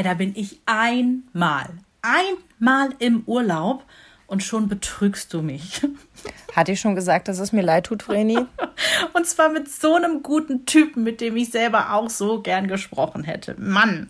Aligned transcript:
Ey, 0.00 0.04
da 0.04 0.14
bin 0.14 0.32
ich 0.34 0.62
einmal, 0.64 1.68
einmal 2.00 2.88
im 3.00 3.22
Urlaub 3.26 3.84
und 4.26 4.42
schon 4.42 4.66
betrügst 4.66 5.34
du 5.34 5.42
mich. 5.42 5.82
Hatte 6.56 6.72
ich 6.72 6.80
schon 6.80 6.94
gesagt, 6.94 7.28
dass 7.28 7.38
es 7.38 7.52
mir 7.52 7.60
leid 7.60 7.84
tut, 7.84 8.04
Vreni? 8.04 8.38
und 9.12 9.26
zwar 9.26 9.50
mit 9.50 9.70
so 9.70 9.96
einem 9.96 10.22
guten 10.22 10.64
Typen, 10.64 11.02
mit 11.02 11.20
dem 11.20 11.36
ich 11.36 11.50
selber 11.50 11.92
auch 11.92 12.08
so 12.08 12.40
gern 12.40 12.66
gesprochen 12.66 13.24
hätte. 13.24 13.56
Mann. 13.58 14.08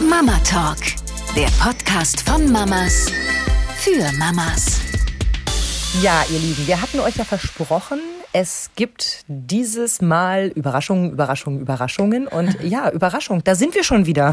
Mama 0.00 0.38
Talk, 0.48 0.78
der 1.36 1.50
Podcast 1.62 2.22
von 2.22 2.50
Mamas 2.50 3.12
für 3.76 4.10
Mamas. 4.18 4.80
Ja, 6.00 6.24
ihr 6.30 6.38
Lieben, 6.38 6.66
wir 6.66 6.80
hatten 6.80 7.00
euch 7.00 7.16
ja 7.16 7.24
versprochen, 7.24 8.00
es 8.32 8.70
gibt 8.76 9.24
dieses 9.28 10.00
Mal 10.02 10.48
Überraschungen, 10.48 11.12
Überraschungen, 11.12 11.60
Überraschungen. 11.60 12.26
Und 12.26 12.56
ja, 12.62 12.90
Überraschung, 12.90 13.42
da 13.44 13.54
sind 13.54 13.74
wir 13.74 13.84
schon 13.84 14.06
wieder. 14.06 14.32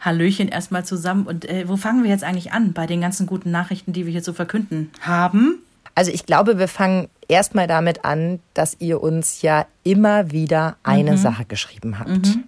Hallöchen 0.00 0.48
erstmal 0.48 0.84
zusammen. 0.84 1.26
Und 1.26 1.48
äh, 1.48 1.68
wo 1.68 1.76
fangen 1.76 2.02
wir 2.02 2.10
jetzt 2.10 2.24
eigentlich 2.24 2.52
an 2.52 2.72
bei 2.72 2.86
den 2.86 3.00
ganzen 3.00 3.26
guten 3.26 3.50
Nachrichten, 3.50 3.92
die 3.92 4.06
wir 4.06 4.12
hier 4.12 4.22
zu 4.22 4.34
verkünden 4.34 4.90
haben? 5.00 5.62
Also 5.94 6.12
ich 6.12 6.24
glaube, 6.24 6.58
wir 6.58 6.68
fangen 6.68 7.08
erstmal 7.28 7.66
damit 7.66 8.04
an, 8.04 8.40
dass 8.54 8.76
ihr 8.78 9.02
uns 9.02 9.42
ja 9.42 9.66
immer 9.82 10.30
wieder 10.30 10.76
eine 10.82 11.12
mhm. 11.12 11.16
Sache 11.16 11.44
geschrieben 11.44 11.98
habt. 11.98 12.10
Mhm. 12.10 12.44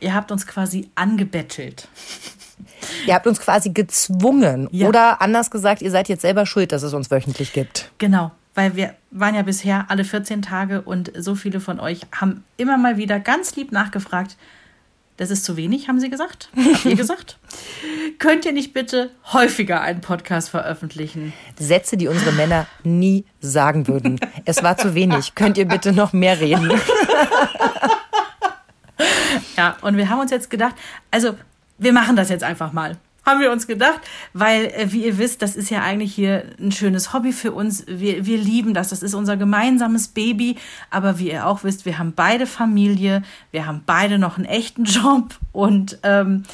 Ihr 0.00 0.14
habt 0.14 0.32
uns 0.32 0.46
quasi 0.46 0.90
angebettelt. 0.94 1.88
Ihr 3.06 3.14
habt 3.14 3.26
uns 3.26 3.38
quasi 3.38 3.70
gezwungen. 3.70 4.68
Ja. 4.72 4.88
Oder 4.88 5.22
anders 5.22 5.50
gesagt, 5.50 5.80
ihr 5.80 5.92
seid 5.92 6.08
jetzt 6.08 6.22
selber 6.22 6.44
schuld, 6.44 6.72
dass 6.72 6.82
es 6.82 6.92
uns 6.92 7.10
wöchentlich 7.10 7.52
gibt. 7.52 7.92
Genau 7.98 8.32
weil 8.58 8.74
wir 8.74 8.96
waren 9.12 9.36
ja 9.36 9.42
bisher 9.42 9.84
alle 9.86 10.02
14 10.02 10.42
Tage 10.42 10.82
und 10.82 11.12
so 11.16 11.36
viele 11.36 11.60
von 11.60 11.78
euch 11.78 12.00
haben 12.12 12.42
immer 12.56 12.76
mal 12.76 12.96
wieder 12.96 13.20
ganz 13.20 13.54
lieb 13.54 13.70
nachgefragt. 13.70 14.36
Das 15.16 15.30
ist 15.30 15.44
zu 15.44 15.56
wenig, 15.56 15.86
haben 15.86 16.00
sie 16.00 16.10
gesagt. 16.10 16.50
Habt 16.56 16.84
ihr 16.84 16.96
gesagt? 16.96 17.38
Könnt 18.18 18.44
ihr 18.44 18.52
nicht 18.52 18.74
bitte 18.74 19.12
häufiger 19.32 19.80
einen 19.80 20.00
Podcast 20.00 20.50
veröffentlichen? 20.50 21.32
Sätze, 21.56 21.96
die 21.96 22.08
unsere 22.08 22.32
Männer 22.32 22.66
nie 22.82 23.26
sagen 23.38 23.86
würden. 23.86 24.18
Es 24.44 24.60
war 24.64 24.76
zu 24.76 24.92
wenig. 24.92 25.36
Könnt 25.36 25.56
ihr 25.56 25.68
bitte 25.68 25.92
noch 25.92 26.12
mehr 26.12 26.40
reden? 26.40 26.68
ja, 29.56 29.76
und 29.82 29.96
wir 29.96 30.10
haben 30.10 30.18
uns 30.18 30.32
jetzt 30.32 30.50
gedacht, 30.50 30.74
also 31.12 31.36
wir 31.78 31.92
machen 31.92 32.16
das 32.16 32.28
jetzt 32.28 32.42
einfach 32.42 32.72
mal 32.72 32.96
haben 33.28 33.40
wir 33.40 33.52
uns 33.52 33.66
gedacht, 33.66 34.00
weil, 34.32 34.66
äh, 34.66 34.90
wie 34.90 35.04
ihr 35.04 35.18
wisst, 35.18 35.42
das 35.42 35.54
ist 35.54 35.70
ja 35.70 35.82
eigentlich 35.82 36.14
hier 36.14 36.44
ein 36.58 36.72
schönes 36.72 37.12
Hobby 37.12 37.32
für 37.32 37.52
uns. 37.52 37.84
Wir, 37.86 38.26
wir 38.26 38.38
lieben 38.38 38.74
das, 38.74 38.88
das 38.88 39.02
ist 39.02 39.14
unser 39.14 39.36
gemeinsames 39.36 40.08
Baby. 40.08 40.56
Aber 40.90 41.18
wie 41.18 41.30
ihr 41.30 41.46
auch 41.46 41.62
wisst, 41.62 41.84
wir 41.84 41.98
haben 41.98 42.12
beide 42.14 42.46
Familie, 42.46 43.22
wir 43.50 43.66
haben 43.66 43.82
beide 43.86 44.18
noch 44.18 44.36
einen 44.36 44.46
echten 44.46 44.84
Job 44.84 45.38
und 45.52 45.98
ähm, 46.02 46.44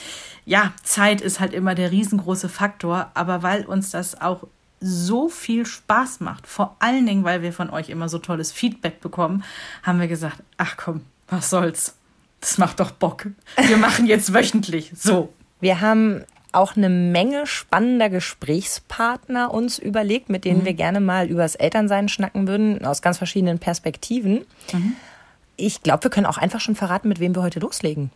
ja, 0.45 0.72
Zeit 0.83 1.22
ist 1.22 1.41
halt 1.41 1.55
immer 1.55 1.75
der 1.75 1.91
riesengroße 1.91 2.48
Faktor. 2.48 3.11
Aber 3.14 3.42
weil 3.42 3.64
uns 3.64 3.91
das 3.91 4.20
auch 4.20 4.47
so 4.80 5.28
viel 5.30 5.64
Spaß 5.64 6.20
macht, 6.20 6.47
vor 6.47 6.77
allen 6.80 7.06
Dingen, 7.06 7.25
weil 7.25 7.41
wir 7.41 7.52
von 7.52 7.70
euch 7.70 7.89
immer 7.89 8.08
so 8.11 8.19
tolles 8.19 8.52
Feedback 8.52 9.00
bekommen, 9.00 9.45
haben 9.83 10.00
wir 10.00 10.08
gesagt, 10.08 10.42
ach 10.58 10.77
komm, 10.77 11.02
was 11.28 11.48
soll's. 11.48 11.97
Das 12.41 12.58
macht 12.58 12.80
doch 12.80 12.91
Bock. 12.91 13.27
Wir 13.56 13.78
machen 13.78 14.05
jetzt 14.06 14.34
wöchentlich. 14.34 14.92
So. 14.95 15.33
Wir 15.61 15.80
haben 15.80 16.25
auch 16.55 16.77
eine 16.77 16.88
Menge 16.88 17.47
spannender 17.47 18.10
Gesprächspartner 18.10 19.52
uns 19.52 19.78
überlegt, 19.78 20.28
mit 20.28 20.44
denen 20.44 20.61
mhm. 20.61 20.64
wir 20.64 20.74
gerne 20.74 21.00
mal 21.00 21.28
übers 21.28 21.55
Elternsein 21.55 22.08
schnacken 22.08 22.46
würden, 22.48 22.84
aus 22.84 23.02
ganz 23.02 23.19
verschiedenen 23.19 23.58
Perspektiven. 23.58 24.44
Mhm. 24.72 24.96
Ich 25.56 25.83
glaube, 25.83 26.05
wir 26.05 26.11
können 26.11 26.27
auch 26.27 26.38
einfach 26.38 26.61
schon 26.61 26.74
verraten, 26.74 27.08
mit 27.08 27.20
wem 27.20 27.34
wir 27.34 27.42
heute 27.42 27.61
loslegen. 27.61 28.11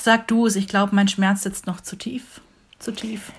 Sag 0.00 0.28
du 0.28 0.46
es, 0.46 0.56
ich 0.56 0.68
glaube, 0.68 0.94
mein 0.94 1.08
Schmerz 1.08 1.42
sitzt 1.42 1.66
noch 1.66 1.80
zu 1.80 1.96
tief. 1.96 2.40
Zu 2.78 2.92
tief. 2.92 3.32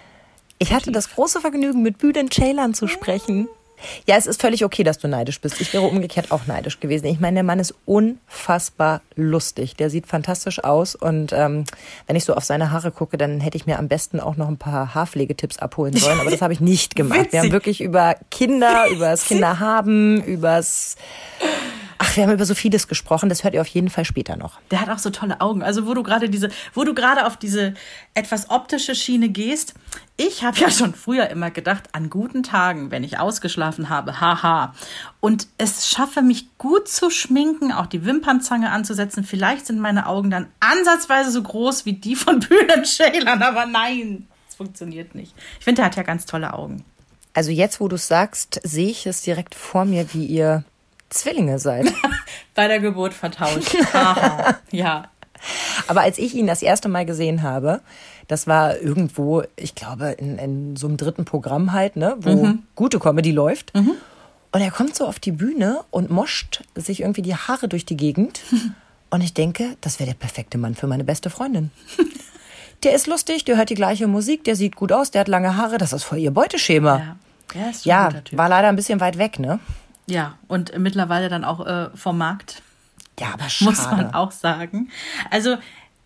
Ich 0.59 0.73
hatte 0.73 0.91
das 0.91 1.09
große 1.09 1.41
Vergnügen, 1.41 1.81
mit 1.81 1.97
Büden 1.97 2.29
Ceylan 2.29 2.75
zu 2.75 2.87
sprechen. 2.87 3.47
Ja, 4.07 4.15
es 4.15 4.25
ist 4.25 4.41
völlig 4.41 4.63
okay, 4.65 4.83
dass 4.83 4.97
du 4.99 5.07
neidisch 5.07 5.39
bist. 5.41 5.61
Ich 5.61 5.73
wäre 5.73 5.83
umgekehrt 5.83 6.31
auch 6.31 6.45
neidisch 6.47 6.79
gewesen. 6.79 7.05
Ich 7.07 7.19
meine, 7.19 7.35
der 7.35 7.43
Mann 7.43 7.59
ist 7.59 7.73
unfassbar 7.85 9.01
lustig. 9.15 9.75
Der 9.75 9.89
sieht 9.89 10.07
fantastisch 10.07 10.63
aus. 10.63 10.95
Und 10.95 11.33
ähm, 11.33 11.65
wenn 12.07 12.15
ich 12.15 12.25
so 12.25 12.33
auf 12.33 12.43
seine 12.43 12.71
Haare 12.71 12.91
gucke, 12.91 13.17
dann 13.17 13.39
hätte 13.39 13.57
ich 13.57 13.65
mir 13.65 13.79
am 13.79 13.87
besten 13.87 14.19
auch 14.19 14.37
noch 14.37 14.47
ein 14.47 14.57
paar 14.57 14.93
Haarpflegetipps 14.93 15.59
abholen 15.59 15.95
sollen. 15.95 16.19
Aber 16.19 16.31
das 16.31 16.41
habe 16.41 16.53
ich 16.53 16.59
nicht 16.59 16.95
gemacht. 16.95 17.31
Wir 17.31 17.41
haben 17.41 17.51
wirklich 17.51 17.81
über 17.81 18.15
Kinder, 18.29 18.87
über 18.89 19.09
das 19.09 19.25
Kinderhaben, 19.27 20.23
übers 20.23 20.95
Ach, 22.03 22.15
wir 22.15 22.23
haben 22.23 22.33
über 22.33 22.45
so 22.45 22.55
vieles 22.55 22.87
gesprochen, 22.87 23.29
das 23.29 23.43
hört 23.43 23.53
ihr 23.53 23.61
auf 23.61 23.67
jeden 23.67 23.91
Fall 23.91 24.05
später 24.05 24.35
noch. 24.35 24.59
Der 24.71 24.81
hat 24.81 24.89
auch 24.89 24.97
so 24.97 25.11
tolle 25.11 25.39
Augen. 25.39 25.61
Also, 25.61 25.85
wo 25.85 25.93
du 25.93 26.01
gerade 26.01 26.31
diese, 26.31 26.49
wo 26.73 26.83
du 26.83 26.95
gerade 26.95 27.27
auf 27.27 27.37
diese 27.37 27.75
etwas 28.15 28.49
optische 28.49 28.95
Schiene 28.95 29.29
gehst. 29.29 29.75
Ich 30.17 30.43
habe 30.43 30.57
ja 30.57 30.71
schon 30.71 30.95
früher 30.95 31.29
immer 31.29 31.51
gedacht, 31.51 31.89
an 31.91 32.09
guten 32.09 32.41
Tagen, 32.41 32.89
wenn 32.89 33.03
ich 33.03 33.19
ausgeschlafen 33.19 33.89
habe, 33.89 34.19
haha. 34.19 34.73
Und 35.19 35.45
es 35.59 35.89
schaffe 35.89 36.23
mich 36.23 36.57
gut 36.57 36.87
zu 36.87 37.11
schminken, 37.11 37.71
auch 37.71 37.85
die 37.85 38.03
Wimpernzange 38.03 38.71
anzusetzen. 38.71 39.23
Vielleicht 39.23 39.67
sind 39.67 39.79
meine 39.79 40.07
Augen 40.07 40.31
dann 40.31 40.47
ansatzweise 40.59 41.29
so 41.29 41.43
groß 41.43 41.85
wie 41.85 41.93
die 41.93 42.15
von 42.15 42.39
Bülent 42.49 42.87
Ceylan, 42.87 43.43
aber 43.43 43.67
nein, 43.67 44.27
es 44.49 44.55
funktioniert 44.55 45.13
nicht. 45.13 45.35
Ich 45.59 45.65
finde, 45.65 45.83
er 45.83 45.85
hat 45.85 45.97
ja 45.97 46.03
ganz 46.03 46.25
tolle 46.25 46.53
Augen. 46.53 46.83
Also 47.35 47.51
jetzt, 47.51 47.79
wo 47.79 47.87
du 47.87 47.95
es 47.95 48.07
sagst, 48.07 48.59
sehe 48.63 48.89
ich 48.89 49.05
es 49.05 49.21
direkt 49.21 49.53
vor 49.53 49.85
mir, 49.85 50.11
wie 50.15 50.25
ihr 50.25 50.65
Zwillinge 51.11 51.59
seid. 51.59 51.93
Bei 52.55 52.67
der 52.67 52.79
Geburt 52.79 53.13
vertauscht. 53.13 53.75
Aha. 53.93 54.57
ja. 54.71 55.05
Aber 55.87 56.01
als 56.01 56.17
ich 56.17 56.35
ihn 56.35 56.47
das 56.47 56.61
erste 56.61 56.89
Mal 56.89 57.05
gesehen 57.05 57.43
habe, 57.43 57.81
das 58.27 58.47
war 58.47 58.77
irgendwo, 58.77 59.43
ich 59.55 59.75
glaube, 59.75 60.11
in, 60.11 60.37
in 60.37 60.75
so 60.75 60.87
einem 60.87 60.97
dritten 60.97 61.25
Programm 61.25 61.73
halt, 61.73 61.95
ne, 61.95 62.15
wo 62.19 62.31
mhm. 62.31 62.63
gute 62.75 62.99
Comedy 62.99 63.31
läuft. 63.31 63.75
Mhm. 63.75 63.93
Und 64.51 64.61
er 64.61 64.71
kommt 64.71 64.95
so 64.95 65.05
auf 65.05 65.19
die 65.19 65.31
Bühne 65.31 65.81
und 65.91 66.09
moscht 66.09 66.63
sich 66.75 67.01
irgendwie 67.01 67.21
die 67.21 67.35
Haare 67.35 67.67
durch 67.67 67.85
die 67.85 67.97
Gegend. 67.97 68.41
Und 69.13 69.19
ich 69.19 69.33
denke, 69.33 69.75
das 69.81 69.99
wäre 69.99 70.11
der 70.11 70.17
perfekte 70.17 70.57
Mann 70.57 70.73
für 70.73 70.87
meine 70.87 71.03
beste 71.03 71.29
Freundin. 71.29 71.69
Der 72.83 72.93
ist 72.93 73.05
lustig, 73.05 73.45
der 73.45 73.57
hört 73.57 73.69
die 73.69 73.75
gleiche 73.75 74.07
Musik, 74.07 74.43
der 74.43 74.55
sieht 74.55 74.75
gut 74.75 74.91
aus, 74.91 75.11
der 75.11 75.21
hat 75.21 75.27
lange 75.27 75.55
Haare, 75.55 75.77
das 75.77 75.93
ist 75.93 76.03
voll 76.03 76.17
ihr 76.17 76.31
Beuteschema. 76.31 77.15
Ja, 77.53 77.71
ja, 77.83 78.09
ja 78.09 78.21
war 78.31 78.49
leider 78.49 78.69
ein 78.69 78.75
bisschen 78.75 78.99
weit 78.99 79.19
weg, 79.19 79.37
ne? 79.37 79.59
Ja, 80.07 80.37
und 80.47 80.77
mittlerweile 80.77 81.29
dann 81.29 81.43
auch 81.43 81.65
äh, 81.65 81.89
vom 81.95 82.17
Markt. 82.17 82.61
Ja, 83.19 83.33
aber 83.33 83.49
schade. 83.49 83.71
Muss 83.71 83.85
man 83.85 84.13
auch 84.13 84.31
sagen. 84.31 84.89
Also 85.29 85.57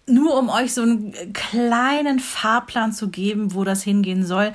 nur 0.08 0.38
um 0.38 0.50
euch 0.50 0.74
so 0.74 0.82
einen 0.82 1.34
kleinen 1.34 2.20
Fahrplan 2.20 2.94
zu 2.94 3.10
geben, 3.10 3.54
wo 3.54 3.64
das 3.64 3.84
hingehen 3.84 4.26
soll. 4.26 4.54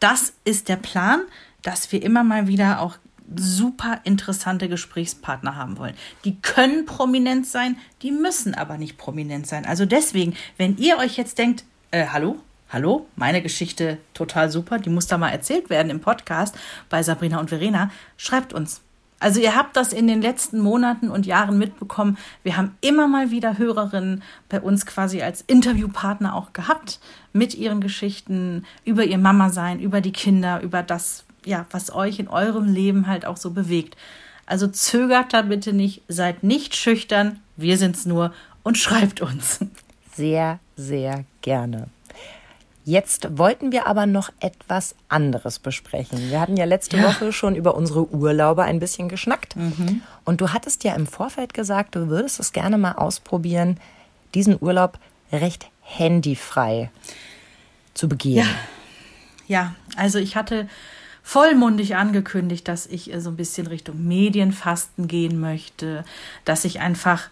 Das 0.00 0.34
ist 0.44 0.68
der 0.68 0.76
Plan, 0.76 1.22
dass 1.62 1.92
wir 1.92 2.02
immer 2.02 2.24
mal 2.24 2.48
wieder 2.48 2.80
auch 2.80 2.96
super 3.34 4.00
interessante 4.04 4.68
Gesprächspartner 4.68 5.56
haben 5.56 5.78
wollen. 5.78 5.94
Die 6.24 6.38
können 6.40 6.84
prominent 6.84 7.46
sein, 7.46 7.76
die 8.02 8.10
müssen 8.10 8.54
aber 8.54 8.76
nicht 8.76 8.98
prominent 8.98 9.46
sein. 9.46 9.64
Also 9.64 9.86
deswegen, 9.86 10.34
wenn 10.58 10.76
ihr 10.76 10.98
euch 10.98 11.16
jetzt 11.16 11.38
denkt, 11.38 11.64
äh, 11.92 12.06
hallo, 12.08 12.40
hallo, 12.72 13.06
meine 13.16 13.42
Geschichte 13.42 13.98
total 14.14 14.50
super, 14.50 14.78
die 14.78 14.88
muss 14.88 15.06
da 15.06 15.18
mal 15.18 15.28
erzählt 15.28 15.68
werden 15.68 15.90
im 15.90 16.00
Podcast 16.00 16.56
bei 16.88 17.02
Sabrina 17.02 17.38
und 17.38 17.50
Verena, 17.50 17.90
schreibt 18.16 18.54
uns. 18.54 18.80
Also 19.20 19.40
ihr 19.40 19.54
habt 19.54 19.76
das 19.76 19.92
in 19.92 20.08
den 20.08 20.20
letzten 20.20 20.58
Monaten 20.58 21.08
und 21.08 21.26
Jahren 21.26 21.56
mitbekommen. 21.56 22.18
Wir 22.42 22.56
haben 22.56 22.76
immer 22.80 23.06
mal 23.06 23.30
wieder 23.30 23.56
Hörerinnen 23.56 24.22
bei 24.48 24.60
uns 24.60 24.84
quasi 24.84 25.22
als 25.22 25.42
Interviewpartner 25.42 26.34
auch 26.34 26.54
gehabt 26.54 26.98
mit 27.32 27.54
ihren 27.54 27.80
Geschichten 27.80 28.64
über 28.84 29.04
ihr 29.04 29.18
Mama 29.18 29.50
sein, 29.50 29.78
über 29.78 30.00
die 30.00 30.10
Kinder, 30.10 30.60
über 30.62 30.82
das, 30.82 31.24
ja, 31.44 31.66
was 31.70 31.94
euch 31.94 32.18
in 32.18 32.26
eurem 32.26 32.64
Leben 32.64 33.06
halt 33.06 33.24
auch 33.26 33.36
so 33.36 33.50
bewegt. 33.50 33.96
Also 34.44 34.66
zögert 34.66 35.32
da 35.34 35.42
bitte 35.42 35.72
nicht, 35.72 36.02
seid 36.08 36.42
nicht 36.42 36.74
schüchtern, 36.74 37.38
wir 37.56 37.78
sind's 37.78 38.06
nur 38.06 38.32
und 38.64 38.76
schreibt 38.76 39.20
uns. 39.20 39.60
Sehr, 40.14 40.58
sehr 40.76 41.24
gerne. 41.42 41.88
Jetzt 42.84 43.38
wollten 43.38 43.70
wir 43.70 43.86
aber 43.86 44.06
noch 44.06 44.32
etwas 44.40 44.96
anderes 45.08 45.60
besprechen. 45.60 46.30
Wir 46.30 46.40
hatten 46.40 46.56
ja 46.56 46.64
letzte 46.64 46.96
ja. 46.96 47.04
Woche 47.04 47.32
schon 47.32 47.54
über 47.54 47.76
unsere 47.76 48.12
Urlaube 48.12 48.64
ein 48.64 48.80
bisschen 48.80 49.08
geschnackt. 49.08 49.54
Mhm. 49.54 50.02
Und 50.24 50.40
du 50.40 50.52
hattest 50.52 50.82
ja 50.82 50.94
im 50.94 51.06
Vorfeld 51.06 51.54
gesagt, 51.54 51.94
du 51.94 52.08
würdest 52.08 52.40
es 52.40 52.52
gerne 52.52 52.78
mal 52.78 52.92
ausprobieren, 52.92 53.78
diesen 54.34 54.56
Urlaub 54.60 54.98
recht 55.30 55.68
handyfrei 55.82 56.90
zu 57.94 58.08
begehen. 58.08 58.46
Ja, 59.46 59.66
ja 59.66 59.74
also 59.96 60.18
ich 60.18 60.34
hatte 60.34 60.68
vollmundig 61.22 61.94
angekündigt, 61.94 62.66
dass 62.66 62.86
ich 62.86 63.12
so 63.18 63.30
ein 63.30 63.36
bisschen 63.36 63.68
Richtung 63.68 64.08
Medienfasten 64.08 65.06
gehen 65.06 65.38
möchte, 65.38 66.04
dass 66.44 66.64
ich 66.64 66.80
einfach 66.80 67.30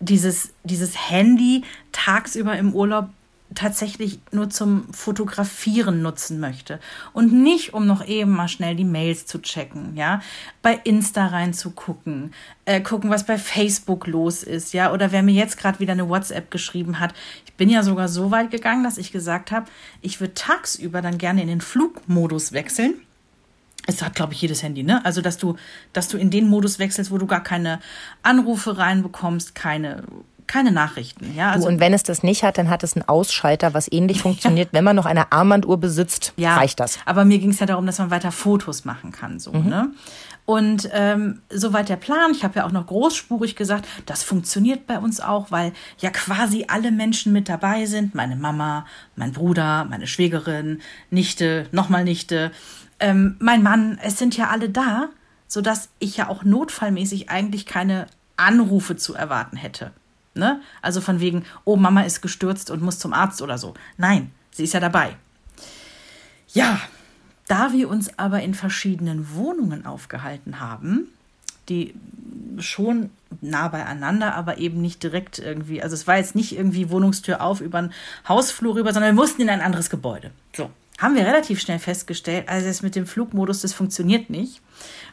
dieses, 0.00 0.54
dieses 0.64 1.10
Handy 1.10 1.64
tagsüber 1.92 2.56
im 2.56 2.74
Urlaub 2.74 3.10
tatsächlich 3.54 4.20
nur 4.30 4.50
zum 4.50 4.92
Fotografieren 4.92 6.02
nutzen 6.02 6.38
möchte 6.38 6.78
und 7.12 7.32
nicht 7.32 7.74
um 7.74 7.86
noch 7.86 8.06
eben 8.06 8.30
mal 8.30 8.48
schnell 8.48 8.76
die 8.76 8.84
Mails 8.84 9.26
zu 9.26 9.40
checken, 9.40 9.96
ja, 9.96 10.20
bei 10.62 10.80
Insta 10.84 11.26
reinzugucken, 11.26 12.32
äh, 12.64 12.80
gucken, 12.80 13.10
was 13.10 13.26
bei 13.26 13.38
Facebook 13.38 14.06
los 14.06 14.42
ist, 14.42 14.72
ja, 14.72 14.92
oder 14.92 15.12
wer 15.12 15.22
mir 15.22 15.34
jetzt 15.34 15.58
gerade 15.58 15.80
wieder 15.80 15.92
eine 15.92 16.08
WhatsApp 16.08 16.50
geschrieben 16.50 17.00
hat. 17.00 17.12
Ich 17.44 17.54
bin 17.54 17.68
ja 17.68 17.82
sogar 17.82 18.08
so 18.08 18.30
weit 18.30 18.50
gegangen, 18.50 18.84
dass 18.84 18.98
ich 18.98 19.12
gesagt 19.12 19.50
habe, 19.50 19.66
ich 20.00 20.20
würde 20.20 20.34
tagsüber 20.34 21.02
dann 21.02 21.18
gerne 21.18 21.42
in 21.42 21.48
den 21.48 21.60
Flugmodus 21.60 22.52
wechseln. 22.52 22.94
Es 23.86 24.02
hat, 24.02 24.14
glaube 24.14 24.34
ich, 24.34 24.42
jedes 24.42 24.62
Handy, 24.62 24.82
ne? 24.82 25.04
Also, 25.04 25.22
dass 25.22 25.38
du, 25.38 25.56
dass 25.92 26.08
du 26.08 26.18
in 26.18 26.30
den 26.30 26.48
Modus 26.48 26.78
wechselst, 26.78 27.10
wo 27.10 27.18
du 27.18 27.26
gar 27.26 27.42
keine 27.42 27.80
Anrufe 28.22 28.76
reinbekommst, 28.76 29.54
keine 29.54 30.04
keine 30.50 30.72
Nachrichten. 30.72 31.32
Ja, 31.36 31.52
also, 31.52 31.66
du, 31.66 31.72
und 31.72 31.80
wenn 31.80 31.94
es 31.94 32.02
das 32.02 32.24
nicht 32.24 32.42
hat, 32.42 32.58
dann 32.58 32.68
hat 32.68 32.82
es 32.82 32.96
einen 32.96 33.08
Ausschalter, 33.08 33.72
was 33.72 33.90
ähnlich 33.90 34.20
funktioniert. 34.22 34.70
Wenn 34.72 34.84
man 34.84 34.96
noch 34.96 35.06
eine 35.06 35.30
Armbanduhr 35.30 35.78
besitzt, 35.78 36.32
ja, 36.36 36.56
reicht 36.56 36.80
das. 36.80 36.98
Aber 37.06 37.24
mir 37.24 37.38
ging 37.38 37.50
es 37.50 37.60
ja 37.60 37.66
darum, 37.66 37.86
dass 37.86 37.98
man 37.98 38.10
weiter 38.10 38.32
Fotos 38.32 38.84
machen 38.84 39.12
kann. 39.12 39.38
So, 39.38 39.52
mhm. 39.52 39.68
ne? 39.68 39.92
Und 40.46 40.90
ähm, 40.92 41.42
soweit 41.50 41.88
der 41.88 41.96
Plan. 41.96 42.32
Ich 42.32 42.42
habe 42.42 42.58
ja 42.58 42.66
auch 42.66 42.72
noch 42.72 42.88
großspurig 42.88 43.54
gesagt, 43.54 43.86
das 44.06 44.24
funktioniert 44.24 44.88
bei 44.88 44.98
uns 44.98 45.20
auch, 45.20 45.52
weil 45.52 45.72
ja 45.98 46.10
quasi 46.10 46.64
alle 46.66 46.90
Menschen 46.90 47.32
mit 47.32 47.48
dabei 47.48 47.86
sind. 47.86 48.16
Meine 48.16 48.34
Mama, 48.34 48.84
mein 49.14 49.30
Bruder, 49.30 49.84
meine 49.84 50.08
Schwägerin, 50.08 50.80
Nichte, 51.10 51.68
nochmal 51.70 52.02
Nichte, 52.02 52.50
ähm, 52.98 53.36
mein 53.38 53.62
Mann. 53.62 54.00
Es 54.02 54.18
sind 54.18 54.36
ja 54.36 54.48
alle 54.48 54.68
da, 54.68 55.10
sodass 55.46 55.90
ich 56.00 56.16
ja 56.16 56.28
auch 56.28 56.42
notfallmäßig 56.42 57.30
eigentlich 57.30 57.66
keine 57.66 58.06
Anrufe 58.36 58.96
zu 58.96 59.14
erwarten 59.14 59.56
hätte. 59.56 59.92
Ne? 60.40 60.60
Also 60.80 61.02
von 61.02 61.20
wegen, 61.20 61.44
oh, 61.64 61.76
Mama 61.76 62.00
ist 62.00 62.22
gestürzt 62.22 62.70
und 62.70 62.82
muss 62.82 62.98
zum 62.98 63.12
Arzt 63.12 63.42
oder 63.42 63.58
so. 63.58 63.74
Nein, 63.98 64.32
sie 64.50 64.64
ist 64.64 64.72
ja 64.72 64.80
dabei. 64.80 65.14
Ja, 66.48 66.80
da 67.46 67.72
wir 67.72 67.90
uns 67.90 68.18
aber 68.18 68.40
in 68.40 68.54
verschiedenen 68.54 69.34
Wohnungen 69.34 69.84
aufgehalten 69.84 70.58
haben, 70.58 71.08
die 71.68 71.94
schon 72.58 73.10
nah 73.42 73.68
beieinander, 73.68 74.34
aber 74.34 74.56
eben 74.58 74.80
nicht 74.80 75.02
direkt 75.02 75.38
irgendwie, 75.38 75.82
also 75.82 75.94
es 75.94 76.06
war 76.06 76.16
jetzt 76.16 76.34
nicht 76.34 76.56
irgendwie 76.56 76.88
Wohnungstür 76.90 77.42
auf 77.42 77.60
über 77.60 77.78
einen 77.78 77.92
Hausflur 78.26 78.76
rüber, 78.76 78.92
sondern 78.94 79.14
wir 79.14 79.20
mussten 79.22 79.42
in 79.42 79.50
ein 79.50 79.60
anderes 79.60 79.90
Gebäude. 79.90 80.30
So, 80.56 80.70
haben 80.98 81.14
wir 81.14 81.26
relativ 81.26 81.60
schnell 81.60 81.78
festgestellt, 81.78 82.48
also 82.48 82.66
es 82.66 82.82
mit 82.82 82.96
dem 82.96 83.06
Flugmodus, 83.06 83.60
das 83.60 83.74
funktioniert 83.74 84.30
nicht 84.30 84.62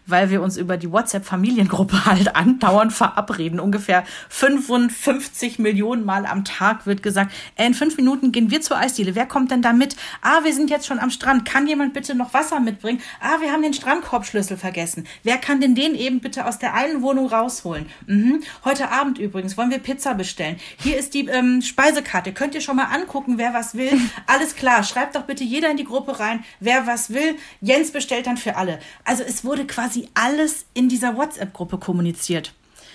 weil 0.08 0.30
wir 0.30 0.42
uns 0.42 0.58
über 0.58 0.78
die 0.78 0.92
WhatsApp-Familiengruppe 0.92 2.06
halt 2.06 2.36
andauernd 2.36 2.94
verabreden. 2.94 3.60
Ungefähr 3.60 4.04
55 4.30 5.60
Millionen 5.60 6.06
Mal 6.06 6.26
am 6.26 6.44
Tag 6.46 6.86
wird 6.86 7.04
gesagt, 7.04 7.32
in 7.58 7.74
fünf 7.74 7.98
Minuten 7.98 8.32
gehen 8.32 8.50
wir 8.50 8.62
zur 8.62 8.78
Eisdiele. 8.78 9.16
Wer 9.16 9.26
kommt 9.26 9.52
denn 9.52 9.62
da 9.62 9.74
mit? 9.74 9.96
Ah, 10.22 10.44
wir 10.44 10.54
sind 10.54 10.70
jetzt 10.70 10.88
schon 10.88 11.00
am 11.00 11.12
Strand. 11.12 11.46
Kann 11.46 11.68
jemand 11.68 11.94
bitte 11.94 12.16
noch 12.16 12.34
Wasser 12.34 12.60
mitbringen? 12.60 13.02
Ah, 13.20 13.42
wir 13.42 13.52
haben 13.52 13.62
den 13.62 13.74
Strandkorbschlüssel 13.74 14.58
vergessen. 14.58 15.06
Wer 15.24 15.38
kann 15.38 15.62
denn 15.62 15.76
den 15.76 15.96
eben 15.96 16.20
bitte 16.20 16.46
aus 16.46 16.60
der 16.60 16.74
einen 16.74 17.02
Wohnung 17.02 17.28
rausholen? 17.28 17.88
Mhm. 18.06 18.44
Heute 18.66 18.90
Abend 18.90 19.20
übrigens 19.20 19.58
wollen 19.58 19.72
wir 19.72 19.80
Pizza 19.80 20.14
bestellen. 20.14 20.58
Hier 20.78 20.98
ist 20.98 21.14
die 21.14 21.28
ähm, 21.28 21.62
Speisekarte. 21.62 22.34
Könnt 22.34 22.56
ihr 22.56 22.62
schon 22.62 22.78
mal 22.78 22.86
angucken, 22.86 23.38
wer 23.38 23.54
was 23.54 23.76
will? 23.76 23.92
Alles 24.28 24.56
klar. 24.56 24.84
Schreibt 24.84 25.16
doch 25.16 25.24
bitte 25.24 25.44
jeder 25.44 25.70
in 25.70 25.78
die 25.78 25.84
Gruppe 25.84 26.20
rein, 26.20 26.44
wer 26.60 26.88
was 26.88 27.12
will. 27.12 27.36
Jens 27.62 27.92
bestellt 27.92 28.28
dann 28.28 28.38
für 28.38 28.56
alle. 28.56 28.80
Also 29.04 29.24
es 29.24 29.44
wurde 29.44 29.66
quasi 29.66 29.97
quasi 29.98 30.10
alles 30.14 30.66
in 30.74 30.90
dieser 30.90 31.18
WhatsApp-Gruppe 31.18 31.78
kommuniziert. 31.78 32.54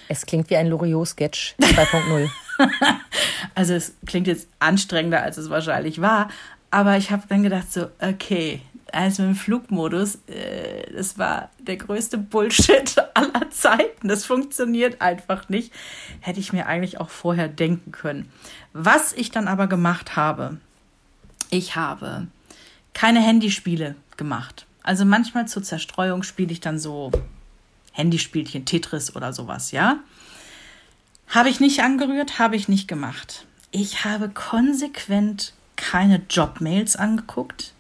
Es 0.08 0.26
klingt 0.26 0.50
wie 0.50 0.56
ein 0.56 0.68
Loriot-Sketch 0.68 1.54
2.0. 1.60 2.28
also 3.54 3.74
es 3.74 3.94
klingt 4.06 4.26
jetzt 4.26 4.48
anstrengender, 4.58 5.22
als 5.22 5.36
es 5.36 5.50
wahrscheinlich 5.50 6.00
war. 6.00 6.28
Aber 6.70 6.96
ich 6.96 7.10
habe 7.10 7.22
dann 7.28 7.42
gedacht 7.42 7.72
so, 7.72 7.88
okay, 8.00 8.60
also 8.92 9.22
im 9.22 9.34
Flugmodus, 9.34 10.16
äh, 10.26 10.92
das 10.94 11.18
war 11.18 11.50
der 11.58 11.76
größte 11.76 12.18
Bullshit 12.18 12.96
aller 13.14 13.50
Zeiten. 13.50 14.08
Das 14.08 14.24
funktioniert 14.24 15.00
einfach 15.00 15.48
nicht. 15.48 15.72
Hätte 16.20 16.40
ich 16.40 16.52
mir 16.52 16.66
eigentlich 16.66 17.00
auch 17.00 17.10
vorher 17.10 17.48
denken 17.48 17.92
können. 17.92 18.30
Was 18.72 19.12
ich 19.12 19.30
dann 19.30 19.48
aber 19.48 19.66
gemacht 19.66 20.16
habe, 20.16 20.58
ich 21.50 21.76
habe 21.76 22.26
keine 22.92 23.20
Handyspiele 23.20 23.94
gemacht. 24.16 24.66
Also 24.82 25.04
manchmal 25.04 25.46
zur 25.46 25.62
Zerstreuung 25.62 26.22
spiele 26.22 26.52
ich 26.52 26.60
dann 26.60 26.78
so 26.78 27.12
Handyspielchen, 27.92 28.64
Tetris 28.64 29.14
oder 29.14 29.32
sowas, 29.32 29.70
ja. 29.70 29.98
Habe 31.28 31.48
ich 31.48 31.60
nicht 31.60 31.80
angerührt, 31.80 32.38
habe 32.38 32.56
ich 32.56 32.68
nicht 32.68 32.88
gemacht. 32.88 33.46
Ich 33.70 34.04
habe 34.04 34.28
konsequent 34.28 35.54
keine 35.76 36.22
Jobmails 36.28 36.96
angeguckt. 36.96 37.72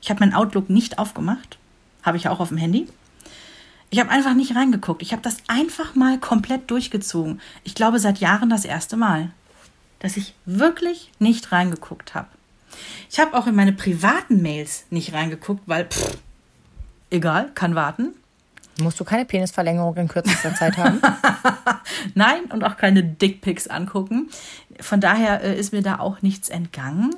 Ich 0.00 0.10
habe 0.10 0.20
mein 0.20 0.34
Outlook 0.34 0.68
nicht 0.68 0.98
aufgemacht. 0.98 1.58
Habe 2.02 2.16
ich 2.16 2.28
auch 2.28 2.40
auf 2.40 2.48
dem 2.48 2.58
Handy. 2.58 2.86
Ich 3.90 3.98
habe 3.98 4.10
einfach 4.10 4.34
nicht 4.34 4.54
reingeguckt. 4.54 5.00
Ich 5.00 5.12
habe 5.12 5.22
das 5.22 5.38
einfach 5.46 5.94
mal 5.94 6.18
komplett 6.18 6.70
durchgezogen. 6.70 7.40
Ich 7.64 7.74
glaube 7.74 7.98
seit 7.98 8.18
Jahren 8.18 8.50
das 8.50 8.64
erste 8.64 8.96
Mal, 8.96 9.30
dass 10.00 10.16
ich 10.16 10.34
wirklich 10.44 11.10
nicht 11.18 11.50
reingeguckt 11.52 12.14
habe. 12.14 12.28
Ich 13.10 13.18
habe 13.18 13.36
auch 13.36 13.46
in 13.46 13.54
meine 13.54 13.72
privaten 13.72 14.42
Mails 14.42 14.84
nicht 14.90 15.14
reingeguckt, 15.14 15.62
weil 15.66 15.86
pff, 15.86 16.18
egal, 17.10 17.50
kann 17.54 17.74
warten. 17.74 18.14
Musst 18.80 19.00
du 19.00 19.04
keine 19.04 19.24
Penisverlängerung 19.24 19.96
in 19.96 20.08
kürzester 20.08 20.54
Zeit 20.54 20.76
haben? 20.76 21.00
Nein, 22.14 22.44
und 22.52 22.62
auch 22.62 22.76
keine 22.76 23.02
Dickpics 23.02 23.66
angucken. 23.66 24.30
Von 24.80 25.00
daher 25.00 25.42
äh, 25.42 25.58
ist 25.58 25.72
mir 25.72 25.82
da 25.82 25.98
auch 25.98 26.22
nichts 26.22 26.48
entgangen. 26.48 27.14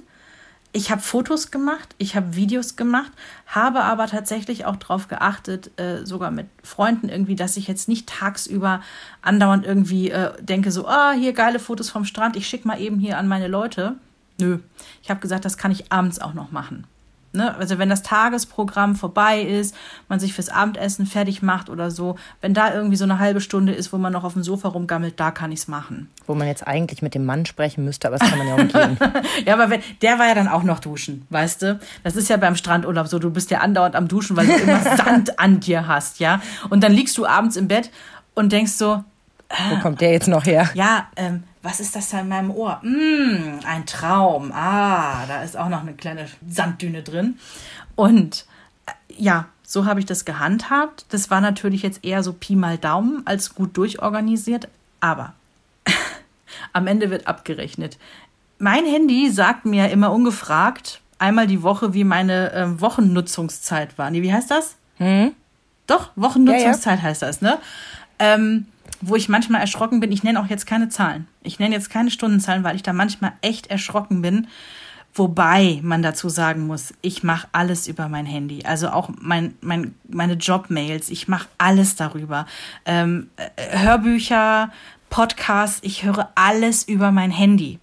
Ich 0.73 0.93
habe 0.93 1.03
Fotos 1.03 1.51
gemacht, 1.51 1.97
ich 1.99 2.15
habe 2.15 2.37
Videos 2.37 2.77
gemacht, 2.77 3.11
habe 3.47 3.83
aber 3.83 4.07
tatsächlich 4.07 4.67
auch 4.67 4.77
darauf 4.77 5.09
geachtet, 5.09 5.79
äh, 5.81 6.07
sogar 6.07 6.31
mit 6.31 6.47
Freunden 6.63 7.09
irgendwie, 7.09 7.35
dass 7.35 7.57
ich 7.57 7.67
jetzt 7.67 7.89
nicht 7.89 8.09
tagsüber 8.09 8.81
andauernd 9.21 9.67
irgendwie 9.67 10.11
äh, 10.11 10.33
denke, 10.41 10.71
so, 10.71 10.87
ah, 10.87 11.11
hier 11.11 11.33
geile 11.33 11.59
Fotos 11.59 11.91
vom 11.91 12.05
Strand, 12.05 12.37
ich 12.37 12.47
schicke 12.47 12.69
mal 12.69 12.81
eben 12.81 13.01
hier 13.01 13.19
an 13.19 13.27
meine 13.27 13.49
Leute. 13.49 13.97
Nö, 14.39 14.61
ich 15.03 15.11
habe 15.11 15.21
gesagt, 15.21 15.45
das 15.45 15.59
kann 15.59 15.73
ich 15.73 15.91
abends 15.91 16.21
auch 16.21 16.35
noch 16.35 16.53
machen. 16.53 16.87
Ne? 17.33 17.57
Also 17.57 17.79
wenn 17.79 17.89
das 17.89 18.03
Tagesprogramm 18.03 18.97
vorbei 18.97 19.41
ist, 19.41 19.75
man 20.09 20.19
sich 20.19 20.33
fürs 20.33 20.49
Abendessen 20.49 21.07
fertig 21.07 21.43
macht 21.43 21.71
oder 21.71 21.93
so, 21.93 22.17
wenn 22.41 22.55
da 22.55 22.75
irgendwie 22.75 22.97
so 22.97 23.05
eine 23.05 23.21
halbe 23.21 23.41
Stunde 23.41 23.73
ist, 23.73 23.93
wo 23.93 23.99
man 23.99 24.13
noch 24.13 24.25
auf 24.25 24.33
dem 24.33 24.43
Sofa 24.43 24.69
rumgammelt, 24.69 25.21
da 25.21 25.31
kann 25.31 25.53
ich 25.53 25.61
es 25.61 25.69
machen. 25.69 26.11
Wo 26.27 26.35
man 26.35 26.49
jetzt 26.49 26.67
eigentlich 26.67 27.03
mit 27.03 27.15
dem 27.15 27.25
Mann 27.25 27.47
sprechen 27.47 27.85
müsste, 27.85 28.09
aber 28.09 28.19
das 28.19 28.29
kann 28.29 28.39
man 28.39 28.49
ja 28.49 28.55
auch 28.55 28.59
umgehen. 28.59 28.99
ja, 29.47 29.55
aber 29.55 29.71
wenn, 29.71 29.81
der 30.03 30.19
war 30.19 30.27
ja 30.27 30.35
dann 30.35 30.49
auch 30.49 30.65
noch 30.65 30.81
duschen, 30.81 31.25
weißt 31.31 31.63
du? 31.63 31.81
Das 32.03 32.17
ist 32.17 32.29
ja 32.29 32.37
beim 32.37 32.57
Strandurlaub 32.57 33.07
so, 33.07 33.21
du 33.21 33.31
bist 33.31 33.51
ja 33.53 33.59
andauernd 33.59 33.95
am 33.95 34.09
Duschen, 34.09 34.37
weil 34.37 34.47
du 34.47 34.55
immer 34.55 34.81
Sand 34.97 35.39
an 35.39 35.61
dir 35.61 35.87
hast, 35.87 36.19
ja? 36.19 36.41
Und 36.69 36.83
dann 36.83 36.93
liegst 36.93 37.17
du 37.17 37.27
abends 37.27 37.57
im 37.57 37.69
Bett 37.69 37.91
und 38.35 38.51
denkst 38.51 38.73
so, 38.73 39.05
wo 39.69 39.77
kommt 39.81 40.01
der 40.01 40.13
jetzt 40.13 40.29
noch 40.29 40.47
her? 40.47 40.71
Ja, 40.75 41.09
ähm, 41.17 41.43
was 41.63 41.81
ist 41.81 41.95
das 41.95 42.11
da 42.11 42.21
in 42.21 42.29
meinem 42.29 42.51
Ohr? 42.51 42.81
Mm, 42.83 43.61
ein 43.67 43.87
Traum. 43.87 44.53
Ah, 44.53 45.27
da 45.27 45.43
ist 45.43 45.57
auch 45.57 45.69
noch 45.69 45.83
eine 45.83 45.95
kleine 45.95 46.27
Sanddüne 46.49 47.03
drin. 47.03 47.39
Und 47.97 48.47
äh, 48.87 48.93
ja, 49.17 49.47
so 49.63 49.85
habe 49.85 50.01
ich 50.01 50.07
das 50.07 50.25
gehandhabt. 50.25 51.07
Das 51.11 51.31
war 51.31 51.41
natürlich 51.41 51.83
jetzt 51.83 52.05
eher 52.05 52.23
so 52.23 52.33
Pi 52.33 52.57
mal 52.57 52.79
Daumen 52.79 53.23
als 53.27 53.55
gut 53.55 53.77
durchorganisiert. 53.77 54.69
Aber 55.01 55.35
am 56.73 56.87
Ende 56.87 57.11
wird 57.11 57.27
abgerechnet. 57.27 57.99
Mein 58.59 58.85
Handy 58.85 59.31
sagt 59.31 59.65
mir 59.65 59.91
immer 59.91 60.13
ungefragt 60.13 61.01
einmal 61.21 61.47
die 61.47 61.63
Woche, 61.63 61.95
wie 61.95 62.05
meine 62.05 62.53
äh, 62.53 62.81
Wochennutzungszeit 62.81 63.99
war. 63.99 64.11
Nee, 64.11 64.23
wie 64.23 64.33
heißt 64.33 64.51
das? 64.51 64.77
Hm? 64.97 65.33
Doch, 65.87 66.11
Wochennutzungszeit 66.17 66.99
ja, 66.99 67.03
ja. 67.03 67.09
heißt 67.11 67.23
das, 67.23 67.43
ne? 67.43 67.59
Ähm, 68.19 68.67
wo 69.01 69.17
ich 69.17 69.29
manchmal 69.29 69.61
erschrocken 69.61 70.01
bin. 70.01 70.13
Ich 70.13 70.23
nenne 70.23 70.41
auch 70.41 70.47
jetzt 70.47 70.67
keine 70.67 70.89
Zahlen. 70.89 71.27
Ich 71.43 71.59
nenne 71.59 71.75
jetzt 71.75 71.91
keine 71.91 72.11
Stundenzahlen, 72.11 72.65
weil 72.65 72.77
ich 72.77 72.83
da 72.83 72.93
manchmal 72.93 73.33
echt 73.41 73.69
erschrocken 73.69 74.23
bin. 74.23 74.47
Wobei 75.13 75.81
man 75.83 76.03
dazu 76.03 76.29
sagen 76.29 76.67
muss, 76.67 76.95
ich 77.03 77.25
mache 77.25 77.49
alles 77.51 77.89
über 77.89 78.09
mein 78.09 78.27
Handy. 78.27 78.65
Also 78.65 78.91
auch 78.91 79.11
mein, 79.21 79.55
mein, 79.61 79.95
meine 80.09 80.35
Jobmails, 80.35 81.11
ich 81.11 81.27
mache 81.27 81.49
alles 81.59 81.97
darüber. 81.97 82.47
Ähm, 82.85 83.29
äh, 83.37 83.79
Hörbücher, 83.79 84.71
Podcasts, 85.09 85.81
ich 85.83 86.05
höre 86.05 86.31
alles 86.37 86.85
über 86.85 87.11
mein 87.11 87.33
Handy. 87.33 87.81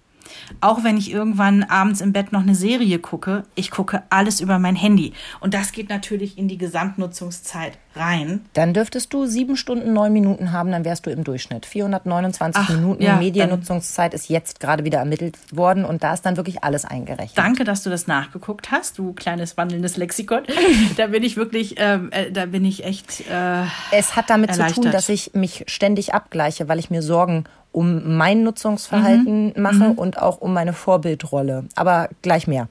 Auch 0.60 0.84
wenn 0.84 0.96
ich 0.96 1.10
irgendwann 1.10 1.64
abends 1.64 2.00
im 2.00 2.12
Bett 2.12 2.32
noch 2.32 2.42
eine 2.42 2.54
Serie 2.54 2.98
gucke, 2.98 3.44
ich 3.54 3.70
gucke 3.70 4.02
alles 4.10 4.40
über 4.40 4.58
mein 4.58 4.76
Handy. 4.76 5.12
Und 5.40 5.54
das 5.54 5.72
geht 5.72 5.88
natürlich 5.88 6.38
in 6.38 6.48
die 6.48 6.58
Gesamtnutzungszeit 6.58 7.78
rein. 7.98 8.46
Dann 8.52 8.74
dürftest 8.74 9.12
du 9.12 9.26
sieben 9.26 9.56
Stunden, 9.56 9.92
neun 9.92 10.12
Minuten 10.12 10.52
haben, 10.52 10.70
dann 10.70 10.84
wärst 10.84 11.06
du 11.06 11.10
im 11.10 11.24
Durchschnitt. 11.24 11.66
429 11.66 12.62
Ach, 12.62 12.74
Minuten 12.74 13.02
ja, 13.02 13.16
Mediennutzungszeit 13.16 14.14
ist 14.14 14.28
jetzt 14.28 14.60
gerade 14.60 14.84
wieder 14.84 14.98
ermittelt 14.98 15.36
worden 15.52 15.84
und 15.84 16.02
da 16.02 16.14
ist 16.14 16.22
dann 16.22 16.36
wirklich 16.36 16.62
alles 16.64 16.84
eingerechnet. 16.84 17.36
Danke, 17.36 17.64
dass 17.64 17.82
du 17.82 17.90
das 17.90 18.06
nachgeguckt 18.06 18.70
hast, 18.70 18.98
du 18.98 19.12
kleines 19.12 19.56
wandelndes 19.56 19.96
Lexikon. 19.96 20.42
da 20.96 21.08
bin 21.08 21.22
ich 21.22 21.36
wirklich, 21.36 21.74
ähm, 21.78 22.10
äh, 22.12 22.30
da 22.30 22.46
bin 22.46 22.64
ich 22.64 22.84
echt. 22.84 23.28
Äh, 23.28 23.64
es 23.92 24.16
hat 24.16 24.30
damit 24.30 24.54
zu 24.54 24.66
tun, 24.66 24.90
dass 24.90 25.08
ich 25.08 25.34
mich 25.34 25.64
ständig 25.66 26.14
abgleiche, 26.14 26.68
weil 26.68 26.78
ich 26.78 26.90
mir 26.90 27.02
Sorgen 27.02 27.44
um 27.72 28.16
mein 28.16 28.42
Nutzungsverhalten 28.42 29.54
mache 29.56 29.90
und 29.90 30.18
auch 30.18 30.40
um 30.40 30.52
meine 30.52 30.72
Vorbildrolle. 30.72 31.64
Aber 31.74 32.08
gleich 32.22 32.46
mehr. 32.46 32.68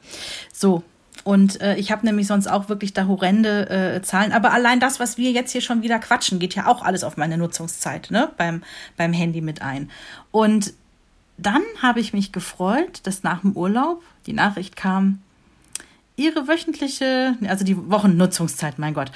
So. 0.53 0.83
Und 1.23 1.59
äh, 1.59 1.75
ich 1.75 1.91
habe 1.91 2.05
nämlich 2.05 2.27
sonst 2.27 2.47
auch 2.47 2.69
wirklich 2.69 2.93
da 2.93 3.05
horrende 3.07 3.69
äh, 3.69 4.01
Zahlen. 4.01 4.31
Aber 4.31 4.53
allein 4.53 4.79
das, 4.79 4.99
was 4.99 5.17
wir 5.17 5.31
jetzt 5.31 5.51
hier 5.51 5.61
schon 5.61 5.81
wieder 5.81 5.99
quatschen, 5.99 6.39
geht 6.39 6.55
ja 6.55 6.67
auch 6.67 6.83
alles 6.83 7.03
auf 7.03 7.17
meine 7.17 7.37
Nutzungszeit, 7.37 8.11
ne? 8.11 8.31
Beim, 8.37 8.63
beim 8.95 9.11
Handy 9.11 9.41
mit 9.41 9.61
ein. 9.61 9.91
Und 10.31 10.73
dann 11.37 11.63
habe 11.81 11.99
ich 11.99 12.13
mich 12.13 12.31
gefreut, 12.31 13.01
dass 13.03 13.23
nach 13.23 13.41
dem 13.41 13.53
Urlaub 13.53 14.01
die 14.25 14.33
Nachricht 14.33 14.75
kam, 14.75 15.19
ihre 16.15 16.47
wöchentliche, 16.47 17.35
also 17.47 17.63
die 17.63 17.77
Wochennutzungszeit, 17.89 18.79
mein 18.79 18.93
Gott, 18.93 19.11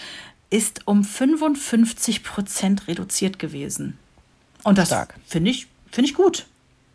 ist 0.49 0.85
um 0.85 1.03
55 1.03 2.23
Prozent 2.23 2.87
reduziert 2.87 3.39
gewesen. 3.39 3.97
Und 4.63 4.77
das 4.77 4.93
finde 5.25 5.49
ich, 5.49 5.67
finde 5.91 6.09
ich 6.09 6.15
gut. 6.15 6.45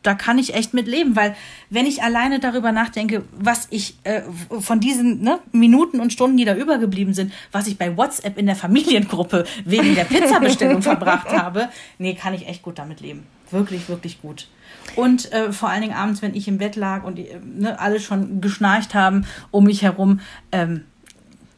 Da 0.02 0.14
kann 0.14 0.38
ich 0.38 0.54
echt 0.54 0.72
mit 0.72 0.86
leben, 0.86 1.16
weil 1.16 1.34
wenn 1.68 1.84
ich 1.84 2.02
alleine 2.02 2.38
darüber 2.38 2.70
nachdenke, 2.70 3.24
was 3.32 3.66
ich 3.70 3.96
äh, 4.04 4.22
von 4.60 4.78
diesen 4.78 5.20
ne, 5.20 5.40
Minuten 5.50 5.98
und 5.98 6.12
Stunden, 6.12 6.36
die 6.36 6.44
da 6.44 6.54
übergeblieben 6.54 7.12
sind, 7.12 7.32
was 7.50 7.66
ich 7.66 7.76
bei 7.76 7.96
WhatsApp 7.96 8.38
in 8.38 8.46
der 8.46 8.54
Familiengruppe 8.54 9.44
wegen 9.64 9.96
der 9.96 10.04
Pizzabestellung 10.04 10.80
verbracht 10.80 11.30
habe, 11.30 11.70
nee, 11.98 12.14
kann 12.14 12.34
ich 12.34 12.46
echt 12.46 12.62
gut 12.62 12.78
damit 12.78 13.00
leben. 13.00 13.26
Wirklich, 13.50 13.88
wirklich 13.88 14.22
gut. 14.22 14.46
Und 14.94 15.32
äh, 15.32 15.52
vor 15.52 15.70
allen 15.70 15.82
Dingen 15.82 15.94
abends, 15.94 16.22
wenn 16.22 16.34
ich 16.36 16.46
im 16.46 16.58
Bett 16.58 16.76
lag 16.76 17.02
und 17.02 17.18
äh, 17.18 17.40
ne, 17.44 17.80
alle 17.80 17.98
schon 17.98 18.40
geschnarcht 18.40 18.94
haben 18.94 19.26
um 19.50 19.64
mich 19.64 19.82
herum, 19.82 20.20
ähm, 20.52 20.84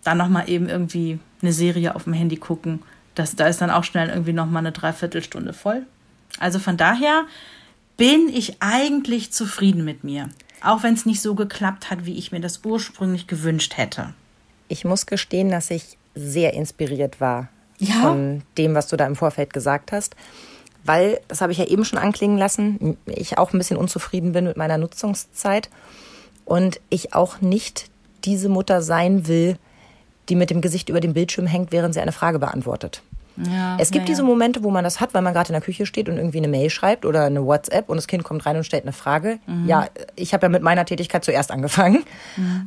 dann 0.05 0.17
nochmal 0.17 0.49
eben 0.49 0.71
irgendwie 0.71 1.19
eine 1.43 1.53
Serie 1.53 1.95
auf 1.95 2.05
dem 2.05 2.15
Handy 2.15 2.37
gucken. 2.37 2.83
Das, 3.15 3.37
da 3.37 3.47
ist 3.47 3.61
dann 3.61 3.71
auch 3.71 3.85
schnell 3.85 4.09
irgendwie 4.09 4.33
nochmal 4.33 4.63
eine 4.63 4.73
Dreiviertelstunde 4.73 5.53
voll. 5.53 5.87
Also 6.41 6.59
von 6.59 6.77
daher 6.77 7.25
bin 7.97 8.29
ich 8.33 8.57
eigentlich 8.61 9.33
zufrieden 9.33 9.85
mit 9.85 10.05
mir. 10.05 10.29
Auch 10.63 10.83
wenn 10.83 10.95
es 10.95 11.07
nicht 11.07 11.21
so 11.21 11.35
geklappt 11.35 11.91
hat, 11.91 12.05
wie 12.05 12.17
ich 12.17 12.33
mir 12.33 12.41
das 12.41 12.61
ursprünglich 12.65 13.27
gewünscht 13.27 13.77
hätte. 13.77 14.15
Ich 14.69 14.85
muss 14.85 15.07
gestehen, 15.07 15.51
dass 15.51 15.71
ich 15.71 15.99
sehr 16.15 16.55
inspiriert 16.55 17.21
war 17.21 17.49
Ja? 17.79 17.95
von 18.01 18.43
dem, 18.57 18.75
was 18.75 18.89
du 18.89 18.97
da 18.97 19.07
im 19.07 19.17
Vorfeld 19.17 19.53
gesagt 19.53 19.93
hast. 19.93 20.17
Weil, 20.85 21.21
das 21.29 21.41
habe 21.41 21.53
ich 21.53 21.59
ja 21.59 21.67
eben 21.67 21.85
schon 21.85 21.99
anklingen 21.99 22.39
lassen, 22.39 22.97
ich 23.07 23.37
auch 23.37 23.53
ein 23.53 23.59
bisschen 23.59 23.77
unzufrieden 23.77 24.33
bin 24.33 24.45
mit 24.45 24.57
meiner 24.57 24.79
Nutzungszeit 24.79 25.69
und 26.45 26.81
ich 26.89 27.15
auch 27.15 27.41
nicht 27.41 27.91
diese 28.25 28.49
Mutter 28.49 28.81
sein 28.81 29.27
will, 29.27 29.59
die 30.29 30.37
mit 30.37 30.51
dem 30.51 30.61
Gesicht 30.61 30.89
über 30.89 31.01
dem 31.01 31.15
Bildschirm 31.15 31.47
hängt, 31.47 31.73
während 31.73 31.95
sie 31.95 32.01
eine 32.01 32.13
Frage 32.13 32.39
beantwortet. 32.39 33.03
Ja, 33.47 33.77
Es 33.79 33.91
gibt 33.91 34.05
ja, 34.09 34.13
diese. 34.15 34.23
Momente, 34.23 34.63
wo 34.65 34.71
man 34.71 34.85
das 34.85 35.01
hat, 35.01 35.15
weil 35.15 35.23
man 35.23 35.33
gerade 35.35 35.49
in 35.49 35.53
der 35.53 35.61
Küche 35.63 35.87
steht 35.87 36.09
und 36.09 36.17
irgendwie 36.17 36.39
eine 36.39 36.49
Mail 36.49 36.71
schreibt 36.71 37.05
oder 37.05 37.25
eine 37.25 37.45
WhatsApp 37.45 37.89
und 37.89 37.97
das 37.97 38.07
Kind 38.07 38.25
kommt 38.25 38.45
rein 38.47 38.57
und 38.57 38.65
stellt 38.65 38.85
eine 38.85 38.93
Frage. 38.93 39.39
Mhm. 39.47 39.67
Ja, 39.69 39.87
ich 40.17 40.35
habe 40.35 40.47
ja 40.47 40.49
mit 40.49 40.63
meiner 40.63 40.85
Tätigkeit 40.85 41.25
zuerst 41.25 41.51
angefangen. 41.51 42.05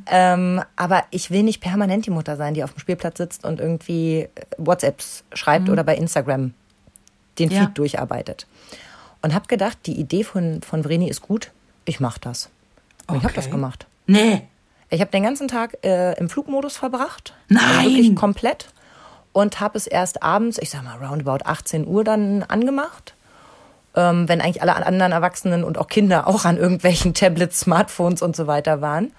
Ähm, 0.10 0.62
aber 0.76 1.04
ich 1.12 1.32
will 1.32 1.44
nicht 1.44 1.62
permanent 1.62 2.06
die 2.06 2.10
Mutter 2.12 2.36
sein, 2.38 2.54
die 2.54 2.64
auf 2.64 2.74
dem 2.74 2.80
Spielplatz 2.80 3.18
sitzt 3.18 3.46
und 3.46 3.60
irgendwie 3.60 4.28
WhatsApps 4.58 5.24
schreibt 5.34 5.70
oder 5.70 5.84
bei 5.84 5.96
Instagram 5.96 6.54
den 7.40 7.50
Feed 7.50 7.58
Mhm. 7.60 7.64
Ja. 7.66 7.72
durcharbeitet. 7.74 8.48
Und 9.22 9.34
habe 9.34 9.48
gedacht, 9.48 9.78
die 9.86 10.00
Idee 10.00 10.24
von, 10.24 10.62
von 10.62 10.84
Vreni 10.84 11.10
ist 11.10 11.22
gut, 11.22 11.52
ich 11.86 12.00
mache 12.00 12.20
das. 12.20 12.50
Und 13.08 13.18
ich 13.18 13.24
habe 13.24 13.34
das 13.34 13.46
Okay. 13.46 13.52
gemacht. 13.56 13.86
Nee. 14.08 14.42
Ich 14.90 15.00
habe 15.00 15.12
den 15.12 15.24
ganzen 15.24 15.48
Tag 15.48 15.78
äh, 15.86 16.14
im 16.20 16.30
Flugmodus 16.30 16.76
verbracht. 16.78 17.34
Nein! 17.48 17.62
Also 17.64 17.90
wirklich 17.90 18.16
komplett. 18.16 18.68
Und 19.34 19.60
habe 19.60 19.78
es 19.78 19.88
erst 19.88 20.24
abends, 20.24 20.58
ich 20.58 20.70
sag 20.70 20.84
mal, 20.84 20.98
roundabout 20.98 21.46
18 21.46 21.88
Uhr 21.88 22.04
dann 22.04 22.44
angemacht. 22.44 23.16
Ähm, 23.96 24.28
wenn 24.28 24.42
eigentlich 24.42 24.62
alle 24.62 24.76
anderen 24.76 25.12
Erwachsenen 25.12 25.64
und 25.64 25.78
auch 25.78 25.88
Kinder 25.88 26.28
auch 26.28 26.46
an 26.46 26.58
irgendwelchen 26.58 27.14
Tablets, 27.14 27.60
Smartphones 27.62 28.22
und 28.22 28.36
so 28.36 28.48
weiter 28.48 28.82
waren. 28.82 29.12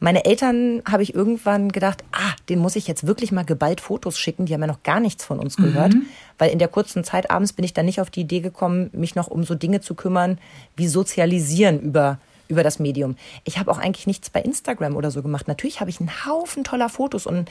Meine 0.00 0.26
Eltern 0.26 0.82
habe 0.90 1.02
ich 1.02 1.14
irgendwann 1.14 1.70
gedacht, 1.70 2.04
ah, 2.12 2.34
den 2.50 2.58
muss 2.58 2.76
ich 2.76 2.86
jetzt 2.86 3.06
wirklich 3.06 3.32
mal 3.32 3.44
geballt 3.44 3.80
Fotos 3.80 4.18
schicken. 4.18 4.44
Die 4.44 4.52
haben 4.52 4.60
ja 4.60 4.66
noch 4.66 4.82
gar 4.82 5.00
nichts 5.00 5.24
von 5.24 5.38
uns 5.38 5.56
gehört. 5.56 5.94
Weil 6.38 6.50
in 6.50 6.58
der 6.58 6.68
kurzen 6.68 7.04
Zeit 7.04 7.30
abends 7.30 7.54
bin 7.54 7.64
ich 7.64 7.72
dann 7.72 7.86
nicht 7.86 8.00
auf 8.00 8.10
die 8.10 8.20
Idee 8.20 8.40
gekommen, 8.40 8.90
mich 8.92 9.14
noch 9.14 9.28
um 9.28 9.44
so 9.44 9.54
Dinge 9.54 9.80
zu 9.80 9.94
kümmern, 9.94 10.38
wie 10.76 10.88
Sozialisieren 10.88 11.80
über, 11.80 12.18
über 12.48 12.62
das 12.62 12.78
Medium. 12.78 13.16
Ich 13.44 13.58
habe 13.58 13.70
auch 13.70 13.78
eigentlich 13.78 14.06
nichts 14.06 14.30
bei 14.30 14.40
Instagram 14.40 14.96
oder 14.96 15.10
so 15.10 15.22
gemacht. 15.22 15.48
Natürlich 15.48 15.80
habe 15.80 15.90
ich 15.90 16.00
einen 16.00 16.10
Haufen 16.26 16.64
toller 16.64 16.88
Fotos 16.88 17.26
und 17.26 17.50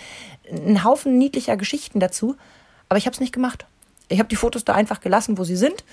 einen 0.49 0.83
Haufen 0.83 1.17
niedlicher 1.17 1.57
Geschichten 1.57 1.99
dazu. 1.99 2.35
Aber 2.89 2.97
ich 2.97 3.05
habe 3.05 3.13
es 3.13 3.19
nicht 3.19 3.33
gemacht. 3.33 3.65
Ich 4.09 4.19
habe 4.19 4.29
die 4.29 4.35
Fotos 4.35 4.65
da 4.65 4.73
einfach 4.73 5.01
gelassen, 5.01 5.37
wo 5.37 5.43
sie 5.43 5.55
sind 5.55 5.83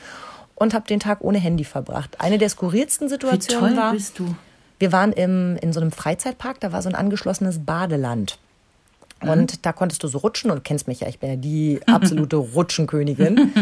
und 0.55 0.75
habe 0.75 0.87
den 0.87 1.01
Tag 1.01 1.23
ohne 1.23 1.39
Handy 1.39 1.65
verbracht. 1.65 2.21
Eine 2.21 2.39
der 2.39 2.51
skurrilsten 2.51 3.07
Wie 3.07 3.13
Situationen 3.13 3.75
toll 3.75 3.77
war, 3.77 3.93
bist 3.93 4.19
du. 4.19 4.35
wir 4.79 4.93
waren 4.93 5.13
im, 5.13 5.57
in 5.63 5.73
so 5.73 5.81
einem 5.81 5.93
Freizeitpark, 5.93 6.61
da 6.61 6.73
war 6.73 6.83
so 6.83 6.89
ein 6.89 6.95
angeschlossenes 6.95 7.65
Badeland. 7.65 8.39
Und 9.23 9.67
da 9.67 9.73
konntest 9.73 10.03
du 10.03 10.09
so 10.09 10.19
rutschen 10.19 10.51
und 10.51 10.65
kennst 10.65 10.89
mich 10.89 11.01
ja, 11.01 11.09
ich 11.09 11.19
bin 11.19 11.29
ja 11.29 11.37
die 11.37 11.81
absolute 11.87 12.37
Rutschenkönigin. 12.37 13.53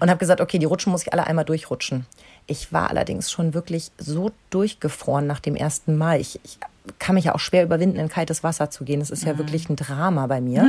Und 0.00 0.10
habe 0.10 0.18
gesagt, 0.18 0.40
okay, 0.40 0.58
die 0.58 0.66
Rutschen 0.66 0.90
muss 0.90 1.02
ich 1.02 1.12
alle 1.12 1.24
einmal 1.26 1.44
durchrutschen. 1.44 2.06
Ich 2.46 2.72
war 2.72 2.90
allerdings 2.90 3.30
schon 3.30 3.54
wirklich 3.54 3.90
so 3.98 4.30
durchgefroren 4.50 5.26
nach 5.26 5.40
dem 5.40 5.56
ersten 5.56 5.96
Mal. 5.96 6.20
Ich, 6.20 6.40
ich 6.44 6.58
kann 6.98 7.14
mich 7.14 7.24
ja 7.24 7.34
auch 7.34 7.40
schwer 7.40 7.64
überwinden, 7.64 7.98
in 7.98 8.08
kaltes 8.08 8.42
Wasser 8.42 8.70
zu 8.70 8.84
gehen. 8.84 9.00
Das 9.00 9.10
ist 9.10 9.24
ja 9.24 9.38
wirklich 9.38 9.68
ein 9.68 9.76
Drama 9.76 10.26
bei 10.26 10.40
mir. 10.40 10.68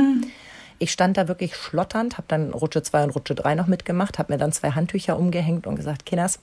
Ich 0.78 0.90
stand 0.90 1.16
da 1.16 1.28
wirklich 1.28 1.56
schlotternd, 1.56 2.16
habe 2.16 2.26
dann 2.28 2.50
Rutsche 2.50 2.82
2 2.82 3.04
und 3.04 3.10
Rutsche 3.10 3.34
3 3.34 3.54
noch 3.54 3.66
mitgemacht, 3.66 4.18
habe 4.18 4.32
mir 4.32 4.38
dann 4.38 4.52
zwei 4.52 4.70
Handtücher 4.70 5.18
umgehängt 5.18 5.66
und 5.66 5.76
gesagt, 5.76 6.04
Kinders, 6.06 6.38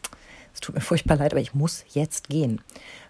es 0.53 0.59
tut 0.59 0.75
mir 0.75 0.81
furchtbar 0.81 1.17
leid, 1.17 1.33
aber 1.33 1.41
ich 1.41 1.53
muss 1.53 1.83
jetzt 1.93 2.29
gehen. 2.29 2.61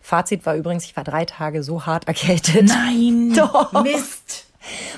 Fazit 0.01 0.45
war 0.45 0.55
übrigens, 0.55 0.85
ich 0.85 0.95
war 0.95 1.03
drei 1.03 1.25
Tage 1.25 1.63
so 1.63 1.85
hart 1.85 2.07
erkältet. 2.07 2.67
Nein. 2.67 3.33
Doch. 3.37 3.83
Mist. 3.83 4.47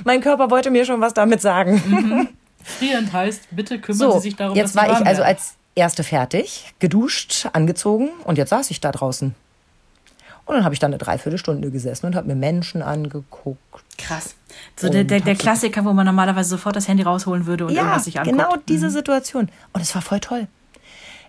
Mein 0.03 0.21
Körper 0.21 0.51
wollte 0.51 0.69
mir 0.69 0.85
schon 0.85 1.01
was 1.01 1.13
damit 1.13 1.41
sagen. 1.41 2.29
Frierend 2.63 3.13
heißt, 3.13 3.47
bitte 3.51 3.79
kümmern 3.79 4.11
So, 4.11 4.17
Sie 4.17 4.29
sich 4.29 4.35
darum, 4.35 4.55
jetzt 4.55 4.75
dass 4.75 4.83
war 4.83 4.99
ich 4.99 5.05
also 5.05 5.23
als 5.23 5.55
Erste 5.75 6.03
fertig, 6.03 6.73
geduscht, 6.79 7.47
angezogen 7.53 8.09
und 8.23 8.37
jetzt 8.37 8.49
saß 8.49 8.71
ich 8.71 8.79
da 8.79 8.91
draußen. 8.91 9.35
Und 10.45 10.55
dann 10.55 10.63
habe 10.63 10.73
ich 10.73 10.79
da 10.79 10.87
eine 10.87 10.97
Dreiviertelstunde 10.97 11.71
gesessen 11.71 12.05
und 12.05 12.15
habe 12.15 12.27
mir 12.27 12.35
Menschen 12.35 12.81
angeguckt. 12.81 13.59
Krass. 13.97 14.35
So 14.75 14.89
der, 14.89 15.03
der, 15.03 15.19
der 15.19 15.35
Klassiker, 15.35 15.83
wo 15.85 15.93
man 15.93 16.05
normalerweise 16.05 16.49
sofort 16.49 16.75
das 16.75 16.87
Handy 16.87 17.03
rausholen 17.03 17.45
würde 17.45 17.65
und 17.65 17.73
ja, 17.73 17.81
irgendwas 17.81 18.05
sich 18.05 18.19
anguckt. 18.19 18.37
genau 18.37 18.55
diese 18.67 18.91
Situation. 18.91 19.49
Und 19.73 19.81
es 19.81 19.93
war 19.95 20.01
voll 20.01 20.19
toll. 20.19 20.47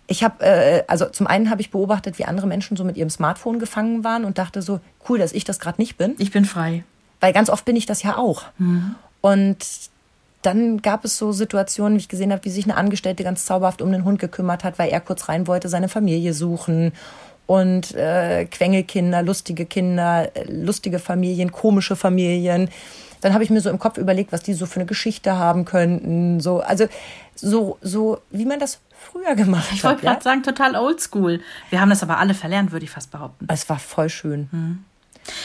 Ich 0.06 0.22
habe, 0.22 0.44
äh, 0.44 0.84
also 0.86 1.06
zum 1.06 1.26
einen 1.26 1.50
habe 1.50 1.62
ich 1.62 1.70
beobachtet, 1.70 2.18
wie 2.18 2.26
andere 2.26 2.46
Menschen 2.46 2.76
so 2.76 2.84
mit 2.84 2.96
ihrem 2.96 3.10
Smartphone 3.10 3.58
gefangen 3.58 4.04
waren 4.04 4.24
und 4.24 4.38
dachte 4.38 4.60
so, 4.62 4.80
cool, 5.08 5.18
dass 5.18 5.32
ich 5.32 5.44
das 5.44 5.58
gerade 5.58 5.80
nicht 5.80 5.96
bin. 5.96 6.14
Ich 6.18 6.30
bin 6.30 6.44
frei. 6.44 6.84
Weil 7.20 7.32
ganz 7.32 7.48
oft 7.48 7.64
bin 7.64 7.74
ich 7.74 7.86
das 7.86 8.02
ja 8.02 8.16
auch. 8.18 8.44
Und 9.22 9.56
dann 10.46 10.80
gab 10.80 11.04
es 11.04 11.18
so 11.18 11.32
Situationen, 11.32 11.94
wie 11.94 12.02
ich 12.02 12.08
gesehen 12.08 12.32
habe, 12.32 12.44
wie 12.44 12.50
sich 12.50 12.64
eine 12.64 12.76
Angestellte 12.76 13.24
ganz 13.24 13.44
zauberhaft 13.44 13.82
um 13.82 13.90
den 13.90 14.04
Hund 14.04 14.20
gekümmert 14.20 14.62
hat, 14.62 14.78
weil 14.78 14.90
er 14.90 15.00
kurz 15.00 15.28
rein 15.28 15.46
wollte, 15.46 15.68
seine 15.68 15.88
Familie 15.88 16.32
suchen. 16.34 16.92
Und 17.46 17.94
äh, 17.94 18.44
Quengelkinder, 18.46 19.22
lustige 19.22 19.66
Kinder, 19.66 20.30
lustige 20.48 20.98
Familien, 20.98 21.52
komische 21.52 21.96
Familien. 21.96 22.70
Dann 23.20 23.34
habe 23.34 23.44
ich 23.44 23.50
mir 23.50 23.60
so 23.60 23.70
im 23.70 23.78
Kopf 23.78 23.98
überlegt, 23.98 24.32
was 24.32 24.42
die 24.42 24.54
so 24.54 24.66
für 24.66 24.80
eine 24.80 24.86
Geschichte 24.86 25.36
haben 25.36 25.64
könnten. 25.64 26.40
So, 26.40 26.60
also 26.60 26.86
so, 27.34 27.78
so 27.80 28.18
wie 28.30 28.46
man 28.46 28.60
das 28.60 28.80
früher 28.90 29.34
gemacht 29.34 29.68
Ich 29.72 29.84
hat. 29.84 29.92
wollte 29.92 30.06
gerade 30.06 30.22
sagen, 30.22 30.42
total 30.42 30.76
oldschool. 30.76 31.40
Wir 31.70 31.80
haben 31.80 31.90
das 31.90 32.02
aber 32.02 32.18
alle 32.18 32.34
verlernt, 32.34 32.72
würde 32.72 32.84
ich 32.84 32.90
fast 32.90 33.10
behaupten. 33.10 33.46
Es 33.50 33.68
war 33.68 33.78
voll 33.78 34.08
schön. 34.08 34.84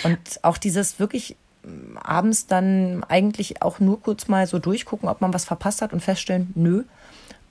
Und 0.03 0.19
auch 0.43 0.57
dieses 0.57 0.99
wirklich 0.99 1.35
abends 2.01 2.47
dann 2.47 3.03
eigentlich 3.07 3.61
auch 3.61 3.79
nur 3.79 4.01
kurz 4.01 4.27
mal 4.27 4.47
so 4.47 4.59
durchgucken, 4.59 5.09
ob 5.09 5.21
man 5.21 5.33
was 5.33 5.45
verpasst 5.45 5.81
hat 5.81 5.93
und 5.93 6.01
feststellen, 6.01 6.51
nö. 6.55 6.83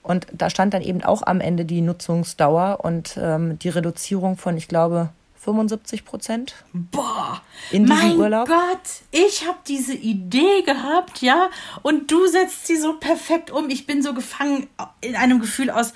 Und 0.03 0.27
da 0.33 0.49
stand 0.49 0.73
dann 0.73 0.81
eben 0.81 1.03
auch 1.03 1.21
am 1.23 1.41
Ende 1.41 1.65
die 1.65 1.81
Nutzungsdauer 1.81 2.79
und 2.83 3.17
ähm, 3.21 3.59
die 3.59 3.69
Reduzierung 3.69 4.37
von, 4.37 4.57
ich 4.57 4.67
glaube, 4.67 5.09
75 5.41 6.05
Prozent. 6.05 6.55
Boah, 6.73 7.41
In 7.71 7.85
diesem 7.85 7.99
mein 7.99 8.17
Urlaub? 8.17 8.47
Gott, 8.47 8.79
ich 9.11 9.47
habe 9.47 9.57
diese 9.67 9.95
Idee 9.95 10.61
gehabt, 10.63 11.21
ja, 11.21 11.49
und 11.81 12.11
du 12.11 12.27
setzt 12.27 12.67
sie 12.67 12.77
so 12.77 12.93
perfekt 12.93 13.49
um. 13.49 13.69
Ich 13.69 13.87
bin 13.87 14.03
so 14.03 14.13
gefangen 14.13 14.67
in 15.01 15.15
einem 15.15 15.39
Gefühl 15.39 15.71
aus 15.71 15.93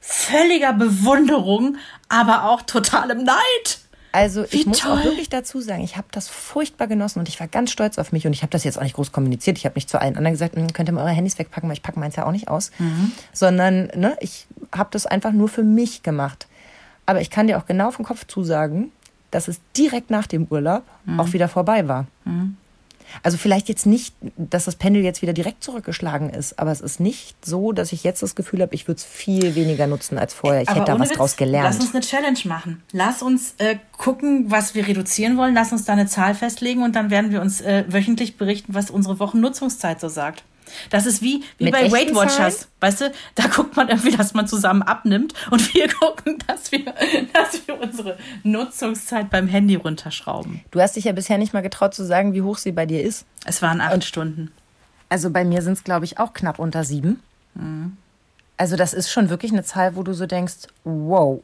völliger 0.00 0.72
Bewunderung, 0.72 1.76
aber 2.08 2.50
auch 2.50 2.62
totalem 2.62 3.24
Neid. 3.24 3.81
Also 4.12 4.44
Wie 4.50 4.60
ich 4.60 4.66
muss 4.66 4.84
auch 4.84 5.02
wirklich 5.04 5.30
dazu 5.30 5.60
sagen, 5.60 5.82
ich 5.82 5.96
habe 5.96 6.06
das 6.12 6.28
furchtbar 6.28 6.86
genossen 6.86 7.18
und 7.18 7.28
ich 7.28 7.40
war 7.40 7.48
ganz 7.48 7.70
stolz 7.70 7.96
auf 7.98 8.12
mich 8.12 8.26
und 8.26 8.34
ich 8.34 8.42
habe 8.42 8.50
das 8.50 8.62
jetzt 8.62 8.76
auch 8.78 8.82
nicht 8.82 8.94
groß 8.94 9.10
kommuniziert. 9.10 9.56
Ich 9.56 9.64
habe 9.64 9.74
nicht 9.74 9.88
zu 9.88 9.98
allen 9.98 10.16
anderen 10.16 10.34
gesagt, 10.34 10.54
"Hm, 10.54 10.72
könnt 10.74 10.88
ihr 10.90 10.92
mal 10.92 11.02
eure 11.04 11.12
Handys 11.14 11.38
wegpacken, 11.38 11.68
weil 11.68 11.76
ich 11.76 11.82
packe 11.82 11.98
meins 11.98 12.14
ja 12.16 12.26
auch 12.26 12.32
nicht 12.32 12.48
aus. 12.48 12.70
Sondern 13.32 13.90
ne, 13.96 14.16
ich 14.20 14.46
habe 14.74 14.90
das 14.92 15.06
einfach 15.06 15.32
nur 15.32 15.48
für 15.48 15.62
mich 15.64 16.02
gemacht. 16.02 16.46
Aber 17.06 17.20
ich 17.22 17.30
kann 17.30 17.46
dir 17.46 17.58
auch 17.58 17.66
genau 17.66 17.90
vom 17.90 18.04
Kopf 18.04 18.26
zusagen, 18.26 18.92
dass 19.30 19.48
es 19.48 19.60
direkt 19.76 20.10
nach 20.10 20.26
dem 20.26 20.46
Urlaub 20.50 20.82
auch 21.18 21.32
wieder 21.32 21.48
vorbei 21.48 21.88
war. 21.88 22.06
Also 23.22 23.36
vielleicht 23.38 23.68
jetzt 23.68 23.86
nicht, 23.86 24.14
dass 24.36 24.64
das 24.64 24.76
Pendel 24.76 25.02
jetzt 25.02 25.22
wieder 25.22 25.32
direkt 25.32 25.62
zurückgeschlagen 25.62 26.30
ist, 26.30 26.58
aber 26.58 26.70
es 26.70 26.80
ist 26.80 27.00
nicht 27.00 27.44
so, 27.44 27.72
dass 27.72 27.92
ich 27.92 28.04
jetzt 28.04 28.22
das 28.22 28.34
Gefühl 28.34 28.62
habe, 28.62 28.74
ich 28.74 28.88
würde 28.88 28.98
es 28.98 29.04
viel 29.04 29.54
weniger 29.54 29.86
nutzen 29.86 30.18
als 30.18 30.34
vorher. 30.34 30.62
Ich 30.62 30.68
Aber 30.68 30.80
hätte 30.80 30.92
da 30.92 30.98
was 30.98 31.10
Witz, 31.10 31.18
draus 31.18 31.36
gelernt. 31.36 31.74
Lass 31.74 31.80
uns 31.80 31.94
eine 31.94 32.02
Challenge 32.02 32.38
machen. 32.44 32.82
Lass 32.92 33.22
uns 33.22 33.54
äh, 33.58 33.76
gucken, 33.96 34.50
was 34.50 34.74
wir 34.74 34.86
reduzieren 34.86 35.36
wollen. 35.36 35.54
Lass 35.54 35.72
uns 35.72 35.84
da 35.84 35.92
eine 35.92 36.06
Zahl 36.06 36.34
festlegen 36.34 36.82
und 36.82 36.96
dann 36.96 37.10
werden 37.10 37.30
wir 37.30 37.40
uns 37.40 37.60
äh, 37.60 37.84
wöchentlich 37.88 38.36
berichten, 38.36 38.74
was 38.74 38.90
unsere 38.90 39.18
Wochennutzungszeit 39.18 40.00
so 40.00 40.08
sagt. 40.08 40.44
Das 40.90 41.06
ist 41.06 41.22
wie, 41.22 41.42
wie 41.58 41.64
Mit 41.64 41.72
bei 41.72 41.90
Weight 41.90 42.14
Watchers. 42.14 42.36
Zahlen? 42.36 42.72
Weißt 42.80 43.00
du, 43.00 43.12
da 43.34 43.46
guckt 43.46 43.76
man 43.76 43.88
irgendwie, 43.88 44.16
dass 44.16 44.34
man 44.34 44.46
zusammen 44.46 44.82
abnimmt 44.82 45.34
und 45.50 45.74
wir 45.74 45.88
gucken, 45.88 46.38
dass 46.46 46.72
wir, 46.72 46.84
dass 47.32 47.66
wir 47.66 47.80
unsere 47.80 48.18
Nutzungszeit 48.42 49.30
beim 49.30 49.48
Handy 49.48 49.76
runterschrauben. 49.76 50.62
Du 50.70 50.80
hast 50.80 50.96
dich 50.96 51.04
ja 51.04 51.12
bisher 51.12 51.38
nicht 51.38 51.52
mal 51.52 51.62
getraut 51.62 51.94
zu 51.94 52.04
sagen, 52.04 52.34
wie 52.34 52.42
hoch 52.42 52.58
sie 52.58 52.72
bei 52.72 52.86
dir 52.86 53.02
ist. 53.02 53.26
Es 53.44 53.62
waren 53.62 53.80
acht 53.80 54.04
Stunden. 54.04 54.52
Also 55.08 55.30
bei 55.30 55.44
mir 55.44 55.62
sind 55.62 55.74
es, 55.74 55.84
glaube 55.84 56.04
ich, 56.04 56.18
auch 56.18 56.32
knapp 56.32 56.58
unter 56.58 56.84
sieben. 56.84 57.20
Also 58.58 58.76
das 58.76 58.92
ist 58.92 59.10
schon 59.10 59.28
wirklich 59.28 59.50
eine 59.52 59.64
Zahl, 59.64 59.96
wo 59.96 60.02
du 60.02 60.12
so 60.12 60.26
denkst, 60.26 60.68
wow. 60.84 61.40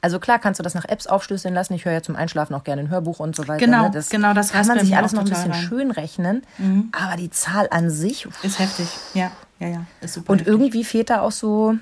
Also 0.00 0.20
klar 0.20 0.38
kannst 0.38 0.60
du 0.60 0.62
das 0.62 0.74
nach 0.74 0.84
Apps 0.84 1.06
aufschlüsseln 1.06 1.54
lassen. 1.54 1.74
Ich 1.74 1.84
höre 1.84 1.92
ja 1.92 2.02
zum 2.02 2.14
Einschlafen 2.14 2.54
auch 2.54 2.62
gerne 2.62 2.82
ein 2.82 2.90
Hörbuch 2.90 3.18
und 3.18 3.34
so 3.34 3.48
weiter. 3.48 3.64
Genau, 3.64 3.88
ne? 3.88 4.04
genau, 4.08 4.34
das 4.34 4.52
kann 4.52 4.66
man 4.66 4.78
sich 4.78 4.96
alles 4.96 5.12
noch 5.12 5.22
ein 5.22 5.28
bisschen 5.28 5.50
rein. 5.50 5.62
schön 5.62 5.90
rechnen. 5.90 6.42
Aber 6.92 7.16
die 7.16 7.30
Zahl 7.30 7.68
an 7.70 7.90
sich 7.90 8.28
Ist 8.42 8.58
heftig. 8.58 8.86
Ja, 9.14 9.32
ja, 9.58 9.68
ja. 9.68 9.86
Ist 10.00 10.14
super. 10.14 10.32
und 10.32 10.40
heftig. 10.40 10.52
irgendwie 10.52 10.84
fehlt 10.84 11.10
da 11.10 11.20
auch 11.22 11.32
so 11.32 11.76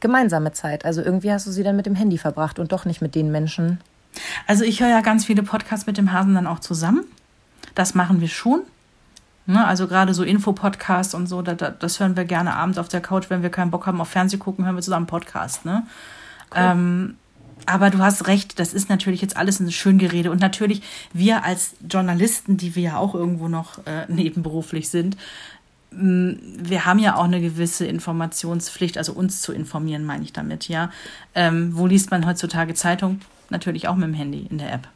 gemeinsame 0.00 0.52
Zeit. 0.52 0.84
Also 0.84 1.02
irgendwie 1.02 1.32
hast 1.32 1.46
du 1.46 1.50
sie 1.50 1.62
dann 1.62 1.76
mit 1.76 1.86
dem 1.86 1.94
Handy 1.94 2.18
verbracht 2.18 2.58
und 2.58 2.72
doch 2.72 2.84
nicht 2.84 3.02
mit 3.02 3.14
den 3.14 3.30
Menschen. 3.30 3.80
Also 4.46 4.64
ich 4.64 4.80
höre 4.80 4.88
ja 4.88 5.00
ganz 5.00 5.24
viele 5.24 5.42
Podcasts 5.42 5.86
mit 5.86 5.96
dem 5.96 6.12
Hasen 6.12 6.34
dann 6.34 6.46
auch 6.46 6.60
zusammen. 6.60 7.04
Das 7.74 7.94
machen 7.94 8.20
wir 8.20 8.28
schon. 8.28 8.62
Ne, 9.44 9.66
also 9.66 9.88
gerade 9.88 10.14
so 10.14 10.22
Infopodcasts 10.22 11.14
und 11.14 11.26
so, 11.26 11.42
da, 11.42 11.54
da, 11.54 11.70
das 11.70 11.98
hören 11.98 12.16
wir 12.16 12.24
gerne 12.24 12.54
abends 12.54 12.78
auf 12.78 12.88
der 12.88 13.00
Couch, 13.00 13.24
wenn 13.28 13.42
wir 13.42 13.50
keinen 13.50 13.72
Bock 13.72 13.86
haben 13.86 14.00
auf 14.00 14.08
Fernsehen 14.08 14.38
gucken, 14.38 14.64
hören 14.64 14.76
wir 14.76 14.82
zusammen 14.82 15.06
Podcast. 15.06 15.64
Ne? 15.64 15.84
Ähm, 16.54 17.16
aber 17.66 17.90
du 17.90 17.98
hast 17.98 18.28
recht, 18.28 18.58
das 18.60 18.72
ist 18.72 18.88
natürlich 18.88 19.20
jetzt 19.20 19.36
alles 19.36 19.58
ein 19.58 19.70
Schöngerede. 19.72 20.30
Und 20.30 20.40
natürlich, 20.40 20.82
wir 21.12 21.44
als 21.44 21.74
Journalisten, 21.88 22.56
die 22.56 22.76
wir 22.76 22.82
ja 22.82 22.96
auch 22.96 23.14
irgendwo 23.14 23.48
noch 23.48 23.78
äh, 23.86 24.06
nebenberuflich 24.08 24.88
sind, 24.88 25.16
mh, 25.90 26.36
wir 26.58 26.84
haben 26.86 27.00
ja 27.00 27.16
auch 27.16 27.24
eine 27.24 27.40
gewisse 27.40 27.86
Informationspflicht, 27.86 28.96
also 28.96 29.12
uns 29.12 29.40
zu 29.40 29.52
informieren, 29.52 30.04
meine 30.04 30.22
ich 30.22 30.32
damit, 30.32 30.68
ja. 30.68 30.90
Ähm, 31.34 31.76
wo 31.76 31.86
liest 31.88 32.12
man 32.12 32.26
heutzutage 32.26 32.74
Zeitung? 32.74 33.20
Natürlich 33.50 33.88
auch 33.88 33.96
mit 33.96 34.08
dem 34.08 34.14
Handy 34.14 34.46
in 34.48 34.58
der 34.58 34.72
App. 34.72 34.88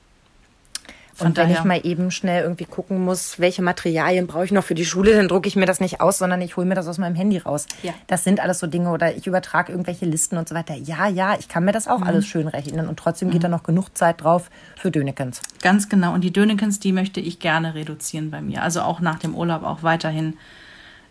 Von 1.16 1.28
und 1.28 1.36
wenn 1.38 1.44
daher, 1.48 1.58
ich 1.60 1.64
mal 1.64 1.80
eben 1.82 2.10
schnell 2.10 2.42
irgendwie 2.42 2.66
gucken 2.66 3.02
muss, 3.02 3.38
welche 3.38 3.62
Materialien 3.62 4.26
brauche 4.26 4.44
ich 4.44 4.52
noch 4.52 4.64
für 4.64 4.74
die 4.74 4.84
Schule, 4.84 5.14
dann 5.14 5.28
drucke 5.28 5.48
ich 5.48 5.56
mir 5.56 5.64
das 5.64 5.80
nicht 5.80 6.02
aus, 6.02 6.18
sondern 6.18 6.42
ich 6.42 6.58
hole 6.58 6.66
mir 6.66 6.74
das 6.74 6.86
aus 6.86 6.98
meinem 6.98 7.14
Handy 7.14 7.38
raus. 7.38 7.66
Ja. 7.82 7.94
Das 8.06 8.22
sind 8.22 8.38
alles 8.38 8.58
so 8.58 8.66
Dinge 8.66 8.90
oder 8.90 9.16
ich 9.16 9.26
übertrage 9.26 9.72
irgendwelche 9.72 10.04
Listen 10.04 10.36
und 10.36 10.46
so 10.46 10.54
weiter. 10.54 10.74
Ja, 10.74 11.08
ja, 11.08 11.34
ich 11.38 11.48
kann 11.48 11.64
mir 11.64 11.72
das 11.72 11.86
Mhm. 11.86 11.92
auch 11.92 12.02
alles 12.02 12.26
schön 12.26 12.48
rechnen 12.48 12.86
und 12.86 12.98
trotzdem 12.98 13.30
geht 13.30 13.42
da 13.42 13.48
noch 13.48 13.62
genug 13.62 13.96
Zeit 13.96 14.22
drauf 14.22 14.50
für 14.76 14.90
Dönekens. 14.90 15.40
Ganz 15.62 15.88
genau. 15.88 16.12
Und 16.12 16.20
die 16.22 16.32
Dönekens, 16.34 16.80
die 16.80 16.92
möchte 16.92 17.20
ich 17.20 17.38
gerne 17.38 17.74
reduzieren 17.74 18.30
bei 18.30 18.42
mir. 18.42 18.62
Also 18.62 18.82
auch 18.82 19.00
nach 19.00 19.18
dem 19.18 19.34
Urlaub, 19.34 19.62
auch 19.62 19.82
weiterhin. 19.82 20.36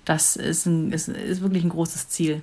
Das 0.05 0.35
ist, 0.35 0.67
ein, 0.67 0.91
ist, 0.91 1.07
ist 1.07 1.41
wirklich 1.41 1.63
ein 1.63 1.69
großes 1.69 2.09
Ziel. 2.09 2.41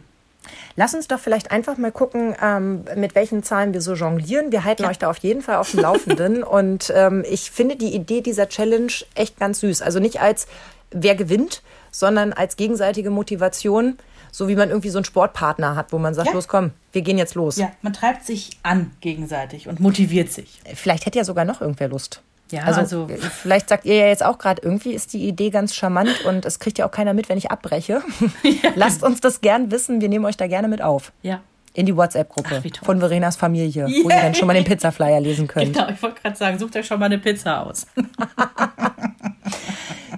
Lass 0.76 0.94
uns 0.94 1.08
doch 1.08 1.18
vielleicht 1.18 1.50
einfach 1.50 1.76
mal 1.76 1.92
gucken, 1.92 2.34
ähm, 2.42 2.84
mit 2.96 3.14
welchen 3.14 3.42
Zahlen 3.42 3.72
wir 3.72 3.80
so 3.80 3.94
jonglieren. 3.94 4.52
Wir 4.52 4.64
halten 4.64 4.84
euch 4.84 4.98
da 4.98 5.10
auf 5.10 5.18
jeden 5.18 5.42
Fall 5.42 5.56
auf 5.56 5.70
dem 5.70 5.80
Laufenden. 5.80 6.42
und 6.42 6.92
ähm, 6.94 7.24
ich 7.28 7.50
finde 7.50 7.76
die 7.76 7.94
Idee 7.94 8.20
dieser 8.20 8.48
Challenge 8.48 8.92
echt 9.14 9.38
ganz 9.38 9.60
süß. 9.60 9.82
Also 9.82 9.98
nicht 9.98 10.20
als 10.20 10.46
wer 10.90 11.14
gewinnt, 11.14 11.62
sondern 11.90 12.32
als 12.32 12.56
gegenseitige 12.56 13.10
Motivation, 13.10 13.98
so 14.30 14.48
wie 14.48 14.56
man 14.56 14.70
irgendwie 14.70 14.88
so 14.90 14.98
einen 14.98 15.04
Sportpartner 15.04 15.76
hat, 15.76 15.92
wo 15.92 15.98
man 15.98 16.14
sagt, 16.14 16.28
Ja. 16.28 16.34
los 16.34 16.48
komm, 16.48 16.70
wir 16.92 17.02
gehen 17.02 17.18
jetzt 17.18 17.34
los. 17.34 17.56
Ja, 17.56 17.70
man 17.82 17.92
treibt 17.92 18.24
sich 18.24 18.58
an 18.62 18.92
gegenseitig 19.00 19.68
und 19.68 19.80
motiviert 19.80 20.32
sich. 20.32 20.60
Vielleicht 20.74 21.06
hätte 21.06 21.18
ja 21.18 21.24
sogar 21.24 21.44
noch 21.44 21.60
irgendwer 21.60 21.88
Lust. 21.88 22.22
Ja, 22.52 22.62
also, 22.62 22.80
also- 22.80 23.08
äh, 23.08 23.16
vielleicht 23.18 23.68
sagt 23.68 23.84
ihr 23.84 23.96
ja 23.96 24.06
jetzt 24.06 24.24
auch 24.24 24.38
gerade, 24.38 24.62
irgendwie 24.62 24.92
ist 24.92 25.12
die 25.12 25.26
Idee 25.26 25.50
ganz 25.50 25.74
charmant 25.74 26.24
und 26.24 26.44
es 26.44 26.58
kriegt 26.58 26.78
ja 26.78 26.86
auch 26.86 26.90
keiner 26.90 27.14
mit, 27.14 27.28
wenn 27.28 27.38
ich 27.38 27.50
abbreche. 27.50 28.02
Lasst 28.76 29.02
uns 29.02 29.20
das 29.20 29.40
gern 29.40 29.70
wissen, 29.70 30.00
wir 30.00 30.08
nehmen 30.08 30.24
euch 30.24 30.36
da 30.36 30.46
gerne 30.46 30.68
mit 30.68 30.82
auf. 30.82 31.12
Ja. 31.22 31.40
In 31.74 31.86
die 31.86 31.96
WhatsApp-Gruppe 31.96 32.62
von 32.82 32.98
Verenas 33.00 33.36
Familie, 33.36 33.86
wo 33.86 34.10
ihr 34.10 34.20
dann 34.20 34.34
schon 34.34 34.46
mal 34.46 34.52
den 34.52 34.64
Pizzaflyer 34.64 35.20
lesen 35.20 35.48
könnt. 35.48 35.72
Genau, 35.72 35.88
ich 35.88 36.02
wollte 36.02 36.20
gerade 36.20 36.36
sagen, 36.36 36.58
sucht 36.58 36.76
euch 36.76 36.86
schon 36.86 36.98
mal 37.00 37.06
eine 37.06 37.18
Pizza 37.18 37.66
aus. 37.66 37.86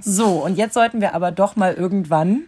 So, 0.07 0.45
und 0.45 0.59
jetzt 0.59 0.75
sollten 0.75 1.01
wir 1.01 1.15
aber 1.15 1.33
doch 1.33 1.57
mal 1.57 1.73
irgendwann 1.73 2.43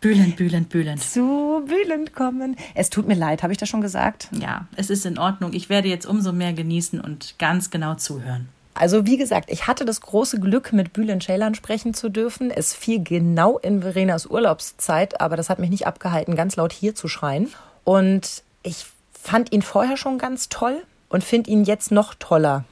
Bühlend, 0.00 0.36
bühlend, 0.36 0.68
bühlend. 0.68 1.00
zu 1.02 1.62
Bülent 1.66 2.12
kommen. 2.12 2.56
Es 2.74 2.90
tut 2.90 3.06
mir 3.06 3.14
leid, 3.14 3.42
habe 3.42 3.52
ich 3.52 3.58
das 3.58 3.68
schon 3.68 3.80
gesagt? 3.80 4.28
Ja, 4.32 4.66
es 4.76 4.90
ist 4.90 5.06
in 5.06 5.18
Ordnung. 5.18 5.52
Ich 5.52 5.68
werde 5.68 5.88
jetzt 5.88 6.06
umso 6.06 6.32
mehr 6.32 6.52
genießen 6.52 7.00
und 7.00 7.36
ganz 7.38 7.70
genau 7.70 7.94
zuhören. 7.94 8.48
Also 8.78 9.06
wie 9.06 9.16
gesagt, 9.16 9.50
ich 9.50 9.66
hatte 9.66 9.86
das 9.86 10.02
große 10.02 10.38
Glück, 10.38 10.72
mit 10.72 10.92
Bülent 10.92 11.22
Ceylan 11.22 11.54
sprechen 11.54 11.94
zu 11.94 12.10
dürfen. 12.10 12.50
Es 12.50 12.74
fiel 12.74 13.02
genau 13.02 13.58
in 13.58 13.80
Verenas 13.80 14.26
Urlaubszeit, 14.26 15.20
aber 15.20 15.36
das 15.36 15.48
hat 15.48 15.58
mich 15.58 15.70
nicht 15.70 15.86
abgehalten, 15.86 16.36
ganz 16.36 16.56
laut 16.56 16.72
hier 16.72 16.94
zu 16.94 17.08
schreien. 17.08 17.50
Und 17.84 18.42
ich 18.62 18.84
fand 19.12 19.52
ihn 19.52 19.62
vorher 19.62 19.96
schon 19.96 20.18
ganz 20.18 20.50
toll 20.50 20.82
und 21.08 21.24
finde 21.24 21.50
ihn 21.50 21.64
jetzt 21.64 21.90
noch 21.90 22.14
toller. 22.14 22.64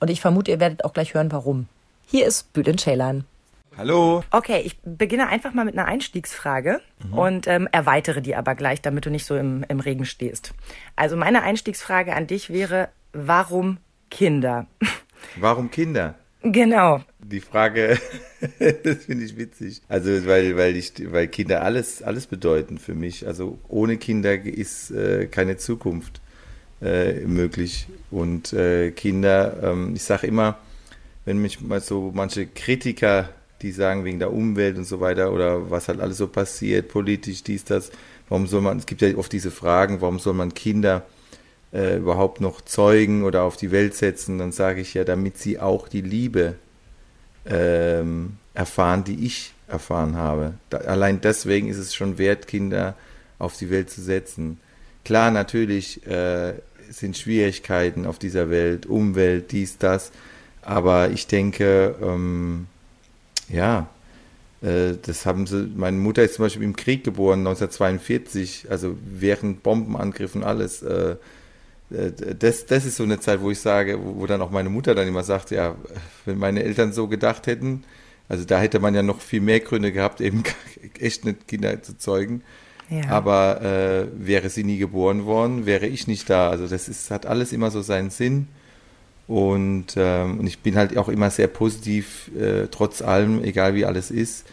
Und 0.00 0.08
ich 0.08 0.22
vermute, 0.22 0.50
ihr 0.50 0.60
werdet 0.60 0.84
auch 0.86 0.94
gleich 0.94 1.12
hören, 1.12 1.30
warum. 1.32 1.68
Hier 2.06 2.26
ist 2.26 2.52
Bülent 2.54 2.80
Ceylan. 2.80 3.24
Hallo. 3.76 4.24
Okay, 4.30 4.62
ich 4.64 4.78
beginne 4.84 5.28
einfach 5.28 5.52
mal 5.52 5.64
mit 5.64 5.76
einer 5.76 5.86
Einstiegsfrage 5.86 6.80
und 7.10 7.46
ähm, 7.46 7.68
erweitere 7.72 8.22
die 8.22 8.36
aber 8.36 8.54
gleich, 8.54 8.80
damit 8.80 9.04
du 9.04 9.10
nicht 9.10 9.26
so 9.26 9.36
im, 9.36 9.64
im 9.68 9.80
Regen 9.80 10.06
stehst. 10.06 10.54
Also 10.96 11.16
meine 11.16 11.42
Einstiegsfrage 11.42 12.14
an 12.14 12.26
dich 12.26 12.50
wäre, 12.50 12.88
warum 13.12 13.78
Kinder? 14.10 14.66
Warum 15.36 15.70
Kinder? 15.70 16.14
genau. 16.44 17.00
Die 17.22 17.40
Frage, 17.40 17.98
das 18.58 19.04
finde 19.04 19.24
ich 19.24 19.36
witzig. 19.36 19.80
Also 19.88 20.26
weil 20.26 20.56
weil 20.56 20.76
ich 20.76 20.92
weil 21.10 21.28
Kinder 21.28 21.62
alles 21.62 22.02
alles 22.02 22.26
bedeuten 22.26 22.78
für 22.78 22.94
mich. 22.94 23.26
Also 23.26 23.58
ohne 23.68 23.96
Kinder 23.96 24.34
ist 24.34 24.90
äh, 24.90 25.26
keine 25.26 25.56
Zukunft 25.56 26.20
äh, 26.82 27.20
möglich. 27.20 27.88
Und 28.10 28.52
äh, 28.52 28.90
Kinder, 28.90 29.56
ähm, 29.62 29.94
ich 29.94 30.02
sage 30.02 30.26
immer, 30.26 30.58
wenn 31.24 31.38
mich 31.38 31.60
mal 31.60 31.80
so 31.80 32.12
manche 32.14 32.46
Kritiker, 32.46 33.30
die 33.62 33.72
sagen 33.72 34.04
wegen 34.04 34.18
der 34.18 34.32
Umwelt 34.32 34.76
und 34.76 34.84
so 34.84 35.00
weiter 35.00 35.32
oder 35.32 35.70
was 35.70 35.88
halt 35.88 36.00
alles 36.00 36.18
so 36.18 36.28
passiert, 36.28 36.88
politisch 36.88 37.42
dies 37.42 37.64
das, 37.64 37.90
warum 38.28 38.46
soll 38.46 38.60
man? 38.60 38.78
Es 38.78 38.86
gibt 38.86 39.00
ja 39.00 39.16
oft 39.16 39.32
diese 39.32 39.50
Fragen, 39.50 40.02
warum 40.02 40.18
soll 40.18 40.34
man 40.34 40.52
Kinder 40.52 41.06
äh, 41.74 41.96
überhaupt 41.96 42.40
noch 42.40 42.60
zeugen 42.60 43.24
oder 43.24 43.42
auf 43.42 43.56
die 43.56 43.72
Welt 43.72 43.94
setzen, 43.94 44.38
dann 44.38 44.52
sage 44.52 44.80
ich 44.80 44.94
ja, 44.94 45.04
damit 45.04 45.38
sie 45.38 45.58
auch 45.58 45.88
die 45.88 46.02
Liebe 46.02 46.54
ähm, 47.46 48.36
erfahren, 48.54 49.02
die 49.02 49.26
ich 49.26 49.52
erfahren 49.66 50.14
habe. 50.14 50.54
Da, 50.70 50.78
allein 50.78 51.20
deswegen 51.20 51.68
ist 51.68 51.78
es 51.78 51.94
schon 51.94 52.16
wert, 52.16 52.46
Kinder 52.46 52.94
auf 53.38 53.56
die 53.56 53.70
Welt 53.70 53.90
zu 53.90 54.00
setzen. 54.00 54.60
Klar, 55.04 55.32
natürlich 55.32 56.06
äh, 56.06 56.54
sind 56.88 57.18
Schwierigkeiten 57.18 58.06
auf 58.06 58.18
dieser 58.18 58.50
Welt, 58.50 58.86
Umwelt, 58.86 59.50
dies, 59.50 59.76
das, 59.76 60.12
aber 60.62 61.10
ich 61.10 61.26
denke, 61.26 61.96
ähm, 62.00 62.66
ja, 63.48 63.88
äh, 64.62 64.94
das 65.02 65.26
haben 65.26 65.46
sie, 65.48 65.70
meine 65.74 65.96
Mutter 65.96 66.22
ist 66.22 66.34
zum 66.34 66.44
Beispiel 66.44 66.62
im 66.62 66.76
Krieg 66.76 67.02
geboren, 67.02 67.40
1942, 67.40 68.68
also 68.70 68.96
während 69.04 69.64
Bombenangriffen 69.64 70.44
alles. 70.44 70.82
Äh, 70.82 71.16
das, 71.90 72.66
das 72.66 72.84
ist 72.84 72.96
so 72.96 73.04
eine 73.04 73.20
Zeit, 73.20 73.40
wo 73.40 73.50
ich 73.50 73.60
sage, 73.60 73.98
wo, 74.02 74.20
wo 74.20 74.26
dann 74.26 74.40
auch 74.40 74.50
meine 74.50 74.70
Mutter 74.70 74.94
dann 74.94 75.06
immer 75.06 75.22
sagt, 75.22 75.50
ja, 75.50 75.76
wenn 76.24 76.38
meine 76.38 76.62
Eltern 76.62 76.92
so 76.92 77.08
gedacht 77.08 77.46
hätten, 77.46 77.84
also 78.28 78.44
da 78.44 78.58
hätte 78.58 78.80
man 78.80 78.94
ja 78.94 79.02
noch 79.02 79.20
viel 79.20 79.40
mehr 79.40 79.60
Gründe 79.60 79.92
gehabt, 79.92 80.20
eben 80.20 80.42
echt 80.98 81.24
nicht 81.24 81.46
Kinder 81.46 81.82
zu 81.82 81.96
zeugen. 81.98 82.42
Ja. 82.90 83.08
Aber 83.08 83.62
äh, 83.62 84.06
wäre 84.14 84.50
sie 84.50 84.64
nie 84.64 84.78
geboren 84.78 85.24
worden, 85.24 85.66
wäre 85.66 85.86
ich 85.86 86.06
nicht 86.06 86.28
da. 86.28 86.50
Also 86.50 86.66
das 86.66 86.88
ist, 86.88 87.10
hat 87.10 87.26
alles 87.26 87.52
immer 87.52 87.70
so 87.70 87.82
seinen 87.82 88.10
Sinn. 88.10 88.48
Und, 89.26 89.94
ähm, 89.96 90.40
und 90.40 90.46
ich 90.46 90.58
bin 90.58 90.76
halt 90.76 90.96
auch 90.98 91.08
immer 91.08 91.30
sehr 91.30 91.48
positiv, 91.48 92.30
äh, 92.38 92.66
trotz 92.70 93.00
allem, 93.00 93.42
egal 93.42 93.74
wie 93.74 93.86
alles 93.86 94.10
ist, 94.10 94.44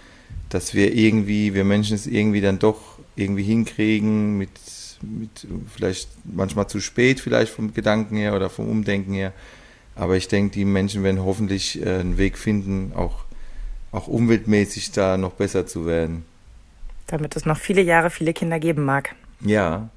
dass 0.47 0.73
wir 0.73 0.93
irgendwie, 0.93 1.53
wir 1.53 1.65
Menschen 1.65 1.95
es 1.95 2.07
irgendwie 2.07 2.39
dann 2.39 2.57
doch 2.57 2.99
irgendwie 3.17 3.43
hinkriegen, 3.43 4.37
mit, 4.37 4.49
mit 5.03 5.47
vielleicht 5.73 6.09
manchmal 6.23 6.67
zu 6.67 6.79
spät, 6.79 7.19
vielleicht 7.19 7.53
vom 7.53 7.73
Gedanken 7.73 8.15
her 8.17 8.35
oder 8.35 8.49
vom 8.49 8.69
Umdenken 8.69 9.13
her. 9.13 9.33
Aber 9.95 10.15
ich 10.17 10.27
denke, 10.27 10.53
die 10.53 10.65
Menschen 10.65 11.03
werden 11.03 11.23
hoffentlich 11.23 11.81
äh, 11.85 11.99
einen 11.99 12.17
Weg 12.17 12.37
finden, 12.37 12.93
auch, 12.95 13.25
auch 13.91 14.07
umweltmäßig 14.07 14.91
da 14.91 15.17
noch 15.17 15.33
besser 15.33 15.67
zu 15.67 15.85
werden. 15.85 16.23
Damit 17.07 17.35
es 17.35 17.45
noch 17.45 17.57
viele 17.57 17.81
Jahre 17.81 18.09
viele 18.09 18.33
Kinder 18.33 18.59
geben 18.59 18.85
mag. 18.85 19.15
Ja, 19.41 19.89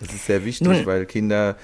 das 0.00 0.14
ist 0.14 0.26
sehr 0.26 0.44
wichtig, 0.44 0.66
Nun- 0.66 0.86
weil 0.86 1.04
Kinder 1.06 1.56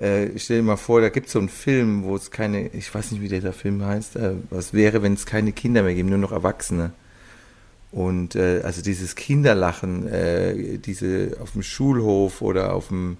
äh, 0.00 0.30
stell 0.38 0.58
dir 0.58 0.62
mal 0.64 0.76
vor, 0.76 1.00
da 1.00 1.08
gibt 1.08 1.26
es 1.28 1.32
so 1.32 1.38
einen 1.38 1.48
Film, 1.48 2.02
wo 2.02 2.16
es 2.16 2.30
keine, 2.30 2.68
ich 2.68 2.92
weiß 2.92 3.12
nicht, 3.12 3.20
wie 3.20 3.28
der, 3.28 3.40
der 3.40 3.52
Film 3.52 3.84
heißt, 3.84 4.16
äh, 4.16 4.32
was 4.50 4.72
wäre, 4.74 5.02
wenn 5.02 5.14
es 5.14 5.24
keine 5.24 5.52
Kinder 5.52 5.82
mehr 5.82 5.94
gibt, 5.94 6.10
nur 6.10 6.18
noch 6.18 6.32
Erwachsene. 6.32 6.92
Und 7.94 8.34
äh, 8.34 8.60
also 8.64 8.82
dieses 8.82 9.14
Kinderlachen, 9.14 10.08
äh, 10.08 10.78
diese 10.78 11.36
auf 11.40 11.52
dem 11.52 11.62
Schulhof 11.62 12.42
oder 12.42 12.72
auf 12.72 12.88
dem 12.88 13.18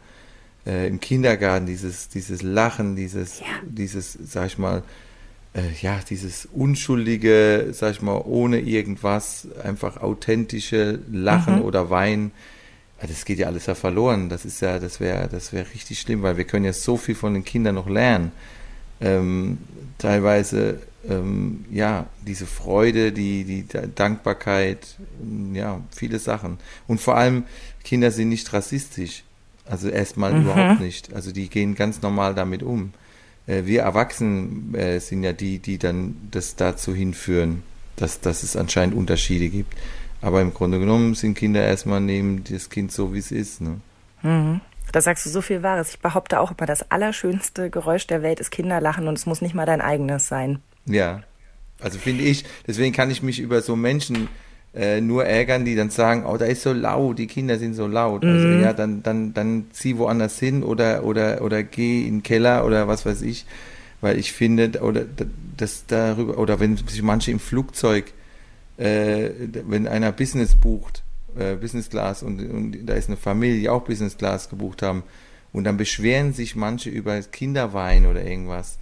äh, 0.67 0.89
im 0.89 0.99
Kindergarten, 0.99 1.67
dieses, 1.67 2.09
dieses 2.09 2.43
Lachen, 2.43 2.97
dieses, 2.97 3.41
ja. 3.41 3.47
dieses, 3.63 4.19
sag 4.25 4.47
ich 4.49 4.59
mal, 4.59 4.83
äh, 5.55 5.61
ja, 5.81 6.01
dieses 6.09 6.49
unschuldige, 6.53 7.69
sag 7.71 7.93
ich 7.93 8.03
mal, 8.03 8.21
ohne 8.25 8.59
irgendwas, 8.59 9.47
einfach 9.63 9.99
authentische 9.99 10.99
Lachen 11.11 11.57
mhm. 11.57 11.63
oder 11.63 11.91
Weinen 11.91 12.33
das 13.07 13.25
geht 13.25 13.39
ja 13.39 13.47
alles 13.47 13.67
ja 13.67 13.75
verloren. 13.75 14.29
Das 14.29 14.45
ist 14.45 14.61
ja, 14.61 14.79
das 14.79 15.01
wäre, 15.01 15.29
das 15.29 15.53
wäre 15.53 15.67
richtig 15.75 16.01
schlimm, 16.01 16.23
weil 16.23 16.37
wir 16.37 16.45
können 16.45 16.65
ja 16.65 16.73
so 16.73 16.97
viel 16.97 17.15
von 17.15 17.35
den 17.35 17.45
Kindern 17.45 17.75
noch 17.75 17.89
lernen. 17.89 18.33
Ähm, 19.01 19.59
teilweise, 19.99 20.79
ähm, 21.09 21.65
ja, 21.71 22.07
diese 22.27 22.47
Freude, 22.47 23.13
die, 23.13 23.45
die 23.45 23.67
Dankbarkeit, 23.95 24.97
ja, 25.53 25.81
viele 25.95 26.19
Sachen. 26.19 26.59
Und 26.87 27.01
vor 27.01 27.17
allem, 27.17 27.45
Kinder 27.83 28.11
sind 28.11 28.29
nicht 28.29 28.53
rassistisch. 28.53 29.25
Also 29.67 29.89
erstmal 29.89 30.33
mhm. 30.35 30.43
überhaupt 30.43 30.81
nicht. 30.81 31.15
Also 31.15 31.33
die 31.33 31.49
gehen 31.49 31.75
ganz 31.75 32.03
normal 32.03 32.35
damit 32.35 32.63
um. 32.63 32.93
Äh, 33.47 33.65
wir 33.65 33.83
Erwachsenen 33.83 34.75
äh, 34.75 35.01
sind 35.01 35.23
ja 35.23 35.33
die, 35.33 35.59
die 35.59 35.79
dann 35.79 36.17
das 36.31 36.57
dazu 36.57 36.95
hinführen, 36.95 37.63
dass, 37.97 38.21
dass 38.21 38.43
es 38.43 38.57
anscheinend 38.57 38.95
Unterschiede 38.95 39.49
gibt. 39.49 39.75
Aber 40.21 40.41
im 40.41 40.55
Grunde 40.55 40.79
genommen 40.79 41.15
sind 41.15 41.35
Kinder 41.35 41.65
erstmal 41.65 42.01
nehmen 42.01 42.45
das 42.51 42.71
Kind 42.71 42.93
so, 42.93 43.13
wie 43.13 43.19
es 43.19 43.31
ist. 43.31 43.61
Ne? 43.61 43.81
Mhm. 44.23 44.61
Da 44.93 45.01
sagst 45.01 45.27
du 45.27 45.31
so 45.31 45.43
viel 45.43 45.63
Wahres. 45.63 45.91
Ich 45.91 46.01
behaupte 46.01 46.41
auch 46.41 46.53
immer, 46.53 46.67
das 46.67 46.91
allerschönste 46.91 47.69
Geräusch 47.69 48.07
der 48.07 48.23
Welt 48.23 48.41
ist 48.41 48.51
Kinderlachen 48.51 49.09
und 49.09 49.19
es 49.19 49.27
muss 49.27 49.43
nicht 49.43 49.55
mal 49.55 49.67
dein 49.67 49.81
eigenes 49.81 50.29
sein. 50.29 50.61
Ja, 50.87 51.23
also 51.81 51.99
finde 51.99 52.25
ich, 52.25 52.45
deswegen 52.67 52.95
kann 52.95 53.11
ich 53.11 53.23
mich 53.23 53.41
über 53.41 53.63
so 53.63 53.77
Menschen 53.77 54.29
äh, 54.75 55.01
nur 55.01 55.25
ärgern, 55.25 55.65
die 55.65 55.77
dann 55.77 55.91
sagen, 55.91 56.25
oh, 56.27 56.37
da 56.37 56.47
ist 56.47 56.63
so 56.63 56.73
laut, 56.73 57.19
die 57.19 57.27
Kinder 57.27 57.59
sind 57.59 57.75
so 57.75 57.87
laut. 57.87 58.25
Also, 58.25 58.49
mhm. 58.49 58.63
ja, 58.63 58.73
dann, 58.73 59.03
dann, 59.03 59.35
dann 59.35 59.67
zieh 59.73 59.99
woanders 59.99 60.39
hin 60.39 60.63
oder, 60.63 61.05
oder, 61.05 61.43
oder 61.43 61.63
geh 61.63 62.07
in 62.07 62.17
den 62.17 62.23
Keller 62.23 62.65
oder 62.65 62.89
was 62.89 63.07
weiß 63.07 63.23
ich. 63.23 63.47
Weil 64.01 64.19
ich 64.19 64.33
finde, 64.33 64.81
oder 64.83 65.05
das 65.57 65.85
darüber, 65.87 66.39
oder 66.39 66.61
wenn 66.61 66.77
sich 66.77 67.03
manche 67.03 67.31
im 67.31 67.41
Flugzeug 67.41 68.13
äh, 68.77 69.31
wenn 69.67 69.87
einer 69.87 70.13
Business 70.13 70.55
bucht, 70.55 71.03
äh, 71.39 71.55
Business 71.55 71.91
Class 71.91 72.23
und, 72.23 72.41
und 72.41 72.87
da 72.87 72.95
ist 72.95 73.09
eine 73.09 73.17
Familie, 73.17 73.61
die 73.61 73.69
auch 73.69 73.85
Business 73.85 74.17
Class 74.17 74.49
gebucht 74.49 74.83
haben 74.83 75.05
und 75.53 75.65
dann 75.65 75.77
beschweren 75.77 76.33
sich 76.33 76.57
manche 76.57 76.91
über 76.91 77.21
Kinderwein 77.21 78.07
oder 78.07 78.25
irgendwas 78.25 78.79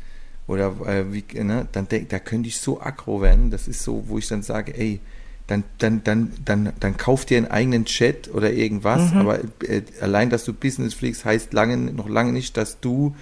oder 0.53 0.75
äh, 0.87 1.13
wie, 1.13 1.25
ne, 1.43 1.67
dann 1.73 1.89
denk, 1.89 2.09
da 2.11 2.19
könnte 2.19 2.49
ich 2.49 2.59
so 2.59 2.81
aggro 2.81 3.23
werden, 3.23 3.51
das 3.51 3.69
ist 3.69 3.83
so, 3.83 4.05
wo 4.07 4.19
ich 4.19 4.29
dann 4.29 4.43
sage, 4.43 4.77
ey, 4.77 5.01
dann, 5.47 5.65
dann, 5.79 6.05
dann, 6.05 6.33
dann, 6.45 6.73
dann 6.79 6.97
kauf 6.97 7.25
dir 7.25 7.39
einen 7.39 7.49
eigenen 7.49 7.85
Chat 7.85 8.33
oder 8.33 8.53
irgendwas, 8.53 9.13
mhm. 9.13 9.19
aber 9.19 9.41
äh, 9.67 9.83
allein, 10.01 10.31
dass 10.31 10.45
du 10.45 10.53
Business 10.53 10.95
fliegst, 10.95 11.25
heißt 11.25 11.53
lange, 11.53 11.77
noch 11.77 12.09
lange 12.09 12.33
nicht, 12.33 12.57
dass 12.57 12.81
du 12.81 13.17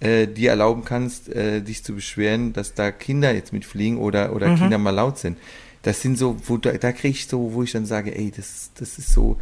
äh, 0.00 0.26
dir 0.26 0.50
erlauben 0.50 0.84
kannst, 0.84 1.28
äh, 1.28 1.60
dich 1.60 1.84
zu 1.84 1.94
beschweren, 1.94 2.52
dass 2.52 2.74
da 2.74 2.90
Kinder 2.90 3.32
jetzt 3.32 3.52
mitfliegen 3.52 3.98
oder, 3.98 4.34
oder 4.34 4.48
mhm. 4.48 4.56
Kinder 4.56 4.78
mal 4.78 4.90
laut 4.90 5.18
sind 5.18 5.36
das 5.82 6.02
sind 6.02 6.18
so, 6.18 6.36
wo 6.46 6.56
da, 6.56 6.72
da 6.72 6.92
kriege 6.92 7.14
ich 7.14 7.26
so, 7.26 7.52
wo 7.54 7.62
ich 7.62 7.72
dann 7.72 7.86
sage, 7.86 8.14
ey, 8.16 8.30
das, 8.34 8.70
das 8.74 8.98
ist 8.98 9.12
so, 9.12 9.38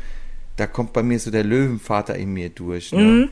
da 0.57 0.67
kommt 0.67 0.93
bei 0.93 1.03
mir 1.03 1.19
so 1.19 1.31
der 1.31 1.45
Löwenvater 1.45 2.17
in 2.17 2.33
mir 2.33 2.51
durch. 2.51 2.93
Ne? 2.93 3.03
Mhm. 3.03 3.31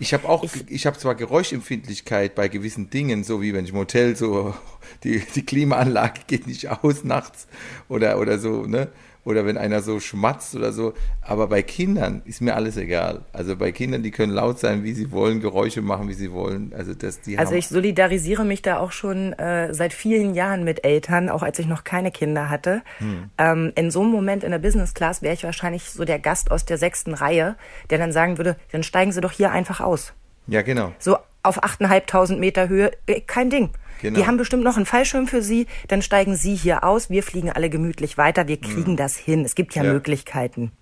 Ich 0.00 0.14
habe 0.14 0.26
auch, 0.26 0.46
ich, 0.66 0.86
habe 0.86 0.96
zwar 0.96 1.14
Geräuschempfindlichkeit 1.14 2.34
bei 2.34 2.48
gewissen 2.48 2.88
Dingen, 2.88 3.22
so 3.22 3.42
wie 3.42 3.52
wenn 3.52 3.66
ich 3.66 3.72
im 3.72 3.76
Hotel 3.76 4.16
so, 4.16 4.54
die, 5.04 5.22
die 5.34 5.44
Klimaanlage 5.44 6.22
geht 6.26 6.46
nicht 6.46 6.68
aus 6.82 7.04
nachts 7.04 7.46
oder, 7.88 8.18
oder 8.18 8.38
so, 8.38 8.62
ne? 8.62 8.88
Oder 9.24 9.44
wenn 9.46 9.58
einer 9.58 9.82
so 9.82 10.00
schmatzt 10.00 10.54
oder 10.54 10.72
so. 10.72 10.94
Aber 11.20 11.48
bei 11.48 11.62
Kindern 11.62 12.22
ist 12.24 12.40
mir 12.40 12.54
alles 12.54 12.76
egal. 12.76 13.20
Also 13.32 13.56
bei 13.56 13.72
Kindern, 13.72 14.02
die 14.02 14.10
können 14.10 14.32
laut 14.32 14.58
sein, 14.58 14.82
wie 14.82 14.92
sie 14.92 15.12
wollen, 15.12 15.40
Geräusche 15.40 15.82
machen, 15.82 16.08
wie 16.08 16.14
sie 16.14 16.32
wollen. 16.32 16.72
Also 16.76 16.94
das, 16.94 17.20
die 17.20 17.38
Also 17.38 17.54
ich 17.54 17.68
solidarisiere 17.68 18.44
mich 18.44 18.62
da 18.62 18.78
auch 18.78 18.92
schon 18.92 19.32
äh, 19.34 19.72
seit 19.74 19.92
vielen 19.92 20.34
Jahren 20.34 20.64
mit 20.64 20.84
Eltern, 20.84 21.28
auch 21.28 21.42
als 21.42 21.58
ich 21.58 21.66
noch 21.66 21.84
keine 21.84 22.10
Kinder 22.10 22.48
hatte. 22.48 22.82
Hm. 22.98 23.30
Ähm, 23.38 23.72
in 23.74 23.90
so 23.90 24.02
einem 24.02 24.10
Moment 24.10 24.44
in 24.44 24.50
der 24.50 24.58
Business 24.58 24.94
Class 24.94 25.22
wäre 25.22 25.34
ich 25.34 25.44
wahrscheinlich 25.44 25.90
so 25.90 26.04
der 26.04 26.18
Gast 26.18 26.50
aus 26.50 26.64
der 26.64 26.78
sechsten 26.78 27.14
Reihe, 27.14 27.56
der 27.90 27.98
dann 27.98 28.12
sagen 28.12 28.38
würde, 28.38 28.56
dann 28.72 28.82
steigen 28.82 29.12
Sie 29.12 29.20
doch 29.20 29.32
hier 29.32 29.50
einfach 29.50 29.80
aus. 29.80 30.12
Ja, 30.46 30.62
genau. 30.62 30.92
So 30.98 31.16
auf 31.42 31.62
8.500 31.62 32.36
Meter 32.38 32.68
Höhe, 32.68 32.90
äh, 33.06 33.20
kein 33.20 33.50
Ding. 33.50 33.70
Genau. 34.00 34.18
Die 34.18 34.26
haben 34.26 34.36
bestimmt 34.36 34.64
noch 34.64 34.76
einen 34.76 34.86
Fallschirm 34.86 35.26
für 35.26 35.42
Sie. 35.42 35.66
Dann 35.88 36.02
steigen 36.02 36.36
Sie 36.36 36.54
hier 36.54 36.84
aus. 36.84 37.10
Wir 37.10 37.22
fliegen 37.22 37.50
alle 37.50 37.70
gemütlich 37.70 38.16
weiter. 38.18 38.48
Wir 38.48 38.58
kriegen 38.58 38.92
mhm. 38.92 38.96
das 38.96 39.16
hin. 39.16 39.44
Es 39.44 39.54
gibt 39.54 39.74
ja, 39.74 39.84
ja, 39.84 39.92
Möglichkeiten. 39.92 40.72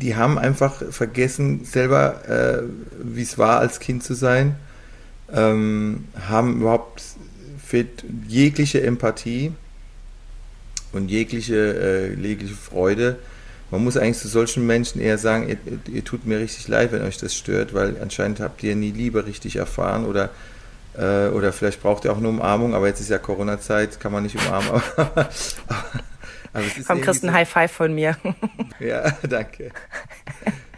Die 0.00 0.16
haben 0.16 0.38
einfach 0.38 0.82
vergessen, 0.90 1.64
selber, 1.64 2.28
äh, 2.28 2.62
wie 3.02 3.22
es 3.22 3.38
war, 3.38 3.58
als 3.58 3.80
Kind 3.80 4.02
zu 4.02 4.14
sein. 4.14 4.56
Ähm, 5.32 6.08
haben 6.28 6.60
überhaupt 6.60 7.02
fehlt 7.64 8.04
jegliche 8.28 8.82
Empathie 8.82 9.52
und 10.92 11.10
jegliche, 11.10 12.14
äh, 12.14 12.20
jegliche 12.20 12.54
Freude. 12.54 13.18
Man 13.70 13.82
muss 13.82 13.96
eigentlich 13.96 14.18
zu 14.18 14.28
solchen 14.28 14.66
Menschen 14.66 15.00
eher 15.00 15.18
sagen, 15.18 15.48
ihr, 15.48 15.56
ihr, 15.92 16.04
tut 16.04 16.26
mir 16.26 16.38
richtig 16.38 16.68
leid, 16.68 16.92
wenn 16.92 17.02
euch 17.02 17.16
das 17.16 17.34
stört, 17.34 17.74
weil 17.74 17.96
anscheinend 18.00 18.38
habt 18.40 18.62
ihr 18.62 18.76
nie 18.76 18.92
Liebe 18.92 19.26
richtig 19.26 19.56
erfahren 19.56 20.04
oder 20.04 20.30
äh, 20.96 21.28
oder 21.28 21.52
vielleicht 21.52 21.82
braucht 21.82 22.04
ihr 22.04 22.12
auch 22.12 22.18
eine 22.18 22.28
Umarmung, 22.28 22.74
aber 22.74 22.86
jetzt 22.86 23.00
ist 23.00 23.10
ja 23.10 23.18
Corona-Zeit, 23.18 23.98
kann 24.00 24.12
man 24.12 24.22
nicht 24.22 24.36
umarmen. 24.36 24.82
Aber, 24.96 25.28
aber 26.52 26.64
Komm, 26.86 27.00
kriegst 27.00 27.24
ein 27.24 27.32
High 27.32 27.48
Five 27.48 27.72
von 27.72 27.92
mir. 27.92 28.16
ja, 28.78 29.10
danke. 29.28 29.72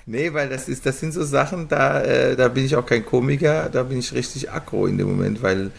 Nee, 0.06 0.32
weil 0.32 0.48
das 0.48 0.70
ist, 0.70 0.86
das 0.86 1.00
sind 1.00 1.12
so 1.12 1.22
Sachen, 1.22 1.68
da, 1.68 2.00
äh, 2.02 2.34
da 2.34 2.48
bin 2.48 2.64
ich 2.64 2.76
auch 2.76 2.86
kein 2.86 3.04
Komiker, 3.04 3.68
da 3.68 3.82
bin 3.82 3.98
ich 3.98 4.14
richtig 4.14 4.50
aggro 4.50 4.86
in 4.86 4.96
dem 4.96 5.08
Moment, 5.08 5.42
weil, 5.42 5.70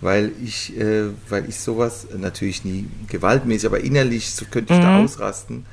weil 0.00 0.32
ich, 0.42 0.76
äh, 0.76 1.04
weil 1.28 1.48
ich 1.48 1.60
sowas 1.60 2.08
natürlich 2.16 2.64
nie 2.64 2.88
gewaltmäßig, 3.08 3.66
aber 3.66 3.78
innerlich 3.78 4.34
so 4.34 4.44
könnte 4.46 4.72
ich 4.72 4.80
mhm. 4.80 4.82
da 4.82 4.98
ausrasten. 5.04 5.66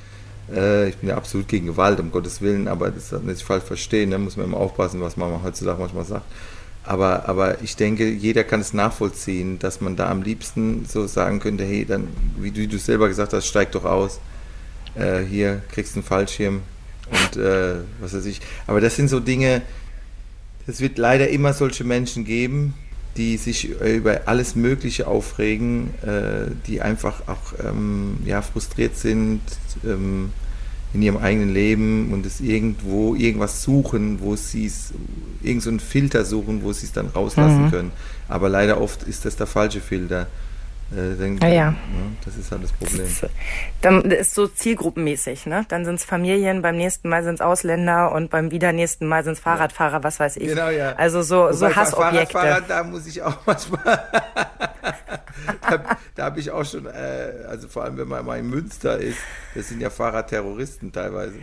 Äh, 0.54 0.90
ich 0.90 0.98
bin 0.98 1.10
ja 1.10 1.18
absolut 1.18 1.48
gegen 1.48 1.66
Gewalt, 1.66 2.00
um 2.00 2.12
Gottes 2.12 2.42
Willen, 2.42 2.68
aber 2.68 2.92
das 2.92 3.12
nicht 3.24 3.42
falsch 3.42 3.64
verstehen, 3.64 4.12
da 4.12 4.18
ne? 4.18 4.26
muss 4.26 4.38
man 4.38 4.46
immer 4.46 4.58
aufpassen, 4.58 5.02
was 5.02 5.18
man 5.18 5.42
heutzutage 5.44 5.80
manchmal 5.80 6.06
sagt. 6.06 6.26
Aber, 6.84 7.30
aber 7.30 7.62
ich 7.62 7.76
denke, 7.76 8.10
jeder 8.10 8.44
kann 8.44 8.60
es 8.60 8.74
nachvollziehen, 8.74 9.60
dass 9.60 9.82
man 9.82 9.96
da 9.96 10.10
am 10.10 10.24
liebsten 10.24 10.86
so 10.86 11.06
sagen 11.06 11.40
könnte, 11.40 11.64
hey, 11.64 11.86
dann, 11.86 12.08
wie 12.38 12.52
du, 12.52 12.68
du 12.68 12.78
selber 12.80 13.08
gesagt 13.08 13.34
hast, 13.34 13.46
steig 13.46 13.72
doch 13.72 13.86
aus. 13.86 14.20
Äh, 14.96 15.22
hier 15.22 15.62
kriegst 15.72 15.96
du 15.96 16.00
einen 16.00 16.06
Fallschirm 16.06 16.62
und 17.10 17.42
äh, 17.42 17.76
was 18.00 18.14
weiß 18.14 18.26
ich. 18.26 18.42
Aber 18.68 18.82
das 18.82 18.96
sind 18.96 19.10
so 19.10 19.20
Dinge, 19.20 19.62
es 20.68 20.82
wird 20.82 20.98
leider 20.98 21.30
immer 21.30 21.54
solche 21.54 21.84
Menschen 21.84 22.26
geben, 22.26 22.74
die 23.18 23.38
sich 23.38 23.70
über 23.82 24.22
alles 24.26 24.56
Mögliche 24.56 25.08
aufregen, 25.08 25.94
äh, 26.02 26.52
die 26.68 26.82
einfach 26.82 27.28
auch 27.28 27.54
ähm, 27.64 28.18
ja, 28.26 28.42
frustriert 28.42 28.96
sind, 28.96 29.42
ähm, 29.86 30.32
in 30.94 31.02
ihrem 31.02 31.18
eigenen 31.18 31.54
Leben 31.54 32.12
und 32.12 32.26
es 32.26 32.42
irgendwo 32.42 33.16
irgendwas 33.16 33.64
suchen, 33.64 34.20
wo 34.22 34.36
sie 34.36 34.66
es, 34.66 34.94
irgendeinen 35.42 35.80
so 35.80 35.86
Filter 35.86 36.26
suchen, 36.26 36.64
sie 36.74 36.86
es 36.86 36.92
dann 36.92 37.08
rauslassen 37.08 37.66
mhm. 37.66 37.72
können. 37.72 37.92
Aber 38.28 38.50
leider 38.50 38.82
oft 38.82 39.04
ist 39.04 39.26
das 39.26 39.36
der 39.36 39.48
falsche 39.48 39.80
Filter. 39.80 40.28
Äh, 40.92 41.16
dann, 41.18 41.38
ja, 41.38 41.48
ja. 41.48 41.72
Ne, 41.72 41.78
das 42.26 42.36
ist 42.36 42.52
halt 42.52 42.64
das 42.64 42.74
Problem. 42.74 43.08
Dann 43.82 44.02
ist 44.12 44.36
so 44.36 44.48
zielgruppenmäßig, 44.48 45.46
ne? 45.46 45.66
Dann 45.70 45.86
sind 45.86 45.96
es 45.96 46.04
Familien, 46.04 46.62
beim 46.62 46.76
nächsten 46.76 47.08
Mal 47.08 47.24
sind 47.24 47.36
es 47.36 47.42
Ausländer 47.42 48.12
und 48.12 48.30
beim 48.30 48.52
wieder 48.52 48.74
nächsten 48.74 49.08
Mal 49.08 49.24
sind 49.24 49.34
es 49.34 49.40
Fahrradfahrer, 49.40 50.04
was 50.04 50.20
weiß 50.20 50.38
ich. 50.38 50.50
Genau, 50.50 50.70
ja. 50.70 50.94
Also 50.98 51.22
so, 51.22 51.44
Wobei 51.44 51.54
so 51.54 51.76
Hassobjekte. 51.76 52.34
Fahrradfahrer, 52.34 52.62
da 52.68 52.84
muss 52.84 53.08
ich 53.08 53.22
auch 53.22 53.38
manchmal. 53.46 53.84
da, 55.70 55.98
da 56.16 56.24
habe 56.26 56.40
ich 56.42 56.52
auch 56.52 56.66
schon, 56.66 56.86
äh, 56.86 57.46
also 57.48 57.70
vor 57.70 57.86
allem 57.86 57.98
wenn 57.98 58.10
man 58.10 58.26
mal 58.26 58.40
in 58.40 58.50
Münster 58.50 58.98
ist, 58.98 59.20
das 59.56 59.70
sind 59.70 59.80
ja 59.80 59.90
Fahrradterroristen 59.90 60.92
teilweise. 60.92 61.36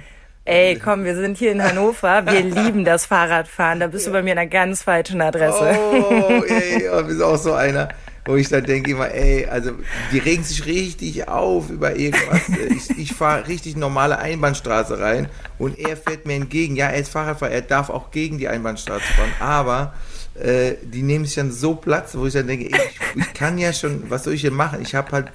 Ey, 0.45 0.79
komm, 0.79 1.05
wir 1.05 1.15
sind 1.15 1.37
hier 1.37 1.53
in 1.53 1.63
Hannover. 1.63 2.25
Wir 2.25 2.41
lieben 2.43 2.85
das 2.85 3.05
Fahrradfahren. 3.07 3.81
Da 3.81 3.87
bist 3.87 4.07
ja. 4.07 4.13
du 4.13 4.19
bei 4.19 4.23
mir 4.23 4.33
in 4.33 4.39
einer 4.39 4.49
ganz 4.49 4.83
falschen 4.83 5.21
Adresse. 5.21 5.79
Oh, 5.79 6.43
ey, 6.47 6.89
du 6.91 7.07
bist 7.07 7.23
auch 7.23 7.37
so 7.37 7.53
einer 7.53 7.89
wo 8.29 8.37
ich 8.37 8.51
dann 8.51 8.63
denke 8.63 8.91
immer, 8.91 9.11
ey, 9.11 9.47
also 9.47 9.73
die 10.13 10.19
regen 10.19 10.45
sich 10.45 10.67
richtig 10.67 11.29
auf 11.29 11.71
über 11.71 11.97
irgendwas. 11.97 12.43
Ich, 12.69 12.99
ich 12.99 13.13
fahre 13.15 13.49
richtig 13.49 13.75
normale 13.75 14.19
Einbahnstraße 14.19 15.01
rein 15.01 15.29
und 15.59 15.79
er 15.79 15.97
fährt 15.97 16.27
mir 16.27 16.35
entgegen. 16.35 16.77
Ja, 16.77 16.89
er 16.89 17.01
ist 17.01 17.09
Fahrradfahrer, 17.09 17.53
er 17.53 17.63
darf 17.63 17.89
auch 17.89 18.11
gegen 18.11 18.37
die 18.37 18.47
Einbahnstraße 18.47 19.01
fahren, 19.01 19.33
aber 19.41 19.95
äh, 20.35 20.75
die 20.83 21.03
nehmen 21.03 21.25
sich 21.25 21.37
dann 21.37 21.51
so 21.51 21.75
Platz, 21.75 22.15
wo 22.15 22.27
ich 22.27 22.35
dann 22.35 22.47
denke, 22.47 22.67
ey, 22.67 22.81
ich, 22.91 23.23
ich 23.23 23.33
kann 23.33 23.57
ja 23.57 23.73
schon, 23.73 24.11
was 24.11 24.25
soll 24.25 24.35
ich 24.35 24.43
denn 24.43 24.53
machen? 24.53 24.83
Ich 24.83 24.95
habe 24.95 25.11
halt, 25.13 25.29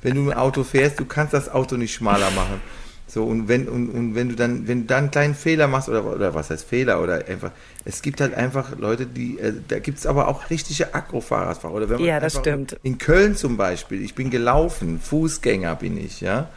wenn 0.00 0.14
du 0.14 0.30
ein 0.30 0.36
Auto 0.38 0.64
fährst, 0.64 0.98
du 0.98 1.04
kannst 1.04 1.34
das 1.34 1.50
Auto 1.50 1.76
nicht 1.76 1.92
schmaler 1.92 2.30
machen. 2.30 2.62
So, 3.08 3.24
und 3.24 3.48
wenn, 3.48 3.68
und, 3.68 3.88
und 3.88 4.14
wenn 4.14 4.28
du 4.28 4.34
dann, 4.34 4.68
wenn 4.68 4.82
du 4.82 4.86
dann 4.86 5.04
einen 5.04 5.10
kleinen 5.10 5.34
Fehler 5.34 5.66
machst, 5.66 5.88
oder, 5.88 6.04
oder 6.04 6.34
was 6.34 6.50
heißt 6.50 6.64
Fehler, 6.64 7.02
oder 7.02 7.26
einfach, 7.26 7.52
es 7.86 8.02
gibt 8.02 8.20
halt 8.20 8.34
einfach 8.34 8.78
Leute, 8.78 9.06
die, 9.06 9.38
äh, 9.38 9.54
da 9.66 9.78
gibt 9.78 9.98
es 9.98 10.06
aber 10.06 10.28
auch 10.28 10.50
richtige 10.50 10.94
Agrofahrradfahrer. 10.94 11.74
Oder 11.74 11.88
wenn 11.88 11.96
man 11.96 12.06
Ja, 12.06 12.20
das 12.20 12.36
stimmt. 12.36 12.76
In 12.82 12.98
Köln 12.98 13.34
zum 13.34 13.56
Beispiel, 13.56 14.02
ich 14.02 14.14
bin 14.14 14.28
gelaufen, 14.28 15.00
Fußgänger 15.00 15.74
bin 15.76 15.96
ich, 15.96 16.20
ja. 16.20 16.50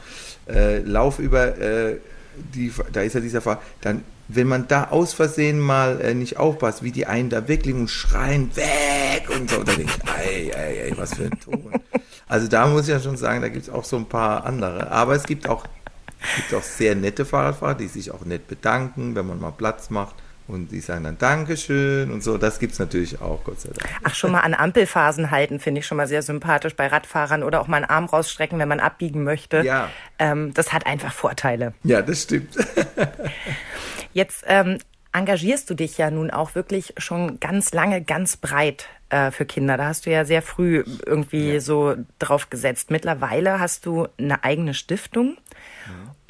Äh, 0.47 0.79
lauf 0.79 1.19
über 1.19 1.57
äh, 1.57 1.97
die, 2.53 2.71
da 2.91 3.01
ist 3.01 3.13
ja 3.13 3.21
dieser 3.21 3.41
Fahrer, 3.41 3.61
dann, 3.79 4.03
wenn 4.27 4.47
man 4.47 4.67
da 4.67 4.89
aus 4.89 5.13
Versehen 5.13 5.59
mal 5.59 6.01
äh, 6.01 6.13
nicht 6.13 6.37
aufpasst, 6.37 6.83
wie 6.83 6.91
die 6.91 7.05
einen 7.05 7.29
da 7.29 7.47
wirklich 7.47 7.75
und 7.75 7.89
schreien, 7.89 8.53
weg 8.55 9.29
und 9.33 9.49
so, 9.49 9.63
da 9.63 9.73
denke 9.73 9.91
ich, 9.91 10.25
ey, 10.25 10.51
ey, 10.51 10.77
ey, 10.89 10.93
was 10.97 11.15
für 11.15 11.23
ein 11.23 11.39
Ton. 11.39 11.71
Also 12.27 12.47
da 12.47 12.67
muss 12.67 12.83
ich 12.83 12.89
ja 12.89 12.99
schon 12.99 13.17
sagen, 13.17 13.41
da 13.41 13.49
gibt 13.49 13.63
es 13.67 13.69
auch 13.69 13.83
so 13.83 13.97
ein 13.97 14.05
paar 14.05 14.45
andere. 14.45 14.89
Aber 14.89 15.15
es 15.15 15.23
gibt 15.23 15.49
auch 15.49 15.65
gibt 16.35 16.53
auch 16.53 16.63
sehr 16.63 16.95
nette 16.95 17.25
Fahrradfahrer, 17.25 17.75
die 17.75 17.87
sich 17.87 18.11
auch 18.11 18.25
nett 18.25 18.47
bedanken, 18.47 19.15
wenn 19.15 19.25
man 19.25 19.39
mal 19.39 19.51
Platz 19.51 19.89
macht. 19.89 20.15
Und 20.47 20.71
die 20.71 20.81
sagen 20.81 21.05
dann 21.05 21.17
Dankeschön 21.17 22.11
und 22.11 22.23
so. 22.23 22.37
Das 22.37 22.59
gibt 22.59 22.73
es 22.73 22.79
natürlich 22.79 23.21
auch, 23.21 23.43
Gott 23.45 23.61
sei 23.61 23.69
Dank. 23.69 23.89
Ach, 24.03 24.13
schon 24.13 24.31
mal 24.31 24.41
an 24.41 24.53
Ampelphasen 24.53 25.31
halten, 25.31 25.59
finde 25.59 25.79
ich 25.79 25.87
schon 25.87 25.95
mal 25.97 26.07
sehr 26.07 26.23
sympathisch 26.23 26.75
bei 26.75 26.87
Radfahrern 26.87 27.43
oder 27.43 27.61
auch 27.61 27.67
mal 27.67 27.77
einen 27.77 27.85
Arm 27.85 28.05
rausstrecken, 28.05 28.59
wenn 28.59 28.67
man 28.67 28.81
abbiegen 28.81 29.23
möchte. 29.23 29.61
Ja. 29.61 29.89
Ähm, 30.19 30.53
das 30.53 30.73
hat 30.73 30.85
einfach 30.85 31.13
Vorteile. 31.13 31.73
Ja, 31.83 32.01
das 32.01 32.23
stimmt. 32.23 32.57
Jetzt 34.13 34.43
ähm, 34.45 34.79
engagierst 35.13 35.69
du 35.69 35.73
dich 35.73 35.97
ja 35.97 36.11
nun 36.11 36.31
auch 36.31 36.53
wirklich 36.55 36.95
schon 36.97 37.39
ganz 37.39 37.71
lange, 37.71 38.01
ganz 38.01 38.35
breit 38.35 38.87
äh, 39.09 39.31
für 39.31 39.45
Kinder. 39.45 39.77
Da 39.77 39.85
hast 39.85 40.05
du 40.05 40.11
ja 40.11 40.25
sehr 40.25 40.41
früh 40.41 40.83
irgendwie 41.05 41.59
so 41.59 41.95
drauf 42.19 42.49
gesetzt. 42.49 42.91
Mittlerweile 42.91 43.59
hast 43.59 43.85
du 43.85 44.07
eine 44.17 44.43
eigene 44.43 44.73
Stiftung. 44.73 45.37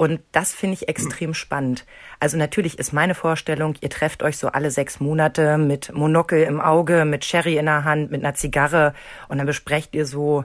Und 0.02 0.20
das 0.32 0.52
finde 0.52 0.74
ich 0.74 0.88
extrem 0.88 1.32
spannend. 1.32 1.86
Also 2.18 2.36
natürlich 2.36 2.76
ist 2.76 2.92
meine 2.92 3.14
Vorstellung, 3.14 3.76
ihr 3.82 3.88
trefft 3.88 4.24
euch 4.24 4.36
so 4.36 4.48
alle 4.48 4.72
sechs 4.72 4.98
Monate 4.98 5.58
mit 5.58 5.94
Monokel 5.94 6.42
im 6.42 6.60
Auge, 6.60 7.04
mit 7.04 7.24
Sherry 7.24 7.56
in 7.56 7.66
der 7.66 7.84
Hand, 7.84 8.10
mit 8.10 8.24
einer 8.24 8.34
Zigarre 8.34 8.94
und 9.28 9.38
dann 9.38 9.46
besprecht 9.46 9.94
ihr 9.94 10.04
so 10.04 10.44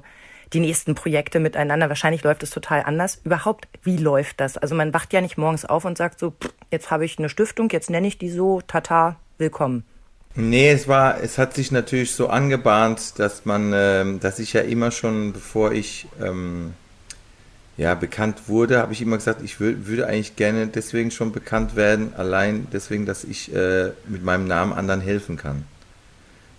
die 0.53 0.59
nächsten 0.59 0.93
Projekte 0.93 1.39
miteinander. 1.39 1.89
Wahrscheinlich 1.89 2.23
läuft 2.23 2.43
es 2.43 2.51
total 2.51 2.83
anders. 2.83 3.19
Überhaupt, 3.23 3.67
wie 3.81 3.97
läuft 3.97 4.41
das? 4.41 4.59
Also 4.59 4.75
man 4.75 4.93
wacht 4.93 5.11
ja 5.11 5.21
nicht 5.21 5.39
morgens 5.39 5.65
auf 5.65 5.85
und 5.85 5.97
sagt 5.97 6.19
so, 6.19 6.35
jetzt 6.69 6.91
habe 6.91 7.05
ich 7.05 7.17
eine 7.17 7.27
Stiftung, 7.27 7.71
jetzt 7.71 7.89
nenne 7.89 8.05
ich 8.05 8.19
die 8.19 8.29
so, 8.29 8.61
tata, 8.61 9.15
willkommen. 9.39 9.85
Nee, 10.35 10.69
es 10.69 10.87
war, 10.87 11.19
es 11.23 11.39
hat 11.39 11.55
sich 11.55 11.71
natürlich 11.71 12.11
so 12.11 12.27
angebahnt, 12.27 13.17
dass 13.17 13.45
man, 13.45 13.71
ähm, 13.73 14.19
dass 14.19 14.37
ich 14.37 14.53
ja 14.53 14.61
immer 14.61 14.91
schon, 14.91 15.33
bevor 15.33 15.71
ich 15.71 16.07
ähm, 16.21 16.75
ja 17.77 17.93
bekannt 17.93 18.47
wurde, 18.47 18.79
habe 18.79 18.93
ich 18.93 19.01
immer 19.01 19.17
gesagt, 19.17 19.41
ich 19.43 19.59
wür 19.59 19.85
würde 19.85 20.07
eigentlich 20.07 20.35
gerne 20.35 20.67
deswegen 20.67 21.11
schon 21.11 21.31
bekannt 21.31 21.75
werden, 21.75 22.13
allein 22.17 22.67
deswegen, 22.73 23.05
dass 23.05 23.23
ich 23.23 23.53
äh, 23.53 23.91
mit 24.07 24.23
meinem 24.23 24.47
Namen 24.47 24.73
anderen 24.73 25.01
helfen 25.01 25.37
kann. 25.37 25.63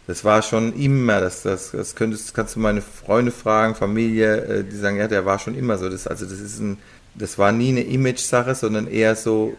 Das 0.07 0.25
war 0.25 0.41
schon 0.41 0.75
immer, 0.75 1.21
das, 1.21 1.43
das, 1.43 1.73
das 1.73 1.95
könntest, 1.95 2.33
kannst 2.33 2.57
du 2.57 2.61
meine 2.61 2.81
Freunde 2.81 3.31
fragen, 3.33 3.75
Familie, 3.75 4.37
äh, 4.37 4.65
die 4.65 4.77
sagen, 4.77 4.97
ja, 4.97 5.09
der 5.09 5.27
war 5.27 5.39
schon 5.39 5.55
immer 5.55 5.77
so. 5.77 5.91
Das, 5.91 6.07
also 6.07 6.25
das 6.25 6.39
ist 6.41 6.61
ein, 6.61 6.79
das 7.15 7.37
war 7.37 7.53
nie 7.53 7.71
eine 7.71 7.83
Image-Sache, 7.83 8.55
sondern 8.55 8.87
eher 8.87 9.17
so, 9.17 9.57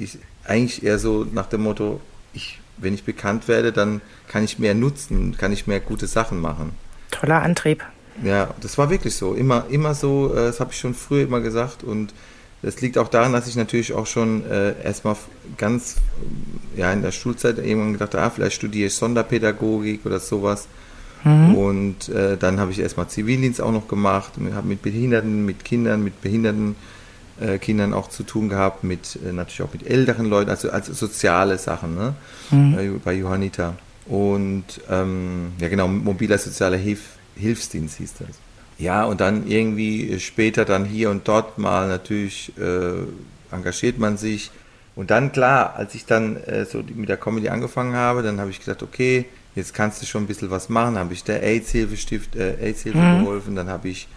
ich, 0.00 0.18
eigentlich 0.44 0.82
eher 0.82 0.98
so 0.98 1.24
nach 1.30 1.46
dem 1.46 1.62
Motto, 1.62 2.00
ich, 2.32 2.58
wenn 2.78 2.94
ich 2.94 3.04
bekannt 3.04 3.48
werde, 3.48 3.70
dann 3.70 4.00
kann 4.28 4.42
ich 4.42 4.58
mehr 4.58 4.74
nutzen, 4.74 5.36
kann 5.36 5.52
ich 5.52 5.66
mehr 5.66 5.80
gute 5.80 6.06
Sachen 6.06 6.40
machen. 6.40 6.72
Toller 7.10 7.42
Antrieb. 7.42 7.84
Ja, 8.22 8.54
das 8.60 8.78
war 8.78 8.90
wirklich 8.90 9.14
so. 9.14 9.34
Immer, 9.34 9.66
immer 9.68 9.94
so, 9.94 10.32
äh, 10.32 10.36
das 10.36 10.60
habe 10.60 10.72
ich 10.72 10.78
schon 10.78 10.94
früher 10.94 11.24
immer 11.24 11.40
gesagt. 11.40 11.82
Und 11.82 12.12
das 12.62 12.80
liegt 12.80 12.98
auch 12.98 13.08
daran, 13.08 13.32
dass 13.32 13.48
ich 13.48 13.56
natürlich 13.56 13.92
auch 13.92 14.06
schon 14.06 14.44
äh, 14.48 14.80
erstmal 14.82 15.16
ganz 15.58 15.96
ja, 16.76 16.92
in 16.92 17.02
der 17.02 17.12
Schulzeit 17.12 17.58
irgendwann 17.58 17.94
gedacht 17.94 18.14
habe, 18.14 18.24
ah, 18.24 18.30
vielleicht 18.30 18.56
studiere 18.56 18.86
ich 18.86 18.94
Sonderpädagogik 18.94 20.06
oder 20.06 20.20
sowas. 20.20 20.68
Und 21.24 22.08
äh, 22.08 22.36
dann 22.36 22.58
habe 22.58 22.72
ich 22.72 22.80
erstmal 22.80 23.08
Zivildienst 23.08 23.60
auch 23.60 23.70
noch 23.70 23.86
gemacht, 23.86 24.32
habe 24.54 24.66
mit 24.66 24.82
Behinderten, 24.82 25.46
mit 25.46 25.64
Kindern, 25.64 26.02
mit 26.02 26.20
behinderten 26.20 26.74
äh, 27.40 27.58
Kindern 27.58 27.94
auch 27.94 28.08
zu 28.08 28.24
tun 28.24 28.48
gehabt, 28.48 28.82
mit 28.82 29.18
äh, 29.24 29.32
natürlich 29.32 29.62
auch 29.62 29.72
mit 29.72 29.86
älteren 29.86 30.26
Leuten, 30.26 30.50
also, 30.50 30.70
also 30.70 30.92
soziale 30.92 31.58
Sachen, 31.58 31.94
ne? 31.94 32.14
Bei, 32.50 32.90
bei 33.04 33.12
Johannita. 33.14 33.74
Und 34.06 34.64
ähm, 34.90 35.52
ja 35.60 35.68
genau, 35.68 35.86
mobiler 35.86 36.38
sozialer 36.38 36.76
Hilf, 36.76 37.11
Hilfsdienst 37.36 37.98
hieß 37.98 38.14
das. 38.18 38.38
Ja, 38.78 39.04
und 39.04 39.20
dann 39.20 39.46
irgendwie 39.46 40.18
später 40.18 40.64
dann 40.64 40.84
hier 40.84 41.10
und 41.10 41.28
dort 41.28 41.58
mal 41.58 41.88
natürlich 41.88 42.52
äh, 42.58 43.54
engagiert 43.54 43.98
man 43.98 44.16
sich. 44.16 44.50
Und 44.94 45.10
dann 45.10 45.32
klar, 45.32 45.76
als 45.76 45.94
ich 45.94 46.04
dann 46.04 46.36
äh, 46.36 46.64
so 46.64 46.82
mit 46.94 47.08
der 47.08 47.16
Comedy 47.16 47.48
angefangen 47.48 47.94
habe, 47.94 48.22
dann 48.22 48.40
habe 48.40 48.50
ich 48.50 48.60
gedacht, 48.60 48.82
okay, 48.82 49.26
jetzt 49.54 49.74
kannst 49.74 50.02
du 50.02 50.06
schon 50.06 50.24
ein 50.24 50.26
bisschen 50.26 50.50
was 50.50 50.68
machen. 50.68 50.94
Dann 50.94 51.04
habe 51.04 51.14
ich 51.14 51.24
der 51.24 51.42
AIDS-Hilfe 51.42 51.96
Stift, 51.96 52.36
äh, 52.36 52.56
AIDS-Hilfe 52.60 52.98
geholfen, 52.98 53.54
dann 53.54 53.68
habe 53.68 53.88
ich 53.88 54.08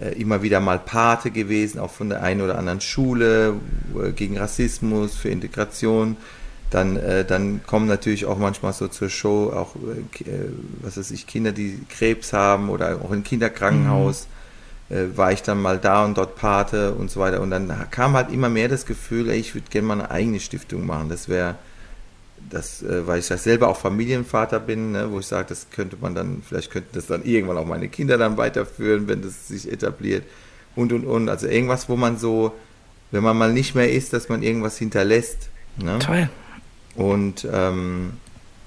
äh, 0.00 0.20
immer 0.20 0.42
wieder 0.42 0.60
mal 0.60 0.78
Pate 0.78 1.30
gewesen, 1.30 1.78
auch 1.78 1.90
von 1.90 2.08
der 2.08 2.22
einen 2.22 2.40
oder 2.40 2.58
anderen 2.58 2.80
Schule 2.80 3.54
äh, 3.94 4.12
gegen 4.12 4.38
Rassismus, 4.38 5.14
für 5.14 5.28
Integration. 5.28 6.16
Dann, 6.70 6.96
äh, 6.96 7.24
dann 7.24 7.62
kommen 7.66 7.86
natürlich 7.86 8.26
auch 8.26 8.38
manchmal 8.38 8.72
so 8.72 8.86
zur 8.88 9.08
Show 9.08 9.52
auch, 9.52 9.74
äh, 9.76 10.30
äh, 10.30 10.52
was 10.82 10.96
weiß 10.96 11.10
ich, 11.10 11.26
Kinder, 11.26 11.52
die 11.52 11.80
Krebs 11.88 12.32
haben 12.32 12.70
oder 12.70 13.00
auch 13.02 13.10
im 13.10 13.24
Kinderkrankenhaus. 13.24 14.28
Äh, 14.88 15.16
war 15.16 15.32
ich 15.32 15.42
dann 15.42 15.62
mal 15.62 15.78
da 15.78 16.04
und 16.04 16.18
dort 16.18 16.36
Pate 16.36 16.94
und 16.94 17.10
so 17.10 17.20
weiter. 17.20 17.40
Und 17.40 17.50
dann 17.50 17.72
kam 17.90 18.14
halt 18.14 18.32
immer 18.32 18.48
mehr 18.48 18.68
das 18.68 18.86
Gefühl, 18.86 19.30
ey, 19.30 19.38
ich 19.38 19.54
würde 19.54 19.68
gerne 19.70 19.86
mal 19.86 19.94
eine 19.94 20.10
eigene 20.10 20.40
Stiftung 20.40 20.84
machen. 20.86 21.08
Das 21.08 21.28
wäre, 21.28 21.56
das, 22.50 22.82
äh, 22.82 23.06
weil 23.06 23.20
ich 23.20 23.28
ja 23.28 23.36
selber 23.36 23.68
auch 23.68 23.76
Familienvater 23.76 24.58
bin, 24.58 24.92
ne, 24.92 25.10
wo 25.10 25.20
ich 25.20 25.26
sage, 25.26 25.46
das 25.48 25.68
könnte 25.70 25.96
man 26.00 26.14
dann, 26.14 26.42
vielleicht 26.46 26.70
könnten 26.70 26.90
das 26.92 27.06
dann 27.06 27.24
irgendwann 27.24 27.58
auch 27.58 27.66
meine 27.66 27.88
Kinder 27.88 28.18
dann 28.18 28.36
weiterführen, 28.36 29.06
wenn 29.06 29.22
das 29.22 29.48
sich 29.48 29.70
etabliert 29.70 30.24
und 30.74 30.92
und 30.92 31.04
und. 31.04 31.28
Also 31.28 31.46
irgendwas, 31.46 31.88
wo 31.88 31.96
man 31.96 32.18
so, 32.18 32.52
wenn 33.10 33.22
man 33.22 33.38
mal 33.38 33.52
nicht 33.52 33.74
mehr 33.74 33.92
ist, 33.92 34.12
dass 34.12 34.28
man 34.28 34.42
irgendwas 34.42 34.76
hinterlässt. 34.78 35.50
Ne? 35.76 35.98
Toll. 36.00 36.28
Und 36.94 37.46
ähm, 37.50 38.12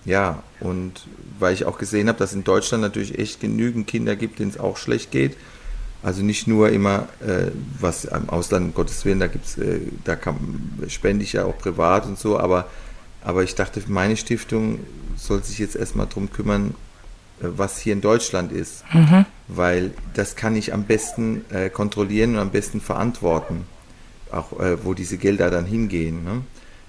ja, 0.05 0.43
und 0.59 1.07
weil 1.39 1.53
ich 1.53 1.65
auch 1.65 1.77
gesehen 1.77 2.07
habe, 2.07 2.19
dass 2.19 2.33
in 2.33 2.43
Deutschland 2.43 2.81
natürlich 2.81 3.19
echt 3.19 3.39
genügend 3.39 3.87
Kinder 3.87 4.15
gibt, 4.15 4.39
denen 4.39 4.51
es 4.51 4.59
auch 4.59 4.77
schlecht 4.77 5.11
geht. 5.11 5.37
Also 6.01 6.21
nicht 6.21 6.47
nur 6.47 6.69
immer, 6.69 7.07
äh, 7.21 7.51
was 7.79 8.03
im 8.05 8.29
Ausland, 8.29 8.67
um 8.67 8.73
Gottes 8.73 9.05
Willen, 9.05 9.21
da 9.21 9.27
gibt's, 9.27 9.57
äh, 9.57 9.79
da 10.03 10.17
kann, 10.17 10.83
spende 10.89 11.23
ich 11.23 11.33
ja 11.33 11.45
auch 11.45 11.57
privat 11.57 12.05
und 12.05 12.19
so, 12.19 12.37
aber, 12.37 12.67
aber 13.23 13.43
ich 13.43 13.55
dachte, 13.55 13.81
meine 13.87 14.17
Stiftung 14.17 14.79
soll 15.15 15.43
sich 15.43 15.59
jetzt 15.59 15.77
erstmal 15.77 16.07
drum 16.07 16.29
kümmern, 16.29 16.75
äh, 17.41 17.45
was 17.55 17.79
hier 17.79 17.93
in 17.93 18.01
Deutschland 18.01 18.51
ist. 18.51 18.83
Weil 19.47 19.91
das 20.13 20.35
kann 20.35 20.57
ich 20.57 20.73
am 20.73 20.83
besten 20.83 21.45
äh, 21.49 21.69
kontrollieren 21.69 22.33
und 22.33 22.39
am 22.39 22.49
besten 22.49 22.81
verantworten, 22.81 23.65
auch 24.29 24.59
äh, 24.59 24.83
wo 24.83 24.93
diese 24.93 25.17
Gelder 25.17 25.49
dann 25.49 25.65
hingehen. 25.65 26.25
Ne? 26.25 26.41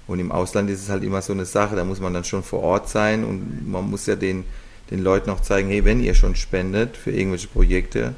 Und 0.07 0.19
im 0.19 0.33
Ausland 0.33 0.69
ist 0.71 0.83
es 0.83 0.89
halt 0.91 1.03
immer 1.03 1.23
so 1.23 1.33
eine 1.33 1.47
Sache, 1.47 1.77
da 1.77 1.85
muss 1.85 2.01
man 2.01 2.13
dann 2.13 2.25
schon 2.25 2.43
vor 2.43 2.63
Ort 2.63 2.89
sein 2.89 3.25
und 3.25 3.71
man 3.71 3.89
muss 3.89 4.07
ja 4.07 4.17
den, 4.17 4.45
den 4.91 5.03
Leuten 5.03 5.31
auch 5.31 5.41
zeigen, 5.41 5.69
hey, 5.69 5.85
wenn 5.85 6.03
ihr 6.03 6.15
schon 6.15 6.37
spendet 6.37 6.97
für 6.97 7.11
irgendwelche 7.11 7.49
Projekte, 7.49 8.15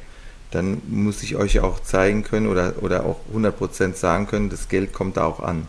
dann 0.51 0.81
muss 0.89 1.23
ich 1.23 1.37
euch 1.37 1.55
ja 1.55 1.63
auch 1.63 1.81
zeigen 1.81 2.25
können 2.25 2.49
oder, 2.49 2.75
oder 2.81 3.05
auch 3.05 3.21
100% 3.35 3.95
sagen 3.95 4.27
können, 4.27 4.51
das 4.51 4.69
Geld 4.69 4.93
kommt 4.93 5.17
da 5.17 5.25
auch 5.25 5.41
an. 5.41 5.69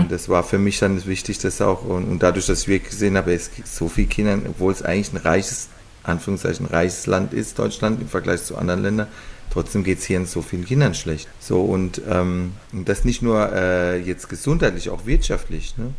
Und 0.00 0.12
das 0.12 0.28
war 0.28 0.44
für 0.44 0.58
mich 0.58 0.78
dann 0.78 1.04
wichtig, 1.06 1.38
dass 1.38 1.60
auch, 1.60 1.84
und, 1.84 2.04
und 2.04 2.22
dadurch, 2.22 2.46
dass 2.46 2.66
wirklich 2.68 2.90
gesehen 2.90 3.16
habe, 3.16 3.34
es 3.34 3.54
gibt 3.54 3.68
so 3.68 3.88
viele 3.88 4.06
Kinder, 4.06 4.38
obwohl 4.48 4.72
es 4.72 4.82
eigentlich 4.82 5.12
ein 5.12 5.18
reiches, 5.18 5.68
Anführungszeichen, 6.04 6.66
reiches 6.66 7.06
Land 7.06 7.34
ist, 7.34 7.58
Deutschland, 7.58 8.00
im 8.00 8.08
Vergleich 8.08 8.44
zu 8.44 8.56
anderen 8.56 8.82
Ländern, 8.82 9.08
trotzdem 9.50 9.84
geht 9.84 9.98
es 9.98 10.04
hier 10.04 10.18
in 10.18 10.26
so 10.26 10.42
vielen 10.42 10.64
Kindern 10.64 10.94
schlecht. 10.94 11.28
So, 11.40 11.62
und, 11.62 12.00
ähm, 12.08 12.52
das 12.72 13.04
nicht 13.04 13.22
nur 13.22 13.52
äh, 13.52 14.00
jetzt 14.00 14.28
gesundheitlich, 14.28 14.90
auch 14.90 15.06
wirtschaftlich. 15.06 15.76
Ne? 15.76 15.92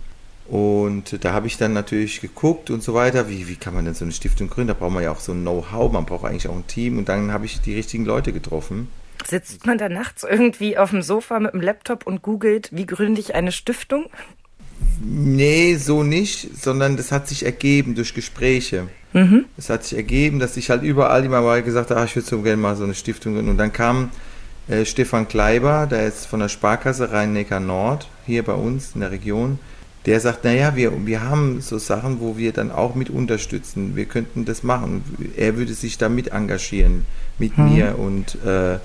Und 0.49 1.23
da 1.23 1.33
habe 1.33 1.45
ich 1.45 1.57
dann 1.57 1.73
natürlich 1.73 2.21
geguckt 2.21 2.71
und 2.71 2.81
so 2.81 2.95
weiter, 2.95 3.29
wie, 3.29 3.47
wie 3.47 3.55
kann 3.55 3.75
man 3.75 3.85
denn 3.85 3.93
so 3.93 4.03
eine 4.03 4.11
Stiftung 4.11 4.49
gründen? 4.49 4.69
Da 4.69 4.73
braucht 4.73 4.93
man 4.93 5.03
ja 5.03 5.11
auch 5.11 5.19
so 5.19 5.31
ein 5.31 5.41
Know-how, 5.41 5.91
man 5.91 6.05
braucht 6.05 6.25
eigentlich 6.25 6.47
auch 6.47 6.55
ein 6.55 6.65
Team. 6.65 6.97
Und 6.97 7.07
dann 7.07 7.31
habe 7.31 7.45
ich 7.45 7.61
die 7.61 7.75
richtigen 7.75 8.05
Leute 8.05 8.33
getroffen. 8.33 8.87
Sitzt 9.27 9.67
man 9.67 9.77
da 9.77 9.89
nachts 9.89 10.23
irgendwie 10.23 10.77
auf 10.77 10.89
dem 10.89 11.03
Sofa 11.03 11.39
mit 11.39 11.53
dem 11.53 11.61
Laptop 11.61 12.07
und 12.07 12.23
googelt, 12.23 12.69
wie 12.71 12.85
gründe 12.85 13.21
ich 13.21 13.35
eine 13.35 13.51
Stiftung? 13.51 14.05
Nee, 15.01 15.75
so 15.75 16.03
nicht, 16.03 16.57
sondern 16.57 16.97
das 16.97 17.11
hat 17.11 17.27
sich 17.27 17.45
ergeben 17.45 17.95
durch 17.95 18.13
Gespräche. 18.13 18.87
Es 19.57 19.69
hat 19.69 19.83
sich 19.83 19.97
ergeben, 19.97 20.39
dass 20.39 20.57
ich 20.57 20.69
halt 20.69 20.83
überall 20.83 21.25
immer 21.25 21.41
mal 21.41 21.63
gesagt 21.63 21.89
habe, 21.89 22.01
ah, 22.01 22.05
ich 22.05 22.15
würde 22.15 22.27
so 22.27 22.41
gerne 22.41 22.61
mal 22.61 22.75
so 22.75 22.83
eine 22.83 22.93
Stiftung 22.93 23.33
gründen. 23.33 23.51
Und 23.51 23.57
dann 23.57 23.73
kam 23.73 24.11
äh, 24.67 24.85
Stefan 24.85 25.27
Kleiber, 25.27 25.87
der 25.87 26.07
ist 26.07 26.27
von 26.27 26.39
der 26.39 26.49
Sparkasse 26.49 27.11
Rhein-Neckar 27.11 27.59
Nord, 27.59 28.07
hier 28.25 28.43
bei 28.43 28.53
uns 28.53 28.91
in 28.93 29.01
der 29.01 29.11
Region. 29.11 29.59
Der 30.05 30.19
sagt, 30.19 30.43
naja, 30.43 30.75
wir, 30.75 31.05
wir 31.05 31.23
haben 31.23 31.59
so 31.61 31.77
Sachen, 31.77 32.19
wo 32.21 32.37
wir 32.37 32.53
dann 32.53 32.71
auch 32.71 32.95
mit 32.95 33.09
unterstützen. 33.09 33.95
Wir 33.95 34.05
könnten 34.05 34.45
das 34.45 34.63
machen. 34.63 35.03
Er 35.35 35.57
würde 35.57 35.73
sich 35.73 35.97
da 35.97 36.07
mit 36.07 36.29
engagieren, 36.29 37.05
mit 37.37 37.57
mir. 37.57 37.99
Und, 37.99 38.37
äh, 38.45 38.77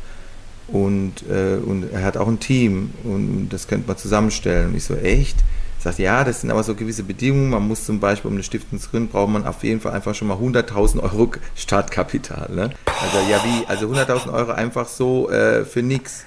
und, 0.69 1.23
äh, 1.31 1.57
und 1.65 1.93
er 1.93 2.03
hat 2.03 2.17
auch 2.17 2.27
ein 2.27 2.41
Team 2.41 2.91
und 3.05 3.51
das 3.51 3.69
könnte 3.69 3.87
man 3.87 3.97
zusammenstellen. 3.97 4.71
Und 4.71 4.77
ich 4.77 4.85
so, 4.85 4.97
echt? 4.97 5.37
Sagt, 5.85 5.99
ja, 5.99 6.25
das 6.25 6.41
sind 6.41 6.51
aber 6.51 6.63
so 6.63 6.75
gewisse 6.75 7.03
Bedingungen. 7.03 7.51
Man 7.51 7.69
muss 7.69 7.85
zum 7.85 8.01
Beispiel, 8.01 8.31
um 8.31 8.37
eine 8.37 8.43
Stiftung 8.43 8.81
zu 8.81 8.89
gründen, 8.89 9.11
braucht 9.11 9.29
man 9.29 9.47
auf 9.47 9.63
jeden 9.63 9.83
Fall 9.83 9.93
einfach 9.93 10.15
schon 10.15 10.29
mal 10.29 10.39
100.000 10.39 11.03
Euro 11.03 11.31
Startkapital. 11.55 12.49
Ne? 12.55 12.71
Also, 12.87 13.31
ja, 13.31 13.45
wie? 13.45 13.67
Also 13.67 13.89
100.000 13.89 14.33
Euro 14.33 14.53
einfach 14.53 14.89
so 14.89 15.29
äh, 15.29 15.67
für 15.67 15.83
nichts. 15.83 16.25